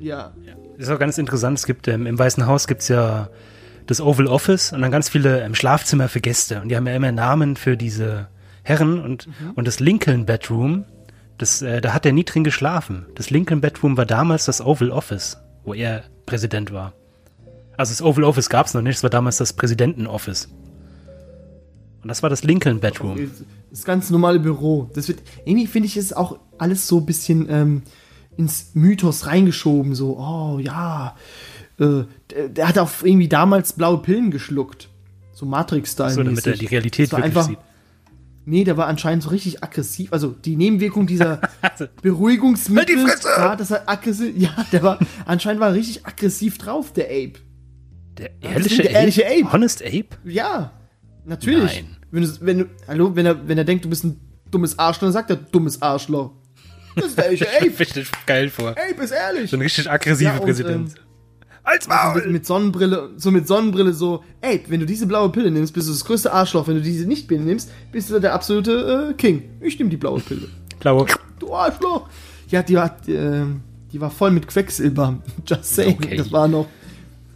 ja. 0.00 0.32
ja. 0.44 0.54
Das 0.76 0.88
ist 0.88 0.94
auch 0.94 0.98
ganz 0.98 1.18
interessant. 1.18 1.58
Es 1.58 1.66
gibt 1.66 1.88
ähm, 1.88 2.06
im 2.06 2.18
Weißen 2.18 2.46
Haus 2.46 2.66
gibt's 2.66 2.88
ja 2.88 3.28
das 3.86 4.00
Oval 4.00 4.26
Office 4.26 4.72
und 4.72 4.82
dann 4.82 4.90
ganz 4.90 5.08
viele 5.08 5.42
ähm, 5.42 5.54
Schlafzimmer 5.54 6.08
für 6.08 6.20
Gäste. 6.20 6.60
Und 6.60 6.68
die 6.68 6.76
haben 6.76 6.86
ja 6.86 6.94
immer 6.94 7.12
Namen 7.12 7.56
für 7.56 7.76
diese 7.76 8.28
Herren 8.62 9.00
und, 9.00 9.28
und 9.54 9.68
das 9.68 9.78
Lincoln 9.78 10.24
Bedroom, 10.24 10.84
das, 11.38 11.62
äh, 11.62 11.80
da 11.80 11.92
hat 11.92 12.06
er 12.06 12.12
nie 12.12 12.24
drin 12.24 12.44
geschlafen. 12.44 13.06
Das 13.14 13.30
Lincoln 13.30 13.60
Bedroom 13.60 13.96
war 13.96 14.06
damals 14.06 14.46
das 14.46 14.60
Oval 14.60 14.90
Office, 14.90 15.38
wo 15.64 15.74
er 15.74 16.04
Präsident 16.26 16.72
war. 16.72 16.94
Also 17.76 17.90
das 17.92 18.02
Oval 18.02 18.24
Office 18.24 18.48
gab 18.48 18.66
es 18.66 18.74
noch 18.74 18.82
nicht, 18.82 18.96
es 18.96 19.02
war 19.02 19.10
damals 19.10 19.36
das 19.38 19.52
Präsidenten-Office. 19.52 20.48
Und 22.02 22.08
das 22.08 22.22
war 22.22 22.30
das 22.30 22.44
Lincoln 22.44 22.80
Bedroom. 22.80 23.30
Das 23.70 23.84
ganz 23.84 24.10
normale 24.10 24.38
Büro. 24.38 24.90
Das 24.94 25.08
wird, 25.08 25.22
irgendwie 25.44 25.66
finde 25.66 25.86
ich, 25.86 25.96
ist 25.96 26.16
auch 26.16 26.38
alles 26.58 26.86
so 26.86 26.98
ein 26.98 27.06
bisschen 27.06 27.46
ähm, 27.50 27.82
ins 28.36 28.70
Mythos 28.74 29.26
reingeschoben. 29.26 29.94
So, 29.94 30.18
oh 30.18 30.58
ja, 30.58 31.16
äh, 31.80 32.02
der, 32.30 32.48
der 32.50 32.68
hat 32.68 32.78
auch 32.78 32.90
irgendwie 33.02 33.28
damals 33.28 33.72
blaue 33.72 33.98
Pillen 33.98 34.30
geschluckt. 34.30 34.88
So 35.32 35.46
Matrix-Style. 35.46 36.10
So, 36.10 36.22
damit 36.22 36.46
er 36.46 36.52
die 36.52 36.66
Realität 36.66 37.10
war 37.12 37.18
wirklich 37.20 37.36
einfach- 37.36 37.48
sieht. 37.48 37.58
Nee, 38.46 38.64
der 38.64 38.76
war 38.76 38.88
anscheinend 38.88 39.22
so 39.22 39.30
richtig 39.30 39.64
aggressiv. 39.64 40.12
Also 40.12 40.28
die 40.28 40.54
Nebenwirkung 40.56 41.06
dieser 41.06 41.40
Beruhigungsmittel. 42.02 42.98
Halt 42.98 43.08
die 43.08 43.22
Fresse! 43.22 43.28
Ja, 43.40 43.56
das 43.56 43.70
hat 43.70 43.88
aggressiv. 43.88 44.34
Ja, 44.36 44.50
der 44.70 44.82
war 44.82 44.98
anscheinend 45.24 45.60
war 45.62 45.68
er 45.68 45.74
richtig 45.74 46.04
aggressiv 46.06 46.58
drauf, 46.58 46.92
der 46.92 47.06
Ape. 47.06 47.40
Der 48.18 48.30
ehrliche, 48.40 48.82
der 48.82 48.90
ehrliche 48.92 49.26
Ape? 49.26 49.42
Ape. 49.44 49.52
Honest 49.52 49.82
Ape? 49.84 50.06
Ja, 50.24 50.72
natürlich. 51.24 51.82
Nein. 51.82 51.96
Wenn 52.10 52.22
du, 52.22 52.28
wenn 52.40 52.58
du, 52.60 52.64
hallo, 52.86 53.16
wenn 53.16 53.26
er, 53.26 53.48
wenn 53.48 53.58
er 53.58 53.64
denkt, 53.64 53.84
du 53.84 53.88
bist 53.88 54.04
ein 54.04 54.20
dummes 54.50 54.78
Arschloch, 54.78 55.02
dann 55.06 55.12
sagt 55.12 55.30
er 55.30 55.36
dummes 55.36 55.82
Arschloch. 55.82 56.30
Das 56.94 57.06
ist 57.06 57.18
der 57.18 57.24
ehrliche 57.24 57.48
Ape. 57.48 57.78
Richtig 57.80 58.08
geil 58.26 58.48
vor. 58.50 58.70
Ape 58.70 59.02
ist 59.02 59.10
ehrlich. 59.10 59.50
So 59.50 59.56
ein 59.56 59.62
richtig 59.62 59.90
aggressive 59.90 60.30
Ja, 60.30 60.36
und, 60.36 60.44
Präsident. 60.44 60.94
ähm, 60.96 61.02
Als 61.64 61.88
Maul! 61.88 62.24
mit 62.28 62.46
Sonnenbrille, 62.46 63.10
so 63.16 63.32
mit 63.32 63.48
Sonnenbrille 63.48 63.92
so, 63.92 64.22
ey, 64.42 64.62
wenn 64.68 64.78
du 64.78 64.86
diese 64.86 65.06
blaue 65.08 65.30
Pille 65.30 65.50
nimmst, 65.50 65.74
bist 65.74 65.88
du 65.88 65.92
das 65.92 66.04
größte 66.04 66.32
Arschloch. 66.32 66.68
Wenn 66.68 66.76
du 66.76 66.82
diese 66.82 67.06
nicht 67.06 67.26
Pille 67.26 67.40
nimmst, 67.42 67.70
bist 67.90 68.10
du 68.10 68.20
der 68.20 68.32
absolute 68.32 69.08
äh, 69.10 69.14
King. 69.14 69.42
Ich 69.60 69.76
nehme 69.78 69.90
die 69.90 69.96
blaue 69.96 70.20
Pille. 70.20 70.46
Blaue. 70.78 71.06
Du 71.40 71.52
Arschloch. 71.52 72.08
Ja, 72.48 72.62
die 72.62 72.76
war, 72.76 72.96
äh, 73.08 73.42
die 73.92 74.00
war 74.00 74.10
voll 74.12 74.30
mit 74.30 74.46
Quecksilber. 74.46 75.20
Just 75.46 75.74
saying. 75.74 75.94
Okay. 76.00 76.16
Das 76.16 76.30
war 76.30 76.46
noch 76.46 76.68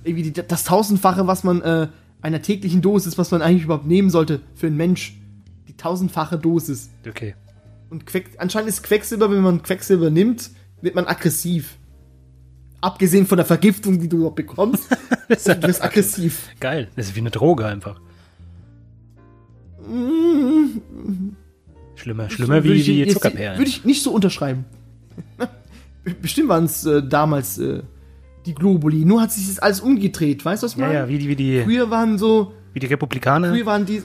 irgendwie 0.09 0.31
die, 0.31 0.43
das 0.47 0.65
tausendfache, 0.65 1.27
was 1.27 1.45
man 1.45 1.61
äh, 1.63 1.89
einer 2.23 2.43
täglichen 2.43 2.83
Dosis, 2.83 3.19
was 3.19 3.31
man 3.31 3.43
eigentlich 3.43 3.65
überhaupt 3.65 3.87
nehmen 3.87 4.11
sollte 4.11 4.41
für 4.55 4.67
einen 4.67 4.77
Mensch. 4.77 5.15
Die 5.69 5.77
tausendfache 5.77 6.39
Dosis. 6.39 6.91
Okay. 7.07 7.35
Und 7.91 8.07
Queck, 8.07 8.31
anscheinend 8.39 8.69
ist 8.69 8.83
Quecksilber, 8.83 9.31
wenn 9.31 9.41
man 9.41 9.63
Quecksilber 9.63 10.11
nimmt, 10.11 10.51
wird 10.83 10.95
man 10.95 11.07
aggressiv. 11.07 11.77
Abgesehen 12.81 13.27
von 13.27 13.37
der 13.39 13.47
Vergiftung, 13.47 13.99
die 14.01 14.09
du 14.09 14.21
dort 14.21 14.37
bekommst, 14.37 14.85
du 15.29 15.63
wirst 15.63 15.83
aggressiv. 15.83 16.49
Geil. 16.61 16.89
Das 16.97 17.07
ist 17.07 17.17
wie 17.17 17.21
eine 17.21 17.31
Droge 17.31 17.67
einfach. 17.67 18.01
Schlimmer, 21.97 22.31
schlimmer 22.31 22.63
Würde 22.65 22.75
wie, 22.75 22.99
jetzt- 23.01 23.15
Zuckerperlen. 23.15 23.59
Würde 23.59 23.71
ich 23.71 23.85
nicht 23.85 24.03
so 24.03 24.13
unterschreiben. 24.13 24.65
Bestimmt 26.23 26.49
waren 26.49 26.65
es 26.65 26.85
äh, 26.87 27.03
damals 27.03 27.59
äh, 27.59 27.83
die 28.49 28.55
Globuli. 28.55 29.05
Nur 29.05 29.21
hat 29.21 29.31
sich 29.31 29.47
das 29.47 29.59
alles 29.59 29.81
umgedreht. 29.81 30.45
Weißt 30.45 30.63
du, 30.63 30.67
was 30.67 30.73
ich 30.73 30.81
ja, 30.81 30.93
ja, 30.93 31.09
wie 31.09 31.19
die, 31.19 31.29
wie 31.29 31.37
die, 31.37 31.63
Früher 31.63 31.91
waren 31.91 32.19
so, 32.19 32.55
wie 32.73 32.81
die 32.81 32.87
Republikaner. 32.87 33.51
früher 33.51 33.67
waren 33.67 33.87
die. 33.87 34.03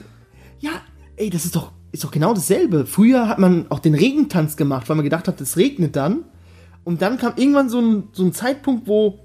Ja, 0.60 0.70
ey, 1.16 1.30
das 1.30 1.44
ist 1.44 1.56
doch, 1.56 1.72
ist 1.92 2.04
doch 2.04 2.10
genau 2.10 2.34
dasselbe. 2.34 2.86
Früher 2.86 3.28
hat 3.28 3.38
man 3.38 3.66
auch 3.70 3.78
den 3.80 3.94
Regentanz 3.94 4.56
gemacht, 4.56 4.88
weil 4.88 4.96
man 4.96 5.04
gedacht 5.04 5.26
hat, 5.26 5.40
es 5.40 5.56
regnet 5.56 5.96
dann. 5.96 6.24
Und 6.84 7.00
dann 7.02 7.16
kam 7.16 7.32
irgendwann 7.36 7.70
so 7.70 7.80
ein, 7.80 8.04
so 8.12 8.24
ein 8.24 8.32
Zeitpunkt, 8.32 8.86
wo 8.86 9.20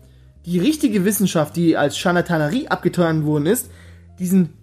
die 0.45 0.57
richtige 0.59 1.03
Wissenschaft, 1.03 1.57
die 1.57 1.75
als 1.75 1.97
Scharlatanerie 1.97 2.69
abgetan 2.69 3.25
worden 3.25 3.45
ist, 3.45 3.69
diesen 4.17 4.53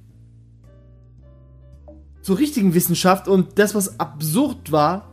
zur 2.23 2.39
richtigen 2.39 2.75
Wissenschaft 2.75 3.29
und 3.29 3.59
das, 3.59 3.75
was 3.75 4.01
absurd 4.01 4.73
war, 4.73 5.13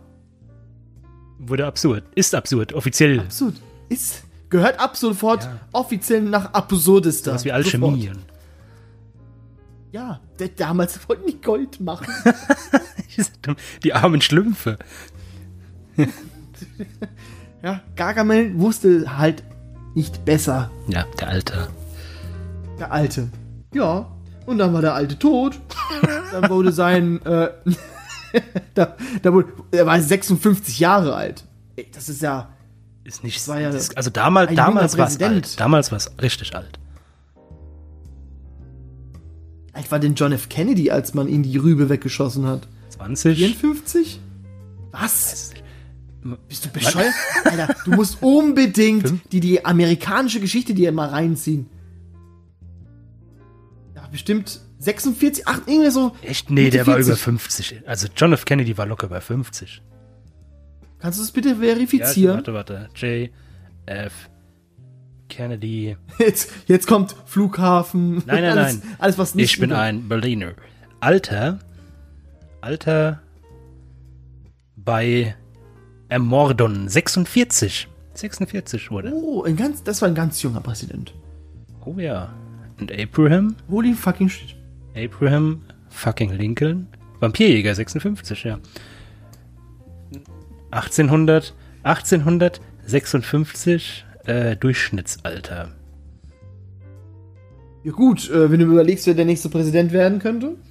Wurde 1.46 1.66
absurd. 1.66 2.06
Ist 2.16 2.34
absurd, 2.34 2.72
offiziell. 2.74 3.20
absurd 3.20 3.56
ist, 3.90 4.24
gehört 4.54 4.80
ab 4.80 4.96
sofort 4.96 5.44
Ja. 5.46 5.60
offiziell 5.74 6.22
nach 6.22 6.54
Absurdester. 6.54 7.34
Was 7.34 7.44
wie 7.44 7.52
Alchemie. 7.52 8.04
Sofort. 8.08 8.20
Ja, 9.92 10.20
der, 10.40 10.48
damals 10.50 10.98
wollten 11.10 11.28
die 11.28 11.42
Gold 11.42 11.82
machen. 11.82 12.08
Die 13.84 13.94
armen 13.94 14.22
Schlümpfe. 14.22 14.78
ja, 17.62 17.82
Gargamel 17.96 18.58
wusste 18.60 19.18
halt 19.18 19.44
nicht 19.96 20.26
besser, 20.26 20.72
Ja, 20.88 21.06
der 21.20 21.28
Alte. 21.28 21.68
der 22.80 22.92
Alte. 22.92 23.30
Ja, 23.74 24.12
und 24.48 24.58
dann 24.58 24.74
war 24.74 24.82
der 24.82 24.96
Alte 24.96 25.18
tot. 25.20 25.60
dann 26.32 26.50
wurde 26.50 26.72
sein, 26.72 27.24
äh, 27.26 27.50
da, 28.74 28.96
da 29.22 29.34
wurde, 29.34 29.50
er 29.72 29.86
war 29.86 30.00
56 30.02 30.80
Jahre 30.80 31.14
alt. 31.16 31.44
Ey, 31.76 31.88
das 31.94 32.10
ist 32.10 32.22
ja, 32.24 32.50
Ist 33.04 33.24
nicht. 33.24 33.48
war 33.48 33.60
ja 33.60 33.72
das, 33.72 33.96
also 33.96 34.10
damals, 34.10 34.56
damals 34.56 34.98
war 34.98 35.08
es 35.08 35.22
alt. 35.22 35.60
Damals 35.60 35.92
war 35.92 35.98
es 35.98 36.12
richtig 36.22 36.56
alt. 36.56 36.80
ich 39.80 39.92
war 39.92 40.00
den 40.00 40.16
John 40.16 40.32
F. 40.32 40.50
Kennedy, 40.50 40.92
als 40.92 41.14
man 41.14 41.28
ihn 41.28 41.44
die 41.44 41.58
Rübe 41.58 41.90
weggeschossen 41.90 42.46
hat. 42.46 42.68
20. 42.90 43.38
54? 43.38 44.20
Was? 44.92 45.52
Bist 46.48 46.66
du 46.66 46.70
bescheuert? 46.70 47.14
Alter, 47.44 47.76
du 47.84 47.92
musst 47.92 48.22
unbedingt 48.22 49.14
die, 49.32 49.40
die 49.40 49.66
amerikanische 49.66 50.40
Geschichte 50.40 50.74
dir 50.74 50.92
mal 50.92 51.10
reinziehen. 51.10 51.70
Ja, 53.96 54.08
bestimmt 54.08 54.62
46, 54.80 55.48
8, 55.48 55.64
irgendwie 55.66 55.90
so. 55.92 56.16
Echt? 56.22 56.50
Nee, 56.50 56.70
der 56.70 56.88
war 56.88 56.96
40. 56.96 57.08
über 57.10 57.18
50. 57.18 57.82
Also 57.88 58.08
John 58.16 58.32
F. 58.34 58.46
Kennedy 58.46 58.78
war 58.78 58.86
locker 58.86 59.08
bei 59.08 59.20
50. 59.20 59.82
Kannst 61.04 61.20
du 61.20 61.24
das 61.24 61.34
bitte 61.34 61.50
Ja, 61.50 61.56
verifizieren? 61.56 62.36
warte, 62.38 62.54
warte. 62.54 62.90
J. 62.96 63.30
F. 63.86 64.30
Kennedy. 65.28 65.98
jetzt, 66.18 66.50
jetzt 66.66 66.88
kommt 66.88 67.14
Flughafen. 67.26 68.24
Nein, 68.26 68.42
nein, 68.42 68.58
alles, 68.58 68.80
nein. 68.82 68.96
Alles, 69.00 69.18
was 69.18 69.36
nicht 69.36 69.52
Ich 69.54 69.60
bin 69.60 69.74
ein 69.74 70.08
Berliner. 70.08 70.54
Alter. 71.02 71.60
Alter. 72.62 73.22
Bei 74.78 75.36
Ermordung 76.08 76.88
46. 76.88 77.90
46 78.14 78.90
wurde. 78.90 79.12
Oh, 79.14 79.44
ein 79.44 79.58
ganz, 79.58 79.84
das 79.84 80.02
war 80.02 80.08
ein 80.08 80.16
ganz 80.16 80.42
junger 80.42 80.62
Präsident. 80.62 81.14
Oh 81.84 81.96
ja. 81.98 82.34
Und 82.80 82.94
Abraham? 82.98 83.58
Holy 83.70 83.94
fucking 83.94 84.30
shit. 84.30 84.56
Abraham 84.96 85.64
fucking 85.90 86.32
Lincoln? 86.32 86.88
Vampirjäger 87.20 87.76
56, 87.76 88.46
ja. 88.46 88.60
1800, 90.74 91.54
1856 91.84 94.06
äh, 94.26 94.56
Durchschnittsalter. 94.56 95.70
Ja 97.84 97.92
gut, 97.92 98.30
äh, 98.30 98.50
wenn 98.50 98.60
du 98.60 98.66
überlegst, 98.66 99.06
wer 99.08 99.14
der 99.14 99.26
nächste 99.26 99.50
Präsident 99.50 99.92
werden 99.92 100.20
könnte. 100.20 100.56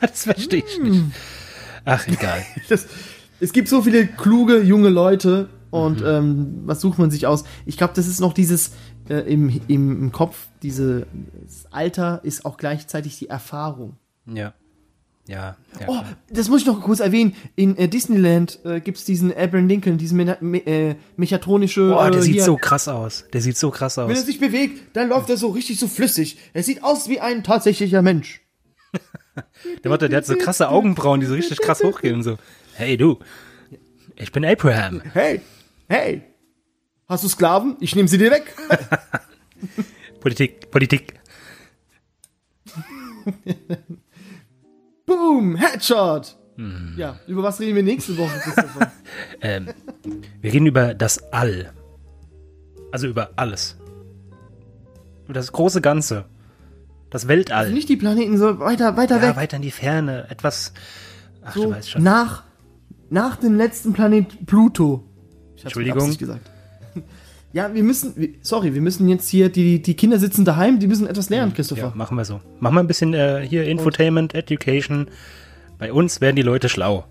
Das 0.00 0.24
verstehe 0.24 0.62
ich 0.66 0.78
nicht. 0.82 1.02
Ach, 1.86 2.06
egal. 2.06 2.42
Das, 2.68 2.86
es 3.40 3.52
gibt 3.54 3.68
so 3.68 3.80
viele 3.82 4.06
kluge 4.06 4.60
junge 4.62 4.90
Leute 4.90 5.48
und 5.70 6.00
Mhm. 6.02 6.06
ähm, 6.06 6.58
was 6.66 6.82
sucht 6.82 6.98
man 6.98 7.10
sich 7.10 7.26
aus? 7.26 7.44
Ich 7.64 7.78
glaube, 7.78 7.94
das 7.96 8.06
ist 8.06 8.20
noch 8.20 8.34
dieses 8.34 8.72
äh, 9.08 9.20
im, 9.20 9.48
im, 9.66 10.02
im 10.02 10.12
Kopf, 10.12 10.48
diese 10.62 11.06
das 11.42 11.72
Alter 11.72 12.20
ist 12.22 12.44
auch 12.44 12.58
gleichzeitig 12.58 13.18
die 13.18 13.28
Erfahrung. 13.28 13.96
Ja. 14.26 14.52
Ja. 15.26 15.56
ja 15.80 15.86
Oh, 15.88 16.02
das 16.30 16.48
muss 16.48 16.60
ich 16.62 16.66
noch 16.66 16.82
kurz 16.82 17.00
erwähnen. 17.00 17.34
In 17.56 17.76
äh, 17.78 17.88
Disneyland 17.88 18.58
äh, 18.64 18.80
gibt 18.80 18.98
es 18.98 19.04
diesen 19.04 19.34
Abraham 19.34 19.68
Lincoln, 19.68 19.96
diesen 19.96 20.18
me 20.18 20.36
me 20.40 20.58
äh, 20.66 20.96
mechatronische. 21.16 21.88
Boah, 21.90 22.10
der 22.10 22.20
äh, 22.20 22.22
sieht 22.22 22.34
hier- 22.34 22.44
so 22.44 22.56
krass 22.56 22.88
aus. 22.88 23.24
Der 23.32 23.40
sieht 23.40 23.56
so 23.56 23.70
krass 23.70 23.96
Wenn 23.96 24.10
er 24.10 24.12
aus. 24.18 24.26
sich 24.26 24.38
bewegt, 24.38 24.94
dann 24.96 25.08
läuft 25.08 25.30
er 25.30 25.36
so 25.38 25.48
richtig 25.48 25.78
so 25.78 25.88
flüssig. 25.88 26.36
Er 26.52 26.62
sieht 26.62 26.82
aus 26.84 27.08
wie 27.08 27.20
ein 27.20 27.42
tatsächlicher 27.42 28.02
Mensch. 28.02 28.42
Der, 29.82 29.90
warte, 29.90 30.08
der 30.08 30.18
hat 30.18 30.26
so 30.26 30.36
krasse 30.36 30.68
Augenbrauen, 30.68 31.18
die 31.18 31.26
so 31.26 31.34
richtig 31.34 31.58
krass 31.60 31.82
hochgehen 31.82 32.14
und 32.14 32.22
so. 32.22 32.38
Hey, 32.74 32.96
du. 32.96 33.18
Ich 34.14 34.30
bin 34.30 34.44
Abraham. 34.44 35.02
Hey, 35.12 35.40
hey, 35.88 36.22
hast 37.08 37.24
du 37.24 37.28
Sklaven? 37.28 37.76
Ich 37.80 37.96
nehme 37.96 38.06
sie 38.06 38.18
dir 38.18 38.30
weg. 38.30 38.54
Politik, 40.20 40.70
Politik. 40.70 41.14
Boom, 45.06 45.56
Headshot. 45.56 46.36
Hm. 46.56 46.94
Ja, 46.96 47.18
über 47.26 47.42
was 47.42 47.60
reden 47.60 47.74
wir 47.76 47.82
nächste 47.82 48.16
Woche? 48.16 48.38
Christopher? 48.38 48.92
Ähm, 49.40 49.68
wir 50.40 50.52
reden 50.52 50.66
über 50.66 50.94
das 50.94 51.32
All. 51.32 51.72
Also 52.90 53.06
über 53.06 53.30
alles. 53.36 53.76
Über 55.24 55.34
das 55.34 55.52
große 55.52 55.80
Ganze. 55.80 56.24
Das 57.10 57.28
Weltall. 57.28 57.70
Nicht 57.72 57.88
die 57.88 57.96
Planeten 57.96 58.38
so 58.38 58.58
weiter, 58.58 58.96
weiter 58.96 59.16
ja, 59.16 59.22
weg. 59.22 59.36
weiter 59.36 59.56
in 59.56 59.62
die 59.62 59.70
Ferne. 59.70 60.26
Etwas. 60.30 60.72
Ach, 61.44 61.52
du 61.52 61.62
so 61.62 61.70
weißt 61.70 61.90
schon. 61.90 62.02
nach, 62.02 62.44
nach 63.10 63.36
dem 63.36 63.56
letzten 63.56 63.92
Planet 63.92 64.46
Pluto. 64.46 65.04
Ich 65.56 65.64
Entschuldigung. 65.64 66.16
Gesagt. 66.16 66.50
Ja, 67.54 67.72
wir 67.72 67.84
müssen, 67.84 68.34
sorry, 68.42 68.74
wir 68.74 68.80
müssen 68.80 69.08
jetzt 69.08 69.28
hier, 69.28 69.48
die, 69.48 69.80
die 69.80 69.94
Kinder 69.94 70.18
sitzen 70.18 70.44
daheim, 70.44 70.80
die 70.80 70.88
müssen 70.88 71.06
etwas 71.06 71.30
lernen, 71.30 71.52
Ja, 71.52 71.54
Christopher. 71.54 71.92
machen 71.94 72.16
wir 72.16 72.24
so. 72.24 72.40
Machen 72.58 72.74
wir 72.74 72.80
ein 72.80 72.88
bisschen 72.88 73.14
äh, 73.14 73.46
hier 73.48 73.64
Infotainment, 73.64 74.34
Education. 74.34 75.06
Bei 75.78 75.92
uns 75.92 76.20
werden 76.20 76.34
die 76.34 76.42
Leute 76.42 76.68
schlau. 76.68 77.04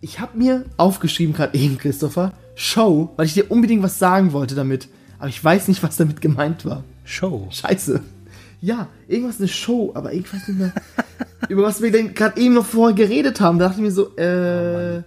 Ich 0.00 0.18
habe 0.18 0.36
mir 0.36 0.64
aufgeschrieben 0.78 1.32
gerade 1.32 1.56
eben, 1.56 1.78
Christopher, 1.78 2.32
Show, 2.56 3.10
weil 3.14 3.26
ich 3.26 3.34
dir 3.34 3.48
unbedingt 3.52 3.84
was 3.84 4.00
sagen 4.00 4.32
wollte 4.32 4.56
damit. 4.56 4.88
Aber 5.20 5.28
ich 5.28 5.42
weiß 5.42 5.68
nicht, 5.68 5.80
was 5.84 5.96
damit 5.96 6.20
gemeint 6.20 6.64
war. 6.64 6.82
Show. 7.04 7.46
Scheiße. 7.50 8.00
Ja, 8.60 8.88
irgendwas 9.06 9.38
eine 9.38 9.46
Show, 9.46 9.92
aber 9.94 10.12
ich 10.12 10.24
weiß 10.34 10.48
nicht 10.48 10.58
mehr, 10.58 10.72
über 11.48 11.62
was 11.62 11.80
wir 11.80 11.92
denn 11.92 12.14
gerade 12.14 12.40
eben 12.40 12.54
noch 12.54 12.66
vorher 12.66 12.96
geredet 12.96 13.40
haben. 13.40 13.60
Da 13.60 13.66
dachte 13.68 13.78
ich 13.78 13.84
mir 13.84 13.92
so, 13.92 14.16
äh, 14.16 14.96
Mo 14.98 15.04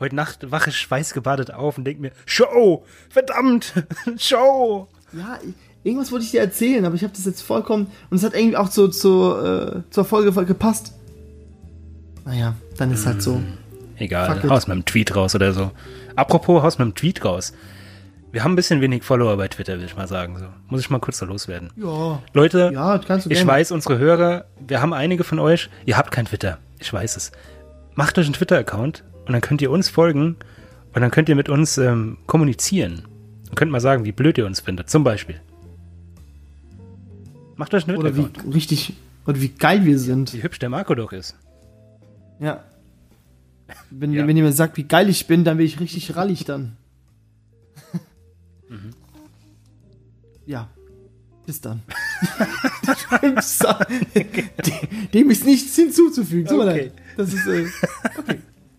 Heute 0.00 0.16
Nacht 0.16 0.50
wache 0.50 0.70
ich 0.70 0.76
schweißgebadet 0.76 1.52
auf 1.52 1.78
und 1.78 1.84
denke 1.84 2.00
mir, 2.00 2.12
Show! 2.26 2.84
Verdammt! 3.08 3.72
Show! 4.18 4.88
ja, 5.12 5.38
irgendwas 5.84 6.12
wollte 6.12 6.24
ich 6.24 6.30
dir 6.30 6.40
erzählen, 6.40 6.84
aber 6.84 6.94
ich 6.94 7.02
habe 7.02 7.12
das 7.14 7.24
jetzt 7.24 7.42
vollkommen, 7.42 7.90
und 8.10 8.18
es 8.18 8.24
hat 8.24 8.34
irgendwie 8.34 8.56
auch 8.56 8.68
zu, 8.68 8.88
zu, 8.88 9.34
äh, 9.36 9.82
zur 9.90 10.04
Folge 10.04 10.32
gepasst. 10.44 10.92
Naja, 12.24 12.54
dann 12.76 12.92
ist 12.92 13.06
halt 13.06 13.22
so. 13.22 13.40
Egal, 13.96 14.34
Fuck 14.34 14.44
it. 14.44 14.50
haus 14.50 14.66
mit 14.66 14.74
einem 14.74 14.84
Tweet 14.84 15.16
raus 15.16 15.34
oder 15.34 15.52
so. 15.52 15.70
Apropos, 16.14 16.62
haus 16.62 16.78
mit 16.78 16.86
einem 16.86 16.94
Tweet 16.94 17.24
raus. 17.24 17.52
Wir 18.30 18.44
haben 18.44 18.52
ein 18.52 18.56
bisschen 18.56 18.82
wenig 18.82 19.02
Follower 19.02 19.36
bei 19.38 19.48
Twitter, 19.48 19.78
will 19.78 19.86
ich 19.86 19.96
mal 19.96 20.06
sagen. 20.06 20.36
So. 20.38 20.44
Muss 20.68 20.80
ich 20.80 20.90
mal 20.90 20.98
kurz 21.00 21.18
da 21.18 21.26
loswerden. 21.26 21.70
Ja, 21.76 22.22
Leute, 22.34 22.70
ja, 22.74 23.00
ich 23.26 23.46
weiß, 23.46 23.72
unsere 23.72 23.98
Hörer, 23.98 24.44
wir 24.64 24.82
haben 24.82 24.92
einige 24.92 25.24
von 25.24 25.38
euch, 25.38 25.70
ihr 25.86 25.96
habt 25.96 26.10
kein 26.10 26.26
Twitter. 26.26 26.58
Ich 26.78 26.92
weiß 26.92 27.16
es. 27.16 27.32
Macht 27.94 28.18
euch 28.18 28.26
einen 28.26 28.34
Twitter-Account 28.34 29.02
und 29.28 29.32
dann 29.34 29.42
könnt 29.42 29.60
ihr 29.62 29.70
uns 29.70 29.88
folgen 29.90 30.36
und 30.94 31.02
dann 31.02 31.10
könnt 31.10 31.28
ihr 31.28 31.36
mit 31.36 31.48
uns 31.50 31.76
ähm, 31.78 32.16
kommunizieren. 32.26 33.04
Und 33.48 33.56
könnt 33.56 33.70
mal 33.70 33.80
sagen, 33.80 34.04
wie 34.04 34.12
blöd 34.12 34.38
ihr 34.38 34.46
uns 34.46 34.60
findet. 34.60 34.88
Zum 34.90 35.04
Beispiel. 35.04 35.40
Macht 37.56 37.74
euch 37.74 37.86
einen 37.86 37.98
Oder 37.98 38.16
wie 38.16 38.26
richtig, 38.52 38.94
oder 39.26 39.40
wie 39.40 39.48
geil 39.48 39.84
wir 39.84 39.98
sind. 39.98 40.32
Wie 40.32 40.42
hübsch 40.42 40.58
der 40.58 40.70
Marco 40.70 40.94
doch 40.94 41.12
ist. 41.12 41.36
Ja. 42.40 42.64
Wenn, 43.90 44.12
Ja. 44.12 44.26
wenn 44.26 44.36
ihr 44.36 44.44
mir 44.44 44.52
sagt, 44.52 44.76
wie 44.78 44.84
geil 44.84 45.08
ich 45.10 45.26
bin, 45.26 45.44
dann 45.44 45.58
bin 45.58 45.66
ich 45.66 45.78
richtig 45.78 46.16
rallig 46.16 46.44
dann. 46.44 46.76
Mhm. 48.70 48.90
Ja. 50.44 50.68
Bis 51.46 51.62
dann. 51.62 51.80
dem, 55.14 55.30
ist 55.30 55.46
nichts 55.46 55.74
hinzuzufügen. 55.74 56.60
Okay. 56.60 56.92
Das 57.16 57.32
ist, 57.32 57.46
äh, 57.46 57.66
okay. 58.18 58.38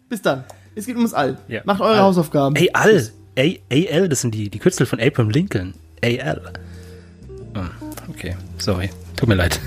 Bis 0.10 0.22
dann. 0.22 0.44
Es 0.76 0.86
geht 0.86 0.96
ums 0.96 1.14
All. 1.14 1.38
Ja. 1.48 1.62
Macht 1.66 1.82
eure 1.82 1.94
All. 1.94 2.02
Hausaufgaben. 2.02 2.56
Ey, 2.56 2.70
Al. 2.74 3.10
A 3.38 3.42
AL, 3.72 4.10
das 4.10 4.22
sind 4.22 4.34
die, 4.36 4.50
die 4.50 4.60
Kürzel 4.60 4.86
von 4.86 5.00
Abraham 5.00 5.30
Lincoln. 5.30 5.74
AL. 6.04 6.42
Oh, 7.56 7.60
okay, 8.10 8.36
sorry. 8.58 8.90
Tut 9.16 9.30
mir 9.30 9.36
leid. 9.36 9.60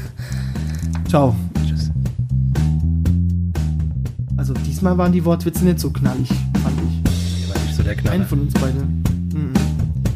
Ciao. 1.09 1.35
Tschüss. 1.67 1.91
Also 4.37 4.53
diesmal 4.55 4.99
waren 4.99 5.13
die 5.13 5.25
Wortwitze 5.25 5.65
nicht 5.65 5.79
so 5.81 5.91
knallig, 5.91 6.29
fand 6.63 6.79
ich. 7.05 7.13
Hier 7.45 7.55
war 7.55 7.63
nicht 7.63 7.75
so 7.75 7.83
der 7.83 7.95
Keinen 7.95 8.05
Knaller. 8.05 8.25
von 8.27 8.41
uns 8.41 8.55
beide. 8.55 8.79
Mhm. 9.35 9.53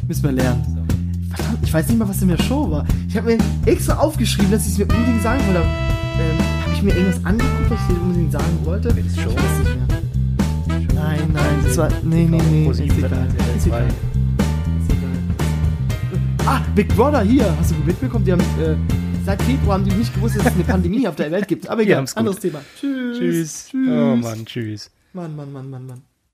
Müssen 0.09 0.23
wir 0.25 0.33
lernen. 0.33 0.87
Verdammt, 1.35 1.59
ich 1.63 1.73
weiß 1.73 1.89
nicht 1.89 1.99
mal, 1.99 2.09
was 2.09 2.21
in 2.23 2.29
der 2.29 2.43
Show 2.43 2.71
war. 2.71 2.85
Ich 3.09 3.17
habe 3.17 3.35
mir 3.37 3.39
extra 3.65 3.95
aufgeschrieben, 3.99 4.51
dass 4.51 4.67
ich 4.67 4.73
es 4.73 4.79
mir 4.79 4.85
unbedingt 4.95 5.23
sagen 5.23 5.41
wollte. 5.47 5.61
Ähm, 5.61 6.39
habe 6.65 6.73
ich 6.75 6.83
mir 6.83 6.95
irgendwas 6.95 7.25
angeguckt, 7.25 7.71
was 7.71 7.79
ich 7.91 7.97
unbedingt 8.01 8.33
sagen 8.33 8.59
wollte? 8.65 8.89
Ich 8.91 8.97
weiß 8.97 9.59
nicht 9.59 9.77
mehr. 9.77 9.87
Nein, 10.97 11.31
nein, 11.33 11.61
das 11.63 11.77
war. 11.77 11.91
Nee, 12.03 12.25
nee, 12.25 12.41
nee. 12.51 12.71
Ist 12.71 12.81
egal. 12.81 13.29
Ist 13.57 13.67
egal. 13.67 13.87
2. 13.87 13.87
Ist 13.87 14.91
egal. 14.91 15.11
Ah, 16.47 16.61
Big 16.75 16.89
Brother 16.97 17.21
hier. 17.21 17.55
Hast 17.59 17.71
du 17.73 17.75
mitbekommen? 17.85 18.25
Die 18.25 18.33
haben 18.33 18.41
äh, 18.41 18.75
seit 19.25 19.43
Februar 19.43 19.75
haben 19.75 19.85
die 19.85 19.95
nicht 19.95 20.15
gewusst, 20.15 20.37
dass 20.37 20.47
es 20.47 20.55
eine 20.55 20.65
Pandemie 20.65 21.07
auf 21.07 21.17
der 21.17 21.31
Welt 21.31 21.47
gibt. 21.47 21.69
Aber 21.69 21.83
egal, 21.83 22.05
anderes 22.15 22.41
Thema. 22.41 22.61
Tschüss. 22.81 23.19
Tschüss. 23.19 23.69
Tschüss. 23.71 23.89
Oh 23.91 24.17
Mann, 24.17 24.47
tschüss. 24.47 24.91
Mann, 25.13 25.37
Mann, 25.37 25.53
Mann, 25.53 25.69
Mann, 25.71 25.87
Mann. 25.87 26.03